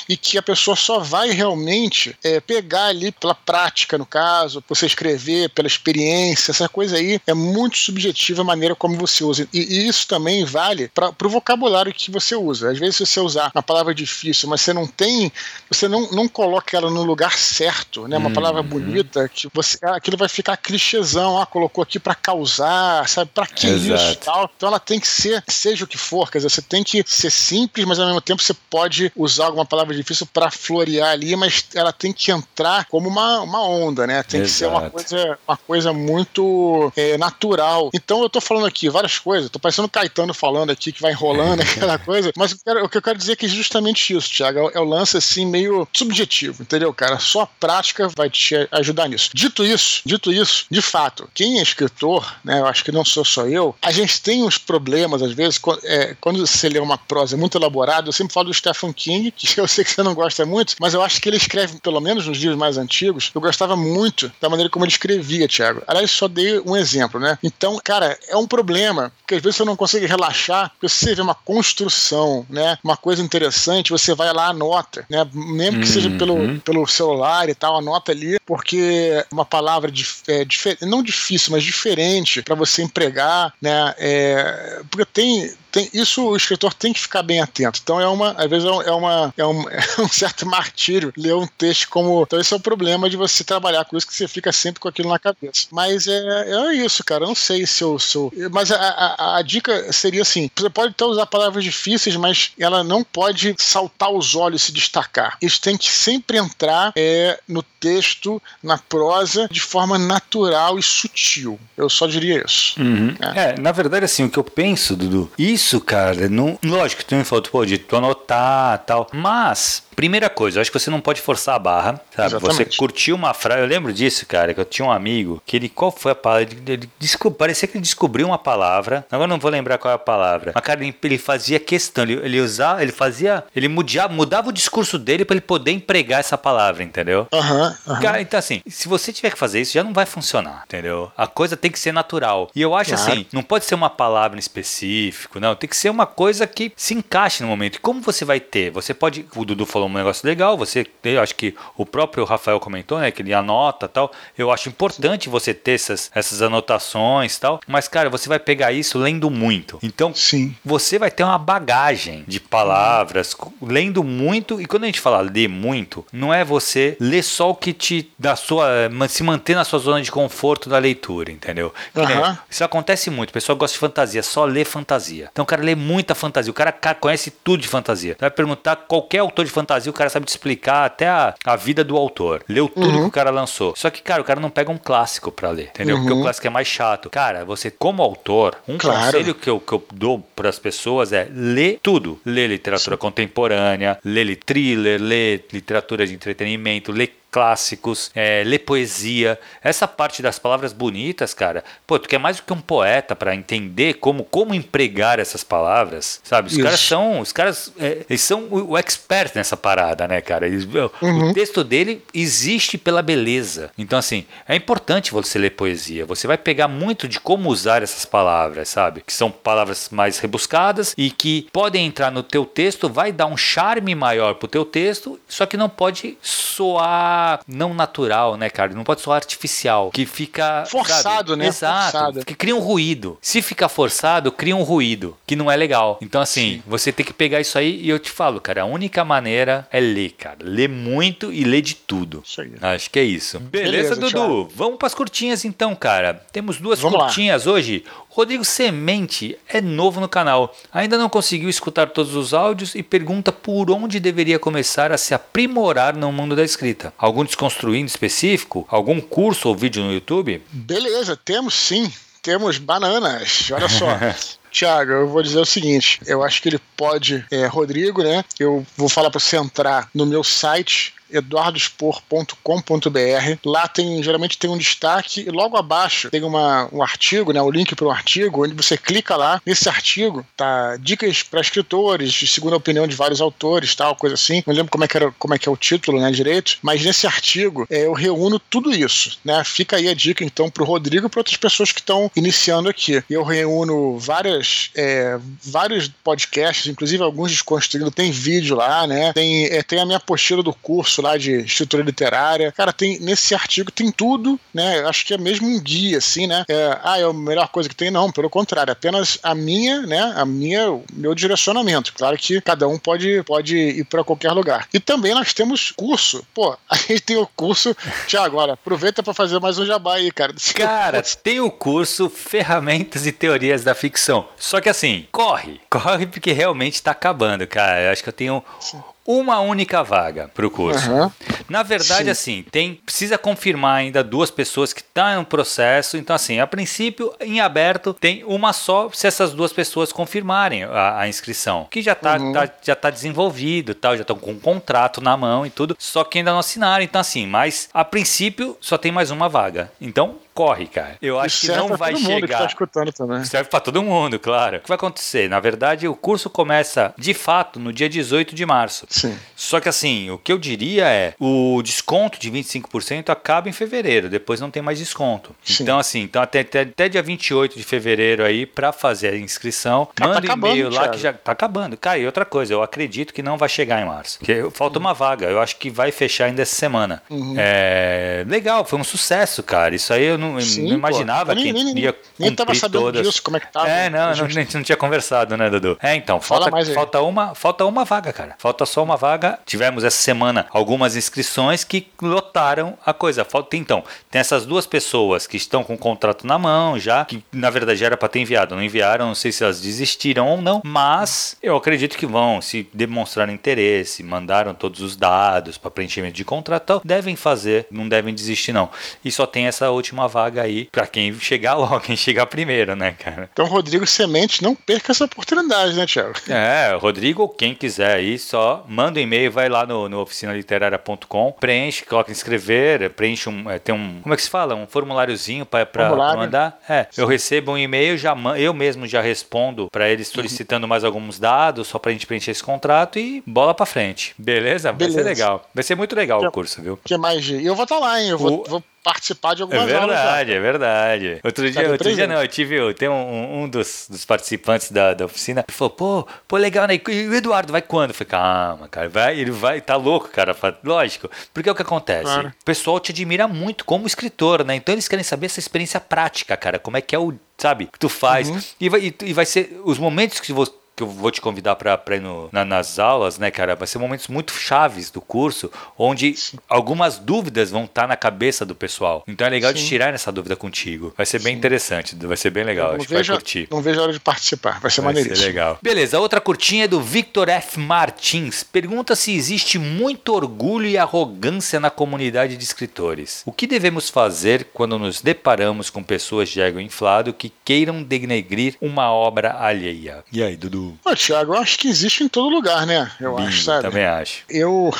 e 0.07 0.15
que 0.15 0.37
a 0.37 0.41
pessoa 0.41 0.75
só 0.75 0.99
vai 0.99 1.31
realmente 1.31 2.17
é, 2.23 2.39
pegar 2.39 2.85
ali 2.85 3.11
pela 3.11 3.35
prática, 3.35 3.97
no 3.97 4.05
caso, 4.05 4.63
você 4.67 4.85
escrever, 4.85 5.49
pela 5.49 5.67
experiência, 5.67 6.51
essa 6.51 6.69
coisa 6.69 6.97
aí 6.97 7.19
é 7.27 7.33
muito 7.33 7.77
subjetiva 7.77 8.41
a 8.41 8.45
maneira 8.45 8.75
como 8.75 8.97
você 8.97 9.23
usa. 9.23 9.47
E, 9.53 9.59
e 9.59 9.87
isso 9.87 10.07
também 10.07 10.45
vale 10.45 10.89
para 10.89 11.13
o 11.23 11.29
vocabulário 11.29 11.93
que 11.93 12.11
você 12.11 12.35
usa. 12.35 12.71
Às 12.71 12.79
vezes, 12.79 12.95
se 12.95 13.05
você 13.05 13.19
usar 13.19 13.51
uma 13.53 13.63
palavra 13.63 13.93
difícil, 13.93 14.49
mas 14.49 14.61
você 14.61 14.73
não 14.73 14.87
tem, 14.87 15.31
você 15.69 15.87
não, 15.87 16.09
não 16.11 16.27
coloca 16.27 16.77
ela 16.77 16.89
no 16.89 17.03
lugar 17.03 17.37
certo, 17.37 18.04
né? 18.07 18.17
Uma 18.17 18.29
uhum. 18.29 18.33
palavra 18.33 18.63
bonita 18.63 19.27
que 19.29 19.47
você, 19.53 19.77
ah, 19.83 19.95
aquilo 19.95 20.17
vai 20.17 20.29
ficar 20.29 20.57
clichêzão, 20.57 21.39
ah, 21.39 21.45
colocou 21.45 21.81
aqui 21.81 21.99
para 21.99 22.15
causar, 22.15 23.07
sabe? 23.07 23.31
Para 23.33 23.47
que 23.47 23.67
Exato. 23.67 24.03
isso, 24.03 24.17
tal. 24.17 24.51
Então 24.55 24.69
ela 24.69 24.79
tem 24.79 24.99
que 24.99 25.07
ser, 25.07 25.43
seja 25.47 25.85
o 25.85 25.87
que 25.87 25.97
for, 25.97 26.29
quer 26.29 26.39
dizer, 26.39 26.49
você 26.49 26.61
tem 26.61 26.83
que 26.83 27.03
ser 27.05 27.31
simples, 27.31 27.85
mas 27.85 27.99
ao 27.99 28.05
mesmo 28.05 28.21
tempo 28.21 28.41
você 28.41 28.53
pode 28.53 29.11
usar 29.15 29.45
alguma 29.45 29.65
palavra 29.65 29.95
difícil 29.95 30.25
para 30.27 30.51
florear 30.51 31.09
ali, 31.09 31.35
mas 31.35 31.65
ela 31.73 31.91
tem 31.91 32.11
que 32.11 32.31
entrar 32.31 32.85
como 32.85 33.07
uma, 33.07 33.41
uma 33.41 33.61
onda, 33.61 34.05
né? 34.05 34.23
Tem 34.23 34.41
Exato. 34.41 34.51
que 34.51 34.57
ser 34.57 34.67
uma 34.67 34.89
coisa, 34.89 35.39
uma 35.47 35.57
coisa 35.57 35.93
muito 35.93 36.91
é, 36.95 37.17
natural. 37.17 37.89
Então 37.93 38.21
eu 38.21 38.29
tô 38.29 38.41
falando 38.41 38.65
aqui 38.65 38.89
várias 38.89 39.17
coisas, 39.17 39.49
tô 39.49 39.59
parecendo 39.59 39.87
o 39.87 39.91
Caetano 39.91 40.33
falando 40.33 40.71
aqui 40.71 40.91
que 40.91 41.01
vai 41.01 41.11
enrolando 41.11 41.61
aquela 41.63 41.97
coisa, 41.97 42.31
mas 42.35 42.51
eu 42.51 42.57
quero, 42.63 42.85
o 42.85 42.89
que 42.89 42.97
eu 42.97 43.01
quero 43.01 43.17
dizer 43.17 43.33
é 43.33 43.35
que 43.35 43.45
é 43.45 43.49
justamente 43.49 44.15
isso, 44.15 44.29
Thiago, 44.29 44.71
é 44.73 44.79
o 44.79 44.83
lance 44.83 45.17
assim 45.17 45.45
meio 45.45 45.87
subjetivo, 45.93 46.63
entendeu, 46.63 46.93
cara? 46.93 47.19
Só 47.19 47.41
a 47.41 47.47
prática 47.47 47.94
prática 47.95 48.09
vai 48.15 48.29
te 48.29 48.67
ajudar 48.71 49.07
nisso. 49.07 49.29
Dito 49.33 49.63
isso, 49.63 50.01
dito 50.05 50.31
isso, 50.31 50.65
de 50.69 50.81
fato, 50.81 51.29
quem 51.33 51.59
é 51.59 51.61
escritor, 51.61 52.35
né, 52.43 52.59
eu 52.59 52.65
acho 52.65 52.83
que 52.83 52.91
não 52.91 53.05
sou 53.05 53.23
só 53.23 53.47
eu, 53.47 53.75
a 53.81 53.91
gente 53.91 54.21
tem 54.21 54.43
uns 54.43 54.57
problemas, 54.57 55.21
às 55.21 55.31
vezes, 55.31 55.59
é, 55.83 56.15
quando 56.19 56.45
você 56.45 56.67
lê 56.67 56.79
uma 56.79 56.97
prosa 56.97 57.37
muito 57.37 57.57
elaborada, 57.57 58.09
eu 58.09 58.13
sempre 58.13 58.33
falo 58.33 58.47
do 58.47 58.53
Stephen 58.53 58.91
King, 58.91 59.31
que 59.31 59.47
eu 59.59 59.67
sei 59.67 59.83
que 59.83 59.91
você 59.91 60.03
não 60.03 60.13
gosta 60.13 60.45
muito, 60.45 60.75
mas 60.79 60.93
eu 60.93 61.01
acho 61.01 61.21
que 61.21 61.29
ele 61.29 61.37
escreve, 61.37 61.79
pelo 61.79 62.01
menos 62.01 62.27
nos 62.27 62.37
livros 62.37 62.57
mais 62.57 62.77
antigos, 62.77 63.31
eu 63.33 63.41
gostava 63.41 63.75
muito 63.75 64.31
da 64.41 64.49
maneira 64.49 64.69
como 64.69 64.85
ele 64.85 64.91
escrevia, 64.91 65.47
Thiago. 65.47 65.81
Aliás, 65.87 66.11
só 66.11 66.27
dei 66.27 66.59
um 66.59 66.75
exemplo, 66.75 67.19
né? 67.19 67.37
Então, 67.41 67.79
cara, 67.83 68.17
é 68.27 68.35
um 68.35 68.47
problema, 68.47 69.11
porque 69.21 69.35
às 69.35 69.41
vezes 69.41 69.57
você 69.57 69.65
não 69.65 69.75
consegue 69.75 70.05
relaxar, 70.05 70.71
porque 70.71 70.89
você 70.89 71.15
vê 71.15 71.21
uma 71.21 71.35
construção, 71.35 72.45
né? 72.49 72.77
Uma 72.83 72.97
coisa 72.97 73.21
interessante, 73.21 73.91
você 73.91 74.13
vai 74.13 74.33
lá, 74.33 74.47
anota, 74.47 75.05
né? 75.09 75.25
Mesmo 75.33 75.81
que 75.81 75.87
seja 75.87 76.09
pelo, 76.09 76.35
uhum. 76.35 76.59
pelo 76.59 76.85
celular 76.87 77.47
e 77.49 77.55
tal, 77.55 77.77
anota 77.85 78.11
ali, 78.11 78.37
porque 78.45 79.23
uma 79.31 79.45
palavra 79.45 79.91
é, 80.27 80.85
não 80.85 81.03
difícil, 81.03 81.51
mas 81.51 81.63
diferente 81.63 82.41
para 82.41 82.55
você 82.55 82.81
empregar, 82.81 83.53
né? 83.61 83.93
É, 83.97 84.81
porque 84.89 85.05
tem 85.05 85.53
tem, 85.75 85.89
isso 85.93 86.25
o 86.25 86.37
escritor 86.37 86.73
tem 86.73 86.93
que 86.93 87.01
ficar 87.01 87.21
bem 87.21 87.41
atento. 87.41 87.81
Então 87.83 87.99
é 87.99 88.07
uma, 88.07 88.31
às 88.31 88.49
vezes 88.49 88.65
é, 88.65 88.69
é, 88.69 88.91
uma, 88.91 89.33
é, 89.37 89.45
um, 89.45 89.67
é 89.69 90.01
um 90.01 90.07
certo 90.07 90.45
martírio 90.45 91.11
ler 91.17 91.35
um 91.35 91.45
texto 91.45 91.89
como. 91.89 92.23
Então 92.23 92.39
esse 92.39 92.53
é 92.53 92.57
o 92.57 92.61
problema 92.61 93.09
de 93.09 93.17
você 93.17 93.43
trabalhar 93.43 93.83
com 93.83 93.97
isso, 93.97 94.07
que 94.07 94.13
você 94.13 94.25
fica 94.25 94.53
sempre 94.53 94.79
com 94.79 94.87
aquilo 94.87 95.09
na 95.09 95.19
cabeça. 95.19 95.67
Mas 95.71 96.07
é, 96.07 96.49
é 96.49 96.73
isso, 96.75 97.03
cara. 97.03 97.25
Eu 97.25 97.27
não 97.27 97.35
sei 97.35 97.65
se 97.67 97.83
eu 97.83 97.99
sou. 97.99 98.31
Mas 98.51 98.71
a, 98.71 98.77
a, 98.77 99.37
a 99.37 99.41
dica 99.41 99.91
seria 99.91 100.21
assim: 100.21 100.49
você 100.55 100.69
pode 100.69 100.91
até 100.91 101.03
usar 101.03 101.25
palavras 101.25 101.63
difíceis, 101.63 102.15
mas 102.15 102.51
ela 102.57 102.81
não 102.81 103.03
pode 103.03 103.53
saltar 103.57 104.11
os 104.11 104.33
olhos 104.33 104.61
e 104.61 104.65
se 104.65 104.71
destacar. 104.71 105.37
Isso 105.41 105.59
tem 105.59 105.75
que 105.75 105.91
sempre 105.91 106.37
entrar 106.37 106.93
é, 106.95 107.37
no 107.47 107.61
texto, 107.61 108.41
na 108.63 108.77
prosa, 108.77 109.47
de 109.51 109.59
forma 109.59 109.97
natural 109.97 110.79
e 110.79 110.83
sutil. 110.83 111.59
Eu 111.75 111.89
só 111.89 112.07
diria 112.07 112.43
isso. 112.45 112.79
Uhum. 112.81 113.15
É. 113.19 113.49
é. 113.49 113.59
na 113.59 113.71
verdade, 113.71 114.05
assim, 114.05 114.23
o 114.23 114.29
que 114.29 114.39
eu 114.39 114.43
penso, 114.43 114.95
Dudu, 114.95 115.31
isso, 115.37 115.64
cara, 115.81 116.29
não. 116.29 116.57
Lógico 116.63 117.01
que 117.01 117.07
tu 117.07 117.15
me 117.15 117.23
falou, 117.23 117.43
pô, 117.43 117.65
de 117.65 117.77
tu 117.77 117.95
anotar 117.95 118.79
tal. 118.85 119.07
Mas 119.11 119.85
Primeira 119.95 120.29
coisa, 120.29 120.57
eu 120.57 120.61
acho 120.61 120.71
que 120.71 120.77
você 120.77 120.89
não 120.89 120.99
pode 120.99 121.21
forçar 121.21 121.55
a 121.55 121.59
barra, 121.59 122.01
sabe? 122.13 122.27
Exatamente. 122.27 122.57
Você 122.57 122.77
curtiu 122.77 123.15
uma 123.15 123.33
frase. 123.33 123.61
Eu 123.61 123.67
lembro 123.67 123.93
disso, 123.93 124.25
cara, 124.25 124.53
que 124.53 124.59
eu 124.59 124.65
tinha 124.65 124.85
um 124.85 124.91
amigo 124.91 125.41
que 125.45 125.55
ele. 125.55 125.69
Qual 125.69 125.89
foi 125.89 126.11
a 126.11 126.15
palavra? 126.15 126.43
Ele, 126.43 126.61
ele 126.67 126.89
parecia 127.37 127.67
que 127.67 127.77
ele 127.77 127.81
descobriu 127.81 128.27
uma 128.27 128.37
palavra. 128.37 129.05
Agora 129.09 129.27
não 129.27 129.39
vou 129.39 129.49
lembrar 129.49 129.77
qual 129.77 129.91
é 129.93 129.95
a 129.95 129.99
palavra. 129.99 130.51
Mas, 130.53 130.63
cara, 130.63 130.83
ele, 130.83 130.93
ele 131.01 131.17
fazia 131.17 131.59
questão. 131.59 132.03
Ele, 132.03 132.15
ele 132.15 132.41
usava, 132.41 132.83
ele 132.83 132.91
fazia. 132.91 133.45
Ele 133.55 133.69
mudava, 133.69 134.13
mudava 134.13 134.49
o 134.49 134.51
discurso 134.51 134.99
dele 134.99 135.23
para 135.23 135.35
ele 135.35 135.41
poder 135.41 135.71
empregar 135.71 136.19
essa 136.19 136.37
palavra, 136.37 136.83
entendeu? 136.83 137.27
Aham. 137.31 137.77
Uhum, 137.87 137.93
uhum. 137.93 138.01
Cara, 138.01 138.21
então, 138.21 138.37
assim, 138.37 138.61
se 138.67 138.89
você 138.89 139.13
tiver 139.13 139.29
que 139.29 139.37
fazer 139.37 139.61
isso, 139.61 139.73
já 139.73 139.83
não 139.83 139.93
vai 139.93 140.05
funcionar, 140.05 140.63
entendeu? 140.65 141.09
A 141.15 141.25
coisa 141.25 141.55
tem 141.55 141.71
que 141.71 141.79
ser 141.79 141.93
natural. 141.93 142.49
E 142.53 142.61
eu 142.61 142.75
acho 142.75 142.93
claro. 142.93 143.11
assim, 143.11 143.25
não 143.31 143.41
pode 143.41 143.63
ser 143.63 143.75
uma 143.75 143.89
palavra 143.89 144.35
em 144.35 144.39
específico, 144.39 145.39
não. 145.39 145.54
Tem 145.55 145.69
que 145.69 145.75
ser 145.75 145.89
uma 145.89 146.05
coisa 146.05 146.47
que 146.47 146.71
se 146.75 146.93
encaixe 146.93 147.43
no 147.43 147.49
momento. 147.49 147.79
Como 147.81 148.01
você 148.01 148.25
vai 148.25 148.39
ter? 148.39 148.71
Você 148.71 148.93
pode. 148.93 149.25
O 149.35 149.45
Dudu 149.45 149.65
falou 149.65 149.87
um 149.87 149.93
negócio 149.93 150.27
legal. 150.27 150.57
Você, 150.57 150.85
eu 151.03 151.21
acho 151.21 151.35
que 151.35 151.55
o 151.75 151.85
próprio 151.85 152.23
Rafael 152.23 152.59
comentou, 152.59 152.99
né, 152.99 153.11
que 153.11 153.21
ele 153.21 153.33
anota 153.33 153.87
tal. 153.87 154.11
Eu 154.37 154.51
acho 154.51 154.69
importante 154.69 155.29
você 155.29 155.53
ter 155.53 155.71
essas, 155.71 156.11
essas 156.13 156.41
anotações 156.41 157.37
tal. 157.37 157.59
Mas, 157.67 157.87
cara, 157.87 158.09
você 158.09 158.27
vai 158.27 158.39
pegar 158.39 158.71
isso 158.71 158.97
lendo 158.97 159.29
muito. 159.29 159.79
Então, 159.81 160.13
Sim. 160.13 160.55
você 160.63 160.97
vai 160.97 161.11
ter 161.11 161.23
uma 161.23 161.37
bagagem 161.37 162.23
de 162.27 162.39
palavras, 162.39 163.35
lendo 163.61 164.03
muito. 164.03 164.61
E 164.61 164.65
quando 164.65 164.83
a 164.83 164.87
gente 164.87 164.99
fala 164.99 165.21
ler 165.21 165.47
muito, 165.47 166.05
não 166.11 166.33
é 166.33 166.43
você 166.43 166.97
ler 166.99 167.23
só 167.23 167.49
o 167.49 167.55
que 167.55 167.73
te 167.73 168.11
dá 168.17 168.35
sua. 168.35 168.89
se 169.09 169.23
manter 169.23 169.55
na 169.55 169.63
sua 169.63 169.79
zona 169.79 170.01
de 170.01 170.11
conforto 170.11 170.69
da 170.69 170.77
leitura, 170.77 171.31
entendeu? 171.31 171.73
Uhum. 171.95 172.37
Isso 172.49 172.63
acontece 172.63 173.09
muito. 173.09 173.29
O 173.29 173.33
pessoal 173.33 173.57
gosta 173.57 173.73
de 173.73 173.79
fantasia, 173.79 174.23
só 174.23 174.45
lê 174.45 174.65
fantasia. 174.65 175.29
Então 175.31 175.44
o 175.45 175.47
cara 175.47 175.63
lê 175.63 175.75
muita 175.75 176.13
fantasia. 176.13 176.51
O 176.51 176.53
cara 176.53 176.71
conhece 176.71 177.31
tudo 177.31 177.61
de 177.61 177.67
fantasia. 177.67 178.17
Vai 178.19 178.31
perguntar 178.31 178.75
qualquer 178.75 179.19
autor 179.19 179.45
de 179.45 179.51
fantasia, 179.51 179.89
o 179.89 179.93
cara 179.93 180.09
sabe 180.09 180.25
te 180.25 180.29
explicar 180.29 180.85
até 180.85 181.07
a, 181.07 181.33
a 181.45 181.55
vida 181.55 181.83
do 181.83 181.95
autor. 181.95 182.43
Leu 182.49 182.67
tudo 182.67 182.89
uhum. 182.89 183.01
que 183.03 183.07
o 183.07 183.11
cara 183.11 183.29
lançou. 183.29 183.73
Só 183.77 183.89
que, 183.89 184.01
cara, 184.01 184.21
o 184.21 184.25
cara 184.25 184.39
não 184.39 184.49
pega 184.49 184.71
um 184.71 184.77
clássico 184.77 185.31
pra 185.31 185.51
ler, 185.51 185.67
entendeu? 185.67 185.95
Uhum. 185.95 186.01
Porque 186.01 186.13
o 186.13 186.17
uhum. 186.17 186.23
clássico 186.23 186.47
é 186.47 186.49
mais 186.49 186.67
chato. 186.67 187.09
Cara, 187.09 187.45
você, 187.45 187.69
como 187.71 188.01
autor, 188.01 188.57
um 188.67 188.77
claro. 188.77 189.05
conselho 189.05 189.35
que 189.35 189.49
eu, 189.49 189.59
que 189.59 189.73
eu 189.73 189.85
dou 189.93 190.19
pras 190.35 190.59
pessoas 190.59 191.13
é 191.13 191.27
ler 191.31 191.79
tudo. 191.81 192.19
Ler 192.25 192.47
literatura 192.47 192.95
Sim. 192.95 192.99
contemporânea, 192.99 193.99
ler 194.03 194.35
thriller, 194.37 195.01
ler 195.01 195.45
literatura 195.53 196.07
de 196.07 196.13
entretenimento, 196.13 196.91
ler 196.91 197.13
clássicos, 197.35 198.11
é, 198.15 198.43
ler 198.45 198.59
poesia. 198.59 199.37
Essa 199.61 199.85
parte 199.85 200.21
das 200.21 200.39
palavras 200.39 200.71
bonitas, 200.71 201.33
cara, 201.33 201.65
pô, 201.85 201.99
tu 201.99 202.07
quer 202.07 202.17
mais 202.17 202.37
do 202.37 202.43
que 202.43 202.53
um 202.53 202.61
poeta 202.61 203.13
para 203.13 203.35
entender 203.35 203.95
como, 203.95 204.23
como 204.23 204.55
empregar 204.55 205.19
essas 205.19 205.43
palavras, 205.43 206.21
sabe? 206.23 206.47
Os 206.47 206.53
Isso. 206.53 206.63
caras 206.63 206.79
são, 206.79 207.19
os 207.19 207.33
caras, 207.33 207.73
é, 207.77 208.05
eles 208.09 208.21
são 208.21 208.43
o, 208.43 208.71
o, 208.71 208.77
expert 208.77 209.33
nessa 209.35 209.57
parada, 209.57 210.07
né, 210.07 210.21
cara? 210.21 210.47
Eles, 210.47 210.63
uhum. 210.63 211.31
O 211.31 211.33
texto 211.33 211.61
dele 211.61 212.01
existe 212.13 212.77
pela 212.77 213.01
beleza. 213.01 213.69
Então, 213.77 213.99
assim, 213.99 214.25
é 214.47 214.55
importante 214.55 215.11
você 215.11 215.37
ler 215.37 215.49
poesia. 215.49 216.05
Você 216.05 216.27
vai 216.27 216.37
pegar 216.37 216.69
muito 216.69 217.05
de 217.05 217.19
como 217.19 217.49
usar 217.49 217.83
essas 217.83 218.05
palavras, 218.05 218.69
sabe? 218.69 219.03
Que 219.05 219.11
são 219.11 219.29
palavras 219.29 219.89
mais 219.91 220.19
rebuscadas 220.19 220.95
e 220.97 221.11
que 221.11 221.49
podem 221.51 221.85
entrar 221.85 222.11
no 222.11 222.23
teu 222.23 222.45
texto, 222.45 222.87
vai 222.87 223.11
dar 223.11 223.25
um 223.25 223.35
charme 223.35 223.93
maior 223.93 224.35
pro 224.35 224.47
teu 224.47 224.63
texto, 224.63 225.19
só 225.27 225.45
que 225.45 225.57
não 225.57 225.67
pode 225.67 226.17
soar 226.21 227.24
não 227.47 227.73
natural, 227.73 228.37
né, 228.37 228.49
cara? 228.49 228.73
Não 228.73 228.83
pode 228.83 229.01
soar 229.01 229.17
artificial. 229.17 229.91
Que 229.91 230.05
fica. 230.05 230.63
Forçado, 230.65 231.29
sabe? 231.31 231.35
né? 231.35 231.47
Exato. 231.47 231.91
Forçado. 231.91 232.25
Que 232.25 232.35
cria 232.35 232.55
um 232.55 232.59
ruído. 232.59 233.17
Se 233.21 233.41
fica 233.41 233.67
forçado, 233.69 234.31
cria 234.31 234.55
um 234.55 234.63
ruído. 234.63 235.17
Que 235.25 235.35
não 235.35 235.49
é 235.51 235.55
legal. 235.55 235.97
Então, 236.01 236.21
assim, 236.21 236.55
Sim. 236.55 236.63
você 236.65 236.91
tem 236.91 237.05
que 237.05 237.13
pegar 237.13 237.39
isso 237.39 237.57
aí 237.57 237.79
e 237.81 237.89
eu 237.89 237.99
te 237.99 238.09
falo, 238.11 238.39
cara, 238.41 238.63
a 238.63 238.65
única 238.65 239.03
maneira 239.03 239.67
é 239.71 239.79
ler, 239.79 240.11
cara. 240.11 240.37
Ler 240.41 240.69
muito 240.69 241.31
e 241.31 241.43
ler 241.43 241.61
de 241.61 241.75
tudo. 241.75 242.23
Isso 242.25 242.41
aí. 242.41 242.51
Acho 242.61 242.89
que 242.89 242.99
é 242.99 243.03
isso. 243.03 243.39
Beleza, 243.39 243.71
Beleza 243.71 243.95
Dudu? 243.95 244.09
Tchau. 244.11 244.49
Vamos 244.55 244.77
pras 244.77 244.93
curtinhas 244.93 245.45
então, 245.45 245.75
cara. 245.75 246.13
Temos 246.31 246.57
duas 246.57 246.79
Vamos 246.79 246.99
curtinhas 246.99 247.45
lá. 247.45 247.53
hoje. 247.53 247.83
Rodrigo 248.15 248.45
Semente 248.45 249.37
é 249.45 249.59
novo 249.59 249.99
no 249.99 250.07
canal, 250.07 250.55
ainda 250.71 250.97
não 250.97 251.09
conseguiu 251.09 251.49
escutar 251.49 251.89
todos 251.89 252.15
os 252.15 252.33
áudios 252.33 252.73
e 252.73 252.81
pergunta 252.81 253.29
por 253.29 253.69
onde 253.69 253.99
deveria 253.99 254.39
começar 254.39 254.89
a 254.93 254.97
se 254.97 255.13
aprimorar 255.13 255.93
no 255.93 256.13
mundo 256.13 256.33
da 256.33 256.41
escrita. 256.41 256.93
Algum 256.97 257.25
desconstruindo 257.25 257.87
específico? 257.87 258.65
Algum 258.69 259.01
curso 259.01 259.49
ou 259.49 259.55
vídeo 259.55 259.83
no 259.83 259.91
YouTube? 259.91 260.41
Beleza, 260.49 261.17
temos 261.17 261.55
sim. 261.55 261.91
Temos 262.21 262.57
bananas. 262.57 263.51
Olha 263.51 263.67
só. 263.67 263.85
Tiago, 264.49 264.93
eu 264.93 265.09
vou 265.09 265.21
dizer 265.21 265.39
o 265.39 265.45
seguinte: 265.45 265.99
eu 266.07 266.23
acho 266.23 266.41
que 266.41 266.47
ele 266.47 266.61
pode, 266.77 267.25
é, 267.29 267.45
Rodrigo, 267.47 268.01
né? 268.01 268.23
Eu 268.39 268.65
vou 268.77 268.87
falar 268.87 269.11
para 269.11 269.19
você 269.19 269.35
entrar 269.35 269.89
no 269.93 270.05
meu 270.05 270.23
site 270.23 270.94
eduardospor.com.br. 271.11 273.37
Lá 273.45 273.67
tem 273.67 274.01
geralmente 274.01 274.37
tem 274.37 274.49
um 274.49 274.57
destaque 274.57 275.21
e 275.21 275.29
logo 275.29 275.57
abaixo 275.57 276.09
tem 276.09 276.23
uma, 276.23 276.69
um 276.71 276.81
artigo, 276.81 277.31
né, 277.31 277.41
o 277.41 277.51
link 277.51 277.75
para 277.75 277.87
um 277.87 277.91
artigo, 277.91 278.43
onde 278.43 278.53
você 278.53 278.77
clica 278.77 279.15
lá. 279.15 279.41
Nesse 279.45 279.69
artigo 279.69 280.25
tá 280.35 280.77
dicas 280.77 281.23
para 281.23 281.41
escritores, 281.41 282.13
de 282.13 282.27
segunda 282.27 282.55
opinião 282.55 282.87
de 282.87 282.95
vários 282.95 283.21
autores, 283.21 283.75
tal, 283.75 283.95
coisa 283.95 284.15
assim. 284.15 284.43
Não 284.45 284.53
lembro 284.53 284.71
como 284.71 284.83
é 284.83 284.87
que, 284.87 284.97
era, 284.97 285.11
como 285.17 285.33
é, 285.33 285.39
que 285.39 285.47
é 285.47 285.51
o 285.51 285.57
título, 285.57 285.99
né, 285.99 286.11
direito, 286.11 286.57
mas 286.61 286.83
nesse 286.83 287.07
artigo 287.07 287.65
é, 287.69 287.85
eu 287.85 287.93
reúno 287.93 288.39
tudo 288.39 288.73
isso, 288.73 289.19
né? 289.23 289.43
Fica 289.43 289.77
aí 289.77 289.87
a 289.87 289.93
dica 289.93 290.23
então 290.23 290.49
para 290.49 290.63
o 290.63 290.65
Rodrigo 290.65 291.07
e 291.07 291.09
para 291.09 291.19
outras 291.19 291.37
pessoas 291.37 291.71
que 291.71 291.79
estão 291.79 292.11
iniciando 292.15 292.69
aqui. 292.69 293.03
Eu 293.09 293.23
reúno 293.23 293.97
várias, 293.97 294.69
é, 294.75 295.17
vários 295.43 295.87
podcasts, 296.03 296.67
inclusive 296.67 297.03
alguns 297.03 297.31
desconstruídos, 297.31 297.93
tem 297.93 298.11
vídeo 298.11 298.55
lá, 298.55 298.87
né? 298.87 299.13
Tem, 299.13 299.45
é, 299.45 299.63
tem 299.63 299.79
a 299.79 299.85
minha 299.85 299.97
apostila 299.97 300.43
do 300.43 300.53
curso 300.53 300.94
lá 301.01 301.17
de 301.17 301.37
escritura 301.37 301.83
literária. 301.83 302.51
Cara, 302.51 302.73
tem 302.73 302.99
nesse 302.99 303.33
artigo 303.33 303.71
tem 303.71 303.91
tudo, 303.91 304.39
né? 304.53 304.85
Acho 304.85 305.05
que 305.05 305.13
é 305.13 305.17
mesmo 305.17 305.47
um 305.47 305.59
guia, 305.59 305.97
assim, 305.97 306.27
né? 306.27 306.45
É, 306.47 306.77
ah, 306.83 306.99
é 306.99 307.03
a 307.03 307.13
melhor 307.13 307.47
coisa 307.49 307.69
que 307.69 307.75
tem? 307.75 307.91
Não, 307.91 308.11
pelo 308.11 308.29
contrário, 308.29 308.71
apenas 308.71 309.17
a 309.23 309.33
minha, 309.35 309.81
né? 309.81 310.13
A 310.15 310.25
minha, 310.25 310.71
o 310.71 310.83
meu 310.93 311.13
direcionamento. 311.15 311.93
Claro 311.93 312.17
que 312.17 312.41
cada 312.41 312.67
um 312.67 312.77
pode, 312.77 313.23
pode 313.23 313.55
ir 313.55 313.85
para 313.85 314.03
qualquer 314.03 314.31
lugar. 314.31 314.67
E 314.73 314.79
também 314.79 315.13
nós 315.13 315.33
temos 315.33 315.71
curso. 315.71 316.25
Pô, 316.33 316.57
a 316.69 316.75
gente 316.75 317.01
tem 317.01 317.17
o 317.17 317.27
curso. 317.27 317.75
Tiago, 318.07 318.37
olha, 318.37 318.53
aproveita 318.53 319.03
para 319.03 319.13
fazer 319.13 319.39
mais 319.39 319.57
um 319.57 319.65
jabá 319.65 319.95
aí, 319.95 320.11
cara. 320.11 320.33
Cara, 320.55 321.01
tem 321.01 321.39
o 321.39 321.51
curso 321.51 322.09
Ferramentas 322.09 323.05
e 323.05 323.11
Teorias 323.11 323.63
da 323.63 323.75
Ficção. 323.75 324.27
Só 324.37 324.59
que 324.61 324.69
assim, 324.69 325.07
corre. 325.11 325.59
Corre 325.69 326.07
porque 326.07 326.31
realmente 326.31 326.81
tá 326.81 326.91
acabando, 326.91 327.45
cara. 327.45 327.81
Eu 327.83 327.91
acho 327.91 328.01
que 328.01 328.09
eu 328.09 328.13
tenho 328.13 328.43
Sim 328.59 328.81
uma 329.05 329.39
única 329.39 329.83
vaga 329.83 330.29
para 330.33 330.47
o 330.47 330.49
curso. 330.49 330.91
Uhum. 330.91 331.11
Na 331.47 331.61
verdade, 331.61 332.05
Sim. 332.05 332.09
assim, 332.09 332.45
tem 332.49 332.75
precisa 332.75 333.17
confirmar 333.17 333.77
ainda 333.77 334.03
duas 334.03 334.31
pessoas 334.31 334.73
que 334.73 334.81
estão 334.81 335.05
tá 335.05 335.15
no 335.15 335.25
processo. 335.25 335.97
Então, 335.97 336.15
assim, 336.15 336.39
a 336.39 336.47
princípio, 336.47 337.13
em 337.19 337.39
aberto, 337.39 337.93
tem 337.93 338.23
uma 338.23 338.51
só 338.51 338.89
se 338.91 339.05
essas 339.05 339.33
duas 339.33 339.53
pessoas 339.53 339.91
confirmarem 339.91 340.63
a, 340.63 340.99
a 340.99 341.07
inscrição, 341.07 341.67
que 341.69 341.81
já 341.81 341.91
está 341.91 342.17
uhum. 342.17 342.33
tá, 342.33 342.49
já 342.61 342.75
tá 342.75 342.89
desenvolvido, 342.89 343.75
tal, 343.75 343.95
já 343.95 344.01
estão 344.01 344.17
com 344.17 344.31
um 344.31 344.39
contrato 344.39 345.01
na 345.01 345.15
mão 345.15 345.45
e 345.45 345.49
tudo, 345.49 345.75
só 345.77 346.03
que 346.03 346.17
ainda 346.17 346.31
não 346.31 346.39
assinaram. 346.39 346.83
Então, 346.83 346.99
assim, 346.99 347.27
mas 347.27 347.69
a 347.73 347.85
princípio 347.85 348.57
só 348.59 348.77
tem 348.77 348.91
mais 348.91 349.11
uma 349.11 349.29
vaga. 349.29 349.71
Então, 349.79 350.15
corre, 350.35 350.67
cara. 350.67 350.97
Eu 351.01 351.17
acho 351.17 351.41
que 351.41 351.47
não 351.47 351.77
vai 351.77 351.95
chegar. 351.95 352.27
Que 352.27 352.27
tá 352.27 352.45
escutando 352.45 352.91
também. 352.91 353.23
Serve 353.23 353.49
para 353.49 353.61
todo 353.61 353.81
mundo, 353.81 354.19
claro. 354.19 354.57
O 354.57 354.59
que 354.59 354.67
vai 354.67 354.75
acontecer? 354.75 355.29
Na 355.29 355.39
verdade, 355.39 355.87
o 355.87 355.95
curso 355.95 356.29
começa 356.29 356.93
de 356.97 357.13
fato 357.13 357.57
no 357.57 357.71
dia 357.71 357.87
18 357.87 358.35
de 358.35 358.45
março. 358.45 358.85
Sim. 358.89 359.17
Só 359.35 359.61
que 359.61 359.69
assim, 359.69 360.09
o 360.09 360.17
que 360.17 360.31
eu 360.31 360.37
diria 360.37 360.87
é, 360.87 361.13
o 361.19 361.61
desconto 361.63 362.19
de 362.19 362.29
25% 362.29 363.09
acaba 363.09 363.47
em 363.47 363.53
fevereiro, 363.53 364.09
depois 364.09 364.41
não 364.41 364.51
tem 364.51 364.61
mais 364.61 364.77
desconto. 364.77 365.33
Sim. 365.41 365.63
Então 365.63 365.79
assim, 365.79 366.01
então 366.01 366.21
até, 366.21 366.41
até, 366.41 366.61
até 366.61 366.89
dia 366.89 367.01
28 367.01 367.57
de 367.57 367.63
fevereiro 367.63 368.23
aí 368.23 368.45
para 368.45 368.73
fazer 368.73 369.13
a 369.13 369.17
inscrição, 369.17 369.87
tá, 369.95 370.05
manda 370.05 370.27
tá 370.27 370.33
um 370.33 370.37
e-mail 370.37 370.69
lá 370.69 370.89
que 370.89 370.97
já 370.97 371.13
tá 371.13 371.31
acabando. 371.31 371.77
Cara, 371.77 371.97
e 371.97 372.05
outra 372.05 372.25
coisa, 372.25 372.53
eu 372.53 372.61
acredito 372.61 373.13
que 373.13 373.23
não 373.23 373.37
vai 373.37 373.47
chegar 373.47 373.81
em 373.81 373.85
março. 373.85 374.19
Porque 374.19 374.49
falta 374.51 374.79
uma 374.79 374.93
vaga, 374.93 375.27
eu 375.27 375.39
acho 375.39 375.55
que 375.55 375.69
vai 375.69 375.93
fechar 375.93 376.25
ainda 376.25 376.41
essa 376.41 376.55
semana. 376.55 377.01
Uhum. 377.09 377.35
É, 377.37 378.25
legal, 378.27 378.65
foi 378.65 378.77
um 378.77 378.83
sucesso, 378.83 379.41
cara. 379.41 379.73
Isso 379.73 379.93
aí 379.93 380.03
eu 380.03 380.17
não 380.17 380.24
não, 380.33 380.41
Sim, 380.41 380.67
não 380.67 380.75
imaginava 380.75 381.33
pô. 381.33 381.41
que 381.41 381.51
nem, 381.51 381.63
nem, 381.73 381.77
ia 381.79 381.95
nem 382.17 382.33
tava 382.33 382.53
sabendo 382.53 382.83
todas. 382.83 383.07
disso, 383.07 383.21
como 383.21 383.37
é 383.37 383.39
que 383.39 383.51
tava. 383.51 383.69
É, 383.69 383.89
não, 383.89 384.15
não, 384.15 384.25
a 384.25 384.29
gente 384.29 384.55
não 384.55 384.63
tinha 384.63 384.77
conversado, 384.77 385.35
né, 385.37 385.49
Dudu? 385.49 385.77
É, 385.81 385.95
então, 385.95 386.19
falta, 386.21 386.51
falta, 386.73 387.01
uma, 387.01 387.35
falta 387.35 387.65
uma 387.65 387.85
vaga, 387.85 388.11
cara. 388.13 388.35
Falta 388.37 388.65
só 388.65 388.83
uma 388.83 388.97
vaga. 388.97 389.39
Tivemos 389.45 389.83
essa 389.83 389.97
semana 389.97 390.47
algumas 390.51 390.95
inscrições 390.95 391.63
que 391.63 391.87
lotaram 392.01 392.77
a 392.85 392.93
coisa. 392.93 393.25
Falta, 393.25 393.55
então, 393.55 393.83
tem 394.09 394.19
essas 394.19 394.45
duas 394.45 394.65
pessoas 394.65 395.27
que 395.27 395.37
estão 395.37 395.63
com 395.63 395.73
o 395.73 395.77
contrato 395.77 396.25
na 396.25 396.37
mão 396.37 396.77
já, 396.79 397.05
que 397.05 397.23
na 397.31 397.49
verdade 397.49 397.83
era 397.83 397.97
para 397.97 398.07
ter 398.07 398.19
enviado, 398.19 398.55
não 398.55 398.63
enviaram, 398.63 399.07
não 399.07 399.15
sei 399.15 399.31
se 399.31 399.43
elas 399.43 399.61
desistiram 399.61 400.27
ou 400.27 400.41
não, 400.41 400.61
mas 400.63 401.37
eu 401.41 401.55
acredito 401.55 401.97
que 401.97 402.05
vão, 402.05 402.41
se 402.41 402.67
demonstrar 402.73 403.29
interesse, 403.29 404.03
mandaram 404.03 404.53
todos 404.53 404.81
os 404.81 404.95
dados 404.95 405.57
para 405.57 405.71
preenchimento 405.71 406.15
de 406.15 406.25
contrato, 406.25 406.81
devem 406.83 407.15
fazer, 407.15 407.67
não 407.69 407.87
devem 407.87 408.13
desistir 408.13 408.53
não. 408.53 408.69
E 409.03 409.11
só 409.11 409.25
tem 409.25 409.47
essa 409.47 409.69
última 409.69 410.07
vaga 410.15 410.43
aí 410.43 410.69
para 410.71 410.87
quem 410.87 411.13
chegar 411.19 411.55
logo, 411.55 411.77
quem 411.83 411.97
chegar 411.97 412.25
primeiro, 412.25 412.73
né, 412.73 412.95
cara? 412.97 413.29
Então, 413.33 413.45
Rodrigo 413.45 413.85
Semente, 413.85 414.41
não 414.41 414.55
perca 414.55 414.93
essa 414.93 415.03
oportunidade, 415.03 415.73
né, 415.73 415.85
Thiago? 415.85 416.13
É, 416.29 416.73
Rodrigo, 416.79 417.27
quem 417.27 417.53
quiser 417.53 417.97
aí, 417.97 418.17
só 418.17 418.63
manda 418.65 418.97
um 418.97 419.03
e-mail, 419.03 419.29
vai 419.29 419.49
lá 419.49 419.65
no, 419.65 419.89
no 419.89 419.99
oficinaliteraria.com, 419.99 421.33
preenche, 421.37 421.83
coloca 421.83 422.11
inscrever, 422.11 422.89
preenche 422.91 423.27
um, 423.27 423.49
é, 423.49 423.59
tem 423.59 423.75
um, 423.75 423.99
como 424.01 424.13
é 424.13 424.17
que 424.17 424.23
se 424.23 424.29
fala? 424.29 424.55
Um 424.55 424.65
formuláriozinho 424.65 425.45
para 425.45 425.67
mandar. 426.15 426.59
É, 426.69 426.87
eu 426.95 427.05
recebo 427.05 427.51
um 427.51 427.57
e-mail, 427.57 427.97
já 427.97 428.15
eu 428.37 428.53
mesmo 428.53 428.87
já 428.87 429.01
respondo 429.01 429.69
para 429.69 429.89
eles 429.89 430.07
solicitando 430.07 430.65
mais 430.65 430.85
alguns 430.85 431.19
dados, 431.19 431.67
só 431.67 431.77
pra 431.77 431.91
gente 431.91 432.07
preencher 432.07 432.31
esse 432.31 432.43
contrato 432.43 432.97
e 432.97 433.21
bola 433.27 433.53
para 433.53 433.65
frente. 433.65 434.15
Beleza? 434.17 434.71
Vai 434.71 434.87
Beleza. 434.87 434.99
ser 434.99 435.03
legal. 435.03 435.49
Vai 435.53 435.63
ser 435.63 435.75
muito 435.75 435.93
legal 435.93 436.21
que, 436.21 436.27
o 436.27 436.31
curso, 436.31 436.61
viu? 436.61 436.79
que 436.85 436.97
mais? 436.97 437.29
Eu 437.29 437.53
vou 437.53 437.63
estar 437.63 437.75
tá 437.75 437.81
lá, 437.81 438.01
hein? 438.01 438.09
Eu 438.09 438.17
vou, 438.17 438.41
o... 438.41 438.49
vou 438.49 438.63
participar 438.85 439.33
de 439.33 439.41
algumas 439.41 439.63
é 439.63 439.79
verdade, 439.79 440.31
É 440.31 440.39
verdade, 440.39 441.19
Outro 441.23 441.51
dia, 441.51 441.71
outro 441.71 441.95
dia 441.95 442.05
não, 442.05 442.21
eu 442.21 442.27
tive, 442.27 442.53
eu 442.53 442.71
tenho 442.71 442.91
um, 442.91 443.41
um 443.41 443.49
dos, 443.49 443.87
dos, 443.89 444.05
participantes 444.05 444.71
da, 444.71 444.93
da 444.93 445.05
oficina, 445.05 445.43
ele 445.47 445.57
falou, 445.57 445.71
pô, 445.71 446.07
pô, 446.27 446.37
legal, 446.37 446.67
né? 446.67 446.79
E 446.87 447.07
o 447.07 447.15
Eduardo 447.15 447.51
vai 447.51 447.63
quando? 447.63 447.89
Eu 447.89 447.95
falei, 447.95 448.11
calma, 448.11 448.67
cara, 448.67 448.87
vai, 448.87 449.19
ele 449.19 449.31
vai, 449.31 449.59
tá 449.59 449.75
louco, 449.75 450.09
cara. 450.09 450.37
Lógico, 450.63 451.09
porque 451.33 451.49
é 451.49 451.51
o 451.51 451.55
que 451.55 451.63
acontece. 451.63 452.03
Claro. 452.03 452.27
O 452.27 452.45
pessoal 452.45 452.79
te 452.79 452.91
admira 452.91 453.27
muito 453.27 453.65
como 453.65 453.87
escritor, 453.87 454.45
né? 454.45 454.55
Então 454.55 454.75
eles 454.75 454.87
querem 454.87 455.03
saber 455.03 455.25
essa 455.25 455.39
experiência 455.39 455.79
prática, 455.79 456.37
cara, 456.37 456.59
como 456.59 456.77
é 456.77 456.81
que 456.81 456.93
é 456.95 456.99
o, 456.99 457.11
sabe, 457.39 457.65
que 457.65 457.79
tu 457.79 457.89
faz. 457.89 458.29
Uhum. 458.29 458.39
E, 458.61 458.69
vai, 458.69 458.81
e, 458.81 458.95
e 459.01 459.13
vai 459.13 459.25
ser 459.25 459.59
os 459.63 459.79
momentos 459.79 460.19
que 460.19 460.31
você 460.31 460.51
que 460.75 460.83
eu 460.83 460.87
vou 460.87 461.09
te 461.09 461.21
convidar 461.21 461.55
para 461.55 461.95
ir 461.95 462.01
no, 462.01 462.29
na, 462.31 462.43
nas 462.43 462.77
aulas, 462.77 463.17
né, 463.17 463.31
cara? 463.31 463.55
Vai 463.55 463.67
ser 463.67 463.77
momentos 463.77 464.07
muito 464.07 464.33
chaves 464.33 464.89
do 464.89 464.99
curso, 464.99 465.49
onde 465.77 466.15
Sim. 466.15 466.37
algumas 466.49 466.97
dúvidas 466.97 467.49
vão 467.51 467.63
estar 467.63 467.83
tá 467.83 467.87
na 467.87 467.95
cabeça 467.95 468.45
do 468.45 468.53
pessoal. 468.53 469.03
Então 469.07 469.25
é 469.25 469.29
legal 469.29 469.51
Sim. 469.51 469.57
de 469.57 469.67
tirar 469.67 469.93
essa 469.93 470.11
dúvida 470.11 470.35
contigo. 470.35 470.93
Vai 470.97 471.05
ser 471.05 471.21
bem 471.21 471.33
Sim. 471.33 471.37
interessante, 471.37 471.95
vai 471.95 472.17
ser 472.17 472.29
bem 472.29 472.43
legal. 472.43 472.73
Não 472.73 472.81
acho 472.81 472.89
vejo, 472.89 473.13
vai 473.13 473.17
curtir. 473.17 473.47
Não 473.49 473.61
vejo 473.61 473.79
a 473.79 473.83
hora 473.83 473.93
de 473.93 473.99
participar, 473.99 474.59
vai 474.59 474.69
ser 474.69 474.81
vai 474.81 474.93
maneiríssimo. 474.93 475.21
Ser 475.21 475.27
legal. 475.27 475.59
Beleza, 475.61 475.99
outra 475.99 476.19
curtinha 476.19 476.65
é 476.65 476.67
do 476.67 476.81
Victor 476.81 477.29
F. 477.29 477.59
Martins. 477.59 478.43
Pergunta 478.43 478.95
se 478.95 479.13
existe 479.13 479.57
muito 479.57 480.13
orgulho 480.13 480.67
e 480.67 480.77
arrogância 480.77 481.59
na 481.59 481.69
comunidade 481.69 482.35
de 482.35 482.43
escritores. 482.43 483.23
O 483.25 483.31
que 483.31 483.47
devemos 483.47 483.89
fazer 483.89 484.47
quando 484.53 484.77
nos 484.77 485.01
deparamos 485.01 485.69
com 485.69 485.81
pessoas 485.81 486.29
de 486.29 486.41
ego 486.41 486.59
inflado 486.59 487.13
que 487.13 487.31
queiram 487.45 487.81
denegrir 487.81 488.55
uma 488.59 488.91
obra 488.91 489.37
alheia? 489.39 490.03
E 490.11 490.21
aí, 490.21 490.35
Dudu? 490.35 490.64
Pô, 490.83 490.95
Thiago, 490.95 491.33
eu 491.33 491.39
acho 491.39 491.57
que 491.57 491.67
existe 491.67 492.03
em 492.03 492.07
todo 492.07 492.33
lugar, 492.33 492.65
né? 492.65 492.91
Eu 492.99 493.15
Bingo, 493.15 493.27
acho, 493.27 493.43
sabe? 493.43 493.63
Também 493.63 493.85
acho. 493.85 494.23
Eu 494.29 494.73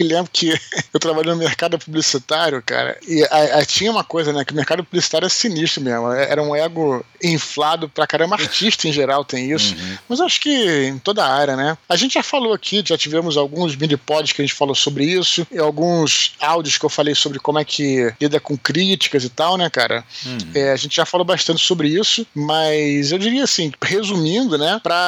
lembro 0.00 0.30
que 0.32 0.58
eu 0.92 1.00
trabalhei 1.00 1.32
no 1.32 1.38
mercado 1.38 1.78
publicitário, 1.78 2.62
cara, 2.64 2.98
e 3.06 3.22
a, 3.24 3.58
a, 3.58 3.64
tinha 3.64 3.90
uma 3.90 4.04
coisa, 4.04 4.32
né? 4.32 4.44
Que 4.44 4.52
o 4.52 4.56
mercado 4.56 4.84
publicitário 4.84 5.26
é 5.26 5.28
sinistro 5.28 5.82
mesmo. 5.82 6.10
É, 6.12 6.30
era 6.30 6.42
um 6.42 6.54
ego 6.54 7.04
inflado 7.22 7.88
pra 7.88 8.06
caramba. 8.06 8.36
Artista 8.36 8.88
em 8.88 8.92
geral 8.92 9.24
tem 9.24 9.50
isso. 9.50 9.74
Uhum. 9.74 9.98
Mas 10.08 10.20
acho 10.20 10.40
que 10.40 10.50
em 10.86 10.98
toda 10.98 11.24
a 11.24 11.32
área, 11.32 11.56
né? 11.56 11.76
A 11.88 11.96
gente 11.96 12.14
já 12.14 12.22
falou 12.22 12.52
aqui, 12.52 12.82
já 12.84 12.96
tivemos 12.96 13.36
alguns 13.36 13.76
mini-pods 13.76 14.32
que 14.32 14.42
a 14.42 14.44
gente 14.44 14.54
falou 14.54 14.74
sobre 14.74 15.04
isso, 15.04 15.46
e 15.50 15.58
alguns 15.58 16.32
áudios 16.40 16.78
que 16.78 16.84
eu 16.84 16.90
falei 16.90 17.14
sobre 17.14 17.38
como 17.38 17.58
é 17.58 17.64
que 17.64 18.12
lida 18.20 18.40
com 18.40 18.56
críticas 18.56 19.24
e 19.24 19.28
tal, 19.28 19.56
né, 19.56 19.68
cara? 19.70 20.04
Uhum. 20.24 20.38
É, 20.54 20.72
a 20.72 20.76
gente 20.76 20.96
já 20.96 21.04
falou 21.04 21.24
bastante 21.24 21.64
sobre 21.64 21.88
isso, 21.88 22.26
mas 22.34 23.12
eu 23.12 23.18
diria 23.18 23.44
assim, 23.44 23.72
resumindo, 23.82 24.56
né, 24.56 24.80
pra 24.82 24.99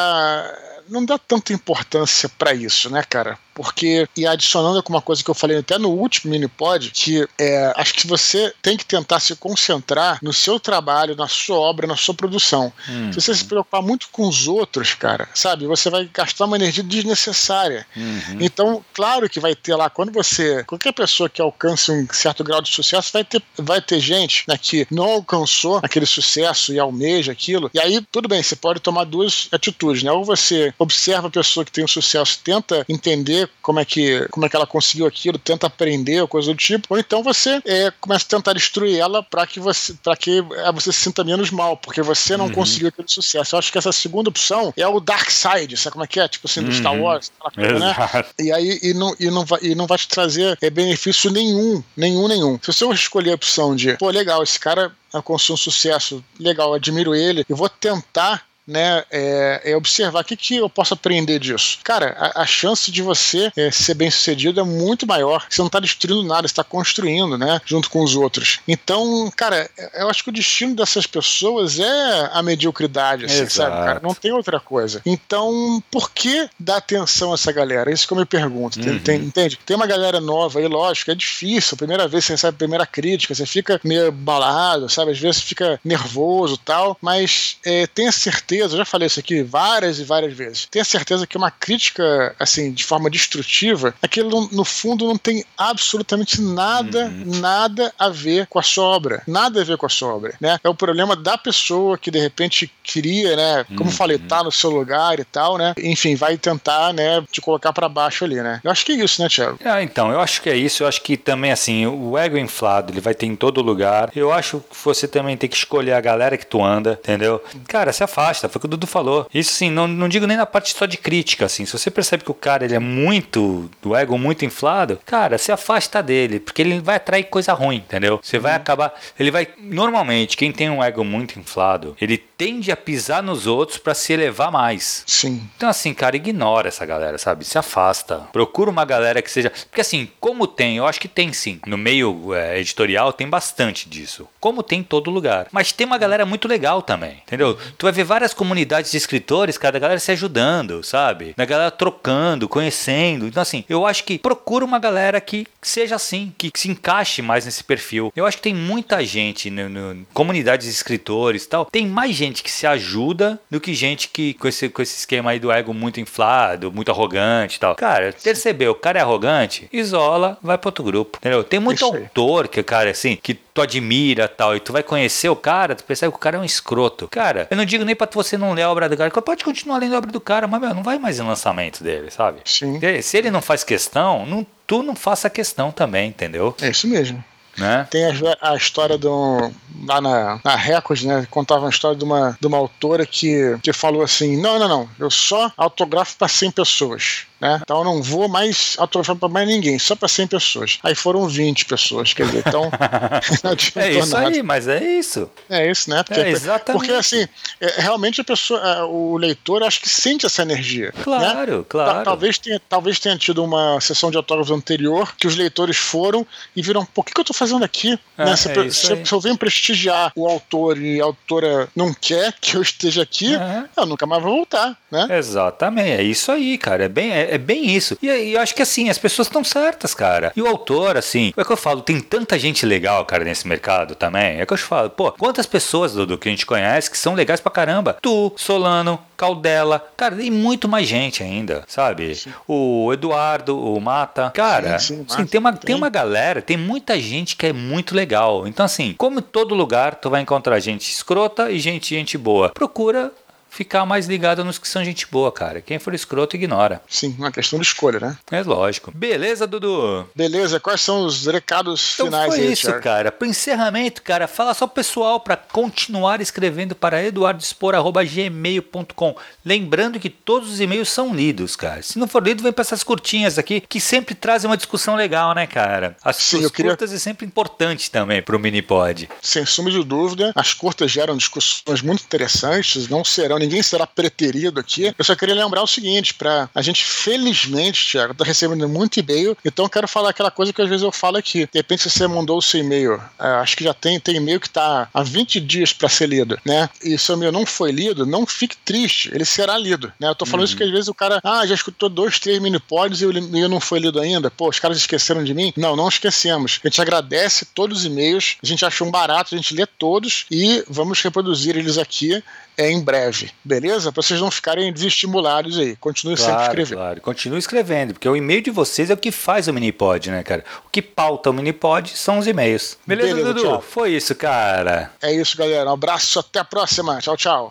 não 0.88 1.04
dá 1.04 1.18
tanta 1.18 1.52
importância 1.52 2.28
para 2.28 2.54
isso, 2.54 2.90
né, 2.90 3.02
cara? 3.02 3.38
Porque, 3.54 4.08
e 4.16 4.26
adicionando 4.26 4.82
com 4.82 4.92
uma 4.92 5.02
coisa 5.02 5.22
que 5.22 5.30
eu 5.30 5.34
falei 5.34 5.58
até 5.58 5.78
no 5.78 5.90
último 5.90 6.32
mini-pod, 6.32 6.90
que 6.90 7.26
é, 7.38 7.72
acho 7.76 7.94
que 7.94 8.06
você 8.06 8.52
tem 8.62 8.76
que 8.76 8.84
tentar 8.84 9.20
se 9.20 9.36
concentrar 9.36 10.18
no 10.22 10.32
seu 10.32 10.58
trabalho, 10.58 11.16
na 11.16 11.28
sua 11.28 11.58
obra, 11.58 11.86
na 11.86 11.96
sua 11.96 12.14
produção. 12.14 12.72
Uhum. 12.88 13.12
Se 13.12 13.20
você 13.20 13.34
se 13.34 13.44
preocupar 13.44 13.82
muito 13.82 14.08
com 14.10 14.26
os 14.26 14.48
outros, 14.48 14.94
cara, 14.94 15.28
sabe, 15.34 15.66
você 15.66 15.90
vai 15.90 16.08
gastar 16.12 16.46
uma 16.46 16.56
energia 16.56 16.82
desnecessária. 16.82 17.86
Uhum. 17.96 18.38
Então, 18.40 18.84
claro 18.94 19.28
que 19.28 19.40
vai 19.40 19.54
ter 19.54 19.74
lá, 19.74 19.90
quando 19.90 20.12
você, 20.12 20.64
qualquer 20.64 20.92
pessoa 20.92 21.28
que 21.28 21.40
alcance 21.42 21.90
um 21.90 22.06
certo 22.12 22.42
grau 22.42 22.60
de 22.60 22.70
sucesso, 22.70 23.10
vai 23.12 23.24
ter, 23.24 23.42
vai 23.56 23.80
ter 23.80 24.00
gente 24.00 24.44
né, 24.48 24.56
que 24.56 24.86
não 24.90 25.04
alcançou 25.04 25.80
aquele 25.82 26.06
sucesso 26.06 26.72
e 26.72 26.78
almeja 26.78 27.32
aquilo. 27.32 27.70
E 27.74 27.80
aí, 27.80 28.00
tudo 28.10 28.28
bem, 28.28 28.42
você 28.42 28.56
pode 28.56 28.80
tomar 28.80 29.04
duas 29.04 29.48
atitudes, 29.52 30.02
né? 30.02 30.12
Ou 30.12 30.24
você 30.24 30.72
observa 30.78 31.28
a 31.28 31.30
pessoa 31.30 31.64
que 31.64 31.72
tem 31.72 31.84
um 31.84 31.88
sucesso, 31.88 32.40
tenta 32.42 32.84
entender 32.88 33.48
como 33.60 33.78
é 33.78 33.84
que, 33.84 34.26
como 34.30 34.44
é 34.44 34.48
que 34.48 34.56
ela 34.56 34.66
conseguiu 34.66 35.06
aquilo, 35.06 35.38
tenta 35.38 35.66
aprender 35.66 36.20
ou 36.20 36.28
coisa 36.28 36.52
do 36.52 36.56
tipo, 36.56 36.88
ou 36.90 36.98
então 36.98 37.22
você 37.22 37.60
é, 37.64 37.92
começa 38.00 38.24
a 38.24 38.28
tentar 38.28 38.52
destruir 38.52 38.98
ela 38.98 39.22
para 39.22 39.46
que 39.46 39.60
você 39.60 39.94
para 40.02 40.16
que 40.16 40.38
é, 40.38 40.72
você 40.72 40.92
se 40.92 41.00
sinta 41.00 41.22
menos 41.22 41.50
mal, 41.50 41.76
porque 41.76 42.02
você 42.02 42.36
não 42.36 42.46
uhum. 42.46 42.52
conseguiu 42.52 42.88
aquele 42.88 43.08
sucesso. 43.08 43.54
Eu 43.54 43.58
acho 43.58 43.70
que 43.70 43.78
essa 43.78 43.92
segunda 43.92 44.28
opção 44.28 44.72
é 44.76 44.86
o 44.86 45.00
Dark 45.00 45.30
Side, 45.30 45.76
sabe 45.76 45.92
como 45.92 46.04
é 46.04 46.06
que 46.08 46.20
é? 46.20 46.28
Tipo 46.28 46.46
assim, 46.46 46.62
do 46.62 46.72
Star 46.72 46.92
uhum. 46.92 47.02
Wars, 47.02 47.30
coisa, 47.54 47.78
né? 47.78 47.94
E 48.38 48.52
aí 48.52 48.78
e 48.82 48.94
não, 48.94 49.14
e, 49.18 49.30
não 49.30 49.44
vai, 49.44 49.60
e 49.62 49.74
não 49.74 49.86
vai 49.86 49.98
te 49.98 50.08
trazer 50.08 50.58
é, 50.60 50.70
benefício 50.70 51.30
nenhum, 51.30 51.82
nenhum, 51.96 52.26
nenhum. 52.28 52.58
Se 52.62 52.72
você 52.72 52.84
escolher 52.92 53.32
a 53.32 53.34
opção 53.34 53.76
de, 53.76 53.96
pô, 53.96 54.10
legal, 54.10 54.42
esse 54.42 54.58
cara 54.58 54.92
alcançou 55.12 55.54
um 55.54 55.56
sucesso, 55.56 56.24
legal, 56.38 56.74
admiro 56.74 57.14
ele, 57.14 57.44
eu 57.48 57.56
vou 57.56 57.68
tentar 57.68 58.44
né, 58.72 59.04
é, 59.10 59.60
é, 59.64 59.76
observar 59.76 60.22
o 60.22 60.24
que, 60.24 60.36
que 60.36 60.56
eu 60.56 60.68
posso 60.68 60.94
aprender 60.94 61.38
disso. 61.38 61.78
Cara, 61.84 62.16
a, 62.18 62.42
a 62.42 62.46
chance 62.46 62.90
de 62.90 63.02
você 63.02 63.52
é, 63.56 63.70
ser 63.70 63.94
bem 63.94 64.10
sucedido 64.10 64.60
é 64.60 64.64
muito 64.64 65.06
maior. 65.06 65.46
Você 65.48 65.60
não 65.60 65.66
está 65.66 65.78
destruindo 65.78 66.22
nada, 66.24 66.48
você 66.48 66.52
está 66.52 66.64
construindo, 66.64 67.36
né, 67.36 67.60
junto 67.64 67.90
com 67.90 68.02
os 68.02 68.16
outros. 68.16 68.60
Então, 68.66 69.30
cara, 69.36 69.70
eu 69.94 70.08
acho 70.08 70.24
que 70.24 70.30
o 70.30 70.32
destino 70.32 70.74
dessas 70.74 71.06
pessoas 71.06 71.78
é 71.78 72.30
a 72.32 72.42
mediocridade, 72.42 73.26
assim, 73.26 73.48
sabe, 73.48 73.76
cara? 73.76 74.00
Não 74.02 74.14
tem 74.14 74.32
outra 74.32 74.58
coisa. 74.58 75.00
Então, 75.04 75.82
por 75.90 76.10
que 76.10 76.48
dar 76.58 76.78
atenção 76.78 77.32
a 77.32 77.34
essa 77.34 77.52
galera? 77.52 77.90
É 77.90 77.94
isso 77.94 78.06
que 78.06 78.12
eu 78.12 78.18
me 78.18 78.24
pergunto. 78.24 78.80
Uhum. 78.80 78.98
Tem, 78.98 79.20
entende? 79.20 79.58
Tem 79.64 79.76
uma 79.76 79.86
galera 79.86 80.20
nova 80.20 80.58
aí, 80.58 80.66
lógico, 80.66 81.10
é 81.10 81.14
difícil. 81.14 81.76
Primeira 81.76 82.08
vez 82.08 82.24
você 82.24 82.32
recebe 82.32 82.54
a 82.54 82.58
primeira 82.58 82.86
crítica, 82.86 83.34
você 83.34 83.44
fica 83.44 83.80
meio 83.84 84.10
balado, 84.10 84.88
sabe? 84.88 85.12
Às 85.12 85.18
vezes 85.18 85.42
fica 85.42 85.78
nervoso 85.84 86.56
tal, 86.56 86.96
mas 87.00 87.56
é, 87.64 87.86
tenha 87.86 88.12
certeza 88.12 88.61
certeza, 88.62 88.74
eu 88.74 88.78
já 88.78 88.84
falei 88.84 89.06
isso 89.06 89.20
aqui 89.20 89.42
várias 89.42 89.98
e 89.98 90.04
várias 90.04 90.32
vezes, 90.32 90.66
tenha 90.70 90.84
certeza 90.84 91.26
que 91.26 91.36
uma 91.36 91.50
crítica, 91.50 92.34
assim, 92.38 92.72
de 92.72 92.84
forma 92.84 93.10
destrutiva, 93.10 93.94
aquilo 94.02 94.48
no 94.52 94.64
fundo 94.64 95.06
não 95.06 95.16
tem 95.16 95.44
absolutamente 95.56 96.40
nada, 96.40 97.06
uhum. 97.06 97.40
nada 97.40 97.92
a 97.98 98.08
ver 98.08 98.46
com 98.46 98.58
a 98.58 98.62
sua 98.62 98.84
obra. 98.84 99.22
Nada 99.26 99.60
a 99.60 99.64
ver 99.64 99.76
com 99.76 99.86
a 99.86 99.88
sua 99.88 100.14
obra, 100.14 100.34
né? 100.40 100.58
É 100.62 100.68
o 100.68 100.74
problema 100.74 101.16
da 101.16 101.36
pessoa 101.36 101.98
que 101.98 102.10
de 102.10 102.18
repente 102.18 102.70
queria, 102.82 103.36
né? 103.36 103.64
Como 103.76 103.90
uhum. 103.90 103.96
falei, 103.96 104.18
tá 104.18 104.42
no 104.42 104.52
seu 104.52 104.70
lugar 104.70 105.18
e 105.18 105.24
tal, 105.24 105.58
né? 105.58 105.74
Enfim, 105.78 106.14
vai 106.14 106.36
tentar, 106.36 106.92
né, 106.92 107.22
te 107.30 107.40
colocar 107.40 107.72
para 107.72 107.88
baixo 107.88 108.24
ali, 108.24 108.36
né? 108.36 108.60
Eu 108.62 108.70
acho 108.70 108.84
que 108.84 108.92
é 108.92 108.96
isso, 108.96 109.22
né, 109.22 109.28
Thiago? 109.28 109.58
Ah, 109.64 109.82
então, 109.82 110.10
eu 110.10 110.20
acho 110.20 110.42
que 110.42 110.50
é 110.50 110.56
isso. 110.56 110.82
Eu 110.82 110.88
acho 110.88 111.02
que 111.02 111.16
também, 111.16 111.50
assim, 111.50 111.86
o 111.86 112.16
ego 112.16 112.36
inflado, 112.36 112.92
ele 112.92 113.00
vai 113.00 113.14
ter 113.14 113.26
em 113.26 113.36
todo 113.36 113.62
lugar. 113.62 114.10
Eu 114.14 114.32
acho 114.32 114.62
que 114.70 114.76
você 114.84 115.08
também 115.08 115.36
tem 115.36 115.48
que 115.48 115.56
escolher 115.56 115.92
a 115.92 116.00
galera 116.00 116.36
que 116.36 116.46
tu 116.46 116.62
anda, 116.62 116.98
entendeu? 117.02 117.42
Cara, 117.68 117.92
se 117.92 118.02
afasta 118.02 118.41
foi 118.48 118.58
o 118.58 118.60
que 118.60 118.66
o 118.66 118.70
Dudu 118.70 118.86
falou. 118.86 119.28
Isso 119.32 119.52
sim, 119.52 119.70
não, 119.70 119.86
não 119.86 120.08
digo 120.08 120.26
nem 120.26 120.36
na 120.36 120.46
parte 120.46 120.74
só 120.74 120.86
de 120.86 120.96
crítica, 120.96 121.46
assim. 121.46 121.64
Se 121.64 121.72
você 121.72 121.90
percebe 121.90 122.24
que 122.24 122.30
o 122.30 122.34
cara 122.34 122.64
ele 122.64 122.74
é 122.74 122.78
muito, 122.78 123.70
do 123.80 123.94
ego 123.94 124.18
muito 124.18 124.44
inflado, 124.44 125.00
cara, 125.04 125.38
se 125.38 125.52
afasta 125.52 126.02
dele, 126.02 126.40
porque 126.40 126.62
ele 126.62 126.80
vai 126.80 126.96
atrair 126.96 127.24
coisa 127.24 127.52
ruim, 127.52 127.76
entendeu? 127.76 128.20
Você 128.22 128.38
vai 128.38 128.52
uhum. 128.52 128.56
acabar, 128.56 128.94
ele 129.18 129.30
vai, 129.30 129.48
normalmente, 129.58 130.36
quem 130.36 130.52
tem 130.52 130.70
um 130.70 130.82
ego 130.82 131.04
muito 131.04 131.38
inflado, 131.38 131.96
ele 132.00 132.18
tende 132.18 132.72
a 132.72 132.76
pisar 132.76 133.22
nos 133.22 133.46
outros 133.46 133.78
para 133.78 133.94
se 133.94 134.12
elevar 134.12 134.50
mais. 134.50 135.04
Sim. 135.06 135.48
Então 135.56 135.68
assim, 135.68 135.94
cara, 135.94 136.16
ignora 136.16 136.68
essa 136.68 136.84
galera, 136.84 137.18
sabe? 137.18 137.44
Se 137.44 137.58
afasta. 137.58 138.18
Procura 138.32 138.70
uma 138.70 138.84
galera 138.84 139.22
que 139.22 139.30
seja, 139.30 139.50
porque 139.50 139.80
assim, 139.80 140.08
como 140.20 140.46
tem, 140.46 140.76
eu 140.76 140.86
acho 140.86 141.00
que 141.00 141.08
tem 141.08 141.32
sim. 141.32 141.60
No 141.66 141.78
meio 141.78 142.34
é, 142.34 142.58
editorial 142.58 143.12
tem 143.12 143.28
bastante 143.28 143.88
disso. 143.88 144.28
Como 144.40 144.62
tem 144.62 144.80
em 144.80 144.82
todo 144.82 145.10
lugar. 145.10 145.46
Mas 145.52 145.72
tem 145.72 145.86
uma 145.86 145.98
galera 145.98 146.26
muito 146.26 146.48
legal 146.48 146.82
também, 146.82 147.22
entendeu? 147.26 147.56
Tu 147.78 147.86
vai 147.86 147.92
ver 147.92 148.04
várias 148.04 148.31
várias 148.32 148.34
comunidades 148.34 148.90
de 148.90 148.96
escritores, 148.96 149.58
cada 149.58 149.78
galera 149.78 150.00
se 150.00 150.10
ajudando, 150.10 150.82
sabe? 150.82 151.34
Da 151.36 151.44
galera 151.44 151.70
trocando, 151.70 152.48
conhecendo. 152.48 153.26
Então, 153.26 153.42
assim, 153.42 153.64
eu 153.68 153.86
acho 153.86 154.04
que 154.04 154.18
procura 154.18 154.64
uma 154.64 154.78
galera 154.78 155.20
que 155.20 155.46
seja 155.60 155.96
assim, 155.96 156.32
que 156.36 156.50
se 156.54 156.68
encaixe 156.68 157.22
mais 157.22 157.44
nesse 157.44 157.62
perfil. 157.62 158.12
Eu 158.16 158.26
acho 158.26 158.38
que 158.38 158.42
tem 158.42 158.54
muita 158.54 159.04
gente 159.04 159.50
no, 159.50 159.68
no 159.68 160.06
comunidades 160.12 160.66
de 160.66 160.72
escritores 160.72 161.44
e 161.44 161.48
tal. 161.48 161.66
Tem 161.66 161.86
mais 161.86 162.14
gente 162.14 162.42
que 162.42 162.50
se 162.50 162.66
ajuda 162.66 163.38
do 163.50 163.60
que 163.60 163.74
gente 163.74 164.08
que 164.08 164.34
com 164.34 164.48
esse, 164.48 164.68
com 164.68 164.82
esse 164.82 164.98
esquema 164.98 165.30
aí 165.30 165.38
do 165.38 165.52
ego 165.52 165.72
muito 165.72 166.00
inflado, 166.00 166.72
muito 166.72 166.90
arrogante 166.90 167.56
e 167.56 167.60
tal. 167.60 167.74
Cara, 167.76 168.14
percebeu, 168.22 168.72
o 168.72 168.74
cara 168.74 168.98
é 168.98 169.02
arrogante, 169.02 169.68
isola, 169.72 170.38
vai 170.42 170.58
para 170.58 170.68
outro 170.68 170.84
grupo. 170.84 171.18
Entendeu? 171.18 171.44
Tem 171.44 171.60
muito 171.60 171.84
autor 171.84 172.48
que, 172.48 172.62
cara, 172.62 172.90
assim, 172.90 173.16
que 173.22 173.34
tu 173.54 173.60
admira 173.60 174.28
tal, 174.28 174.56
e 174.56 174.60
tu 174.60 174.72
vai 174.72 174.82
conhecer 174.82 175.28
o 175.28 175.36
cara, 175.36 175.74
tu 175.74 175.84
percebe 175.84 176.12
que 176.12 176.16
o 176.16 176.20
cara 176.20 176.36
é 176.36 176.40
um 176.40 176.44
escroto. 176.44 177.08
Cara, 177.08 177.46
eu 177.50 177.56
não 177.56 177.64
digo 177.64 177.84
nem 177.84 177.94
pra 177.94 178.08
você 178.12 178.36
não 178.36 178.52
ler 178.52 178.62
a 178.62 178.70
obra 178.70 178.88
do 178.88 178.96
cara, 178.96 179.10
pode 179.10 179.44
continuar 179.44 179.78
lendo 179.78 179.94
a 179.94 179.98
obra 179.98 180.10
do 180.10 180.20
cara, 180.20 180.46
mas, 180.46 180.60
meu, 180.60 180.74
não 180.74 180.82
vai 180.82 180.98
mais 180.98 181.18
em 181.18 181.22
lançamento 181.22 181.82
dele, 181.82 182.10
sabe? 182.10 182.40
Sim. 182.44 182.80
Se 183.02 183.16
ele 183.16 183.30
não 183.30 183.42
faz 183.42 183.62
questão, 183.64 184.26
não, 184.26 184.46
tu 184.66 184.82
não 184.82 184.96
faça 184.96 185.28
questão 185.28 185.70
também, 185.70 186.08
entendeu? 186.08 186.54
É 186.60 186.70
isso 186.70 186.86
mesmo. 186.88 187.22
Né? 187.56 187.86
Tem 187.90 188.06
a, 188.06 188.12
a 188.40 188.56
história 188.56 188.96
do. 188.96 189.52
Lá 189.86 190.00
na, 190.00 190.40
na 190.42 190.56
Record, 190.56 191.02
né? 191.02 191.26
Contava 191.30 191.60
uma 191.62 191.70
história 191.70 191.96
de 191.96 192.04
uma, 192.04 192.36
de 192.40 192.46
uma 192.46 192.56
autora 192.56 193.04
que, 193.04 193.58
que 193.62 193.72
falou 193.72 194.02
assim: 194.02 194.40
não, 194.40 194.58
não, 194.58 194.68
não, 194.68 194.88
eu 194.98 195.10
só 195.10 195.52
autografo 195.56 196.16
para 196.16 196.28
100 196.28 196.50
pessoas. 196.52 197.26
Né? 197.42 197.58
Então 197.60 197.78
eu 197.78 197.84
não 197.84 198.00
vou 198.00 198.28
mais 198.28 198.76
autografar 198.78 199.16
para 199.16 199.28
mais 199.28 199.48
ninguém, 199.48 199.76
só 199.76 199.96
para 199.96 200.06
100 200.06 200.28
pessoas. 200.28 200.78
Aí 200.80 200.94
foram 200.94 201.26
20 201.26 201.64
pessoas, 201.64 202.14
quer 202.14 202.26
dizer, 202.26 202.44
então. 202.46 202.70
é 203.82 203.90
isso 203.90 204.14
nada. 204.14 204.28
aí, 204.28 204.42
mas 204.44 204.68
é 204.68 204.80
isso. 204.80 205.28
É 205.50 205.68
isso, 205.68 205.90
né? 205.90 206.04
Porque, 206.04 206.20
é 206.20 206.30
exatamente. 206.30 206.80
porque 206.80 206.92
assim, 206.92 207.26
é, 207.60 207.80
realmente 207.80 208.20
a 208.20 208.24
pessoa, 208.24 208.60
é, 208.60 208.82
o 208.84 209.16
leitor, 209.16 209.64
acho 209.64 209.80
que 209.80 209.88
sente 209.88 210.24
essa 210.24 210.42
energia. 210.42 210.92
Claro, 211.02 211.58
né? 211.58 211.64
claro. 211.68 212.04
Talvez 212.04 212.38
tenha, 212.38 212.60
talvez 212.68 213.00
tenha 213.00 213.16
tido 213.16 213.42
uma 213.42 213.80
sessão 213.80 214.08
de 214.08 214.16
autógrafos 214.16 214.56
anterior 214.56 215.12
que 215.16 215.26
os 215.26 215.34
leitores 215.34 215.76
foram 215.76 216.24
e 216.54 216.62
viram, 216.62 216.86
por 216.86 217.04
que, 217.04 217.12
que 217.12 217.20
eu 217.20 217.24
tô 217.24 217.34
fazendo 217.34 217.64
aqui? 217.64 217.98
É, 218.16 218.24
né? 218.24 218.36
se, 218.36 218.50
é 218.50 218.70
se, 218.70 219.04
se, 219.04 219.12
eu 219.12 219.20
venho 219.20 219.36
prestigiar 219.36 220.12
o 220.14 220.28
autor 220.28 220.78
e 220.78 221.00
a 221.00 221.04
autora 221.04 221.68
não 221.74 221.92
quer 221.92 222.32
que 222.40 222.56
eu 222.56 222.62
esteja 222.62 223.02
aqui, 223.02 223.32
eu 223.76 223.86
nunca 223.86 224.06
mais 224.06 224.22
vou 224.22 224.36
voltar, 224.36 224.76
né? 224.90 225.08
Exatamente, 225.10 225.90
é 225.90 226.02
isso 226.02 226.30
aí, 226.30 226.56
cara. 226.56 226.84
É 226.84 226.88
bem, 226.88 227.10
é, 227.10 227.31
é 227.32 227.38
bem 227.38 227.70
isso. 227.70 227.96
E, 228.02 228.06
e, 228.06 228.32
eu 228.34 228.40
acho 228.40 228.54
que 228.54 228.62
assim, 228.62 228.88
as 228.88 228.98
pessoas 228.98 229.28
estão 229.28 229.42
certas, 229.42 229.94
cara. 229.94 230.32
E 230.36 230.42
o 230.42 230.46
autor, 230.46 230.96
assim, 230.96 231.32
é 231.36 231.44
que 231.44 231.52
eu 231.52 231.56
falo, 231.56 231.80
tem 231.80 232.00
tanta 232.00 232.38
gente 232.38 232.66
legal, 232.66 233.04
cara, 233.04 233.24
nesse 233.24 233.48
mercado 233.48 233.94
também. 233.94 234.40
É 234.40 234.46
que 234.46 234.52
eu 234.52 234.56
te 234.56 234.64
falo, 234.64 234.90
pô, 234.90 235.10
quantas 235.12 235.46
pessoas 235.46 235.92
do, 235.94 236.06
do 236.06 236.18
que 236.18 236.28
a 236.28 236.30
gente 236.30 236.46
conhece 236.46 236.90
que 236.90 236.98
são 236.98 237.14
legais 237.14 237.40
pra 237.40 237.50
caramba? 237.50 237.96
Tu, 238.00 238.32
Solano, 238.36 238.98
Caldela, 239.16 239.86
cara, 239.96 240.16
tem 240.16 240.30
muito 240.30 240.68
mais 240.68 240.86
gente 240.86 241.22
ainda, 241.22 241.62
sabe? 241.66 242.14
Sim. 242.14 242.32
O 242.46 242.92
Eduardo, 242.92 243.56
o 243.56 243.80
Mata, 243.80 244.30
cara, 244.34 244.78
sim, 244.78 244.96
sim, 244.96 245.06
assim, 245.08 245.26
tem, 245.26 245.38
uma, 245.38 245.52
tem. 245.52 245.60
tem 245.60 245.74
uma 245.76 245.88
galera, 245.88 246.42
tem 246.42 246.56
muita 246.56 246.98
gente 247.00 247.36
que 247.36 247.46
é 247.46 247.52
muito 247.52 247.94
legal. 247.94 248.46
Então, 248.46 248.66
assim, 248.66 248.94
como 248.98 249.20
em 249.20 249.22
todo 249.22 249.54
lugar, 249.54 249.94
tu 249.94 250.10
vai 250.10 250.20
encontrar 250.20 250.58
gente 250.58 250.90
escrota 250.90 251.50
e 251.50 251.58
gente, 251.58 251.94
gente 251.94 252.18
boa. 252.18 252.50
Procura 252.50 253.12
ficar 253.52 253.84
mais 253.84 254.06
ligado 254.06 254.42
nos 254.42 254.56
que 254.58 254.66
são 254.66 254.82
gente 254.82 255.06
boa, 255.06 255.30
cara. 255.30 255.60
Quem 255.60 255.78
for 255.78 255.92
escroto, 255.94 256.34
ignora. 256.34 256.80
Sim, 256.88 257.14
uma 257.18 257.30
questão 257.30 257.58
de 257.58 257.66
escolha, 257.66 258.00
né? 258.00 258.16
É 258.30 258.40
lógico. 258.42 258.90
Beleza, 258.92 259.46
Dudu? 259.46 260.08
Beleza, 260.16 260.58
quais 260.58 260.80
são 260.80 261.04
os 261.04 261.26
recados 261.26 261.92
então 261.94 262.06
finais 262.06 262.34
foi 262.34 262.42
aí, 262.42 262.50
isso, 262.52 262.68
Thiago? 262.68 262.82
cara. 262.82 263.12
Pro 263.12 263.28
encerramento, 263.28 264.00
cara, 264.02 264.26
fala 264.26 264.54
só 264.54 264.66
pro 264.66 264.76
pessoal 264.76 265.20
para 265.20 265.36
continuar 265.36 266.22
escrevendo 266.22 266.74
para 266.74 267.04
eduardespor.gmail.com. 267.04 269.16
Lembrando 269.44 270.00
que 270.00 270.08
todos 270.08 270.50
os 270.50 270.58
e-mails 270.58 270.88
são 270.88 271.14
lidos, 271.14 271.54
cara. 271.54 271.82
Se 271.82 271.98
não 271.98 272.08
for 272.08 272.26
lido, 272.26 272.42
vem 272.42 272.52
para 272.52 272.62
essas 272.62 272.82
curtinhas 272.82 273.38
aqui, 273.38 273.60
que 273.60 273.80
sempre 273.80 274.14
trazem 274.14 274.48
uma 274.48 274.56
discussão 274.56 274.96
legal, 274.96 275.34
né, 275.34 275.46
cara? 275.46 275.94
As 276.02 276.16
Sim, 276.16 276.48
curtas 276.48 276.52
queria... 276.52 276.78
é 276.96 276.98
sempre 276.98 277.26
importante 277.26 277.90
também 277.90 278.22
pro 278.22 278.38
Minipod. 278.38 279.10
Sem 279.20 279.44
suma 279.44 279.70
de 279.70 279.84
dúvida, 279.84 280.32
as 280.34 280.54
curtas 280.54 280.90
geram 280.90 281.18
discussões 281.18 281.82
muito 281.82 282.02
interessantes, 282.02 282.88
não 282.88 283.04
serão 283.04 283.41
ninguém 283.42 283.62
será 283.62 283.86
preterido 283.86 284.60
aqui. 284.60 284.94
Eu 284.96 285.04
só 285.04 285.14
queria 285.14 285.34
lembrar 285.34 285.62
o 285.62 285.66
seguinte: 285.66 286.14
para 286.14 286.48
a 286.54 286.62
gente, 286.62 286.84
felizmente, 286.84 287.86
Tiago, 287.86 288.14
tá 288.14 288.24
recebendo 288.24 288.68
muito 288.68 288.98
e-mail, 289.00 289.36
então 289.44 289.64
eu 289.64 289.68
quero 289.68 289.88
falar 289.88 290.10
aquela 290.10 290.30
coisa 290.30 290.52
que 290.52 290.62
às 290.62 290.68
vezes 290.68 290.82
eu 290.82 290.92
falo 290.92 291.16
aqui. 291.16 291.48
De 291.52 291.58
repente, 291.58 291.82
se 291.82 291.90
você 291.90 292.06
mandou 292.06 292.38
o 292.38 292.42
seu 292.42 292.60
e-mail, 292.60 293.00
é, 293.18 293.26
acho 293.42 293.56
que 293.56 293.64
já 293.64 293.74
tem, 293.74 293.98
tem 293.98 294.16
e-mail 294.16 294.40
que 294.40 294.48
tá 294.48 294.88
há 294.92 295.02
20 295.02 295.40
dias 295.40 295.72
para 295.72 295.88
ser 295.88 296.08
lido, 296.08 296.38
né? 296.44 296.68
E 296.82 296.96
seu 296.96 297.16
e-mail 297.16 297.32
não 297.32 297.44
foi 297.44 297.72
lido, 297.72 298.06
não 298.06 298.26
fique 298.26 298.56
triste, 298.56 299.10
ele 299.12 299.24
será 299.24 299.58
lido, 299.58 299.92
né? 299.98 300.08
Eu 300.08 300.14
tô 300.14 300.24
falando 300.24 300.40
uhum. 300.40 300.44
isso 300.44 300.54
porque 300.54 300.64
às 300.64 300.70
vezes 300.70 300.88
o 300.88 300.94
cara, 300.94 301.20
ah, 301.24 301.46
já 301.46 301.54
escutou 301.54 301.88
dois, 301.88 302.18
três 302.18 302.38
mini-pods 302.38 303.00
e 303.00 303.06
o 303.06 303.12
e-mail 303.12 303.48
não 303.48 303.60
foi 303.60 303.78
lido 303.78 304.00
ainda. 304.00 304.30
Pô, 304.30 304.48
os 304.48 304.58
caras 304.58 304.76
esqueceram 304.76 305.24
de 305.24 305.34
mim? 305.34 305.52
Não, 305.56 305.76
não 305.76 305.88
esquecemos. 305.88 306.60
A 306.62 306.68
gente 306.68 306.80
agradece 306.80 307.46
todos 307.46 307.78
os 307.78 307.84
e-mails, 307.84 308.36
a 308.42 308.46
gente 308.46 308.64
achou 308.64 308.86
um 308.86 308.90
barato, 308.90 309.34
a 309.34 309.38
gente 309.38 309.54
lê 309.54 309.66
todos 309.66 310.26
e 310.30 310.64
vamos 310.68 311.00
reproduzir 311.00 311.56
eles 311.56 311.78
aqui 311.78 312.22
é 312.56 312.70
em 312.70 312.80
breve, 312.80 313.30
beleza? 313.44 313.90
Para 313.90 314.02
vocês 314.02 314.20
não 314.20 314.30
ficarem 314.30 314.72
desestimulados 314.72 315.58
aí. 315.58 315.76
Continue 315.76 316.16
claro, 316.16 316.30
sempre 316.30 316.46
escrevendo. 316.46 316.78
Claro, 316.78 317.00
continue 317.00 317.38
escrevendo, 317.38 317.92
porque 317.94 318.08
o 318.08 318.16
e-mail 318.16 318.42
de 318.42 318.50
vocês 318.50 318.90
é 318.90 318.94
o 318.94 318.96
que 318.96 319.10
faz 319.10 319.48
o 319.48 319.52
Minipod, 319.52 320.10
né, 320.10 320.22
cara? 320.22 320.44
O 320.66 320.70
que 320.70 320.82
pauta 320.82 321.30
o 321.30 321.32
Minipod 321.32 321.90
são 321.96 322.18
os 322.18 322.26
e-mails. 322.26 322.78
Beleza, 322.86 323.14
beleza 323.14 323.34
Dudu? 323.34 323.48
Tchau. 323.48 323.62
Foi 323.62 323.92
isso, 323.92 324.14
cara. 324.14 324.92
É 325.00 325.12
isso, 325.12 325.36
galera. 325.36 325.70
Um 325.70 325.74
abraço, 325.74 326.18
até 326.18 326.40
a 326.40 326.44
próxima. 326.44 326.98
Tchau, 326.98 327.16
tchau. 327.16 327.50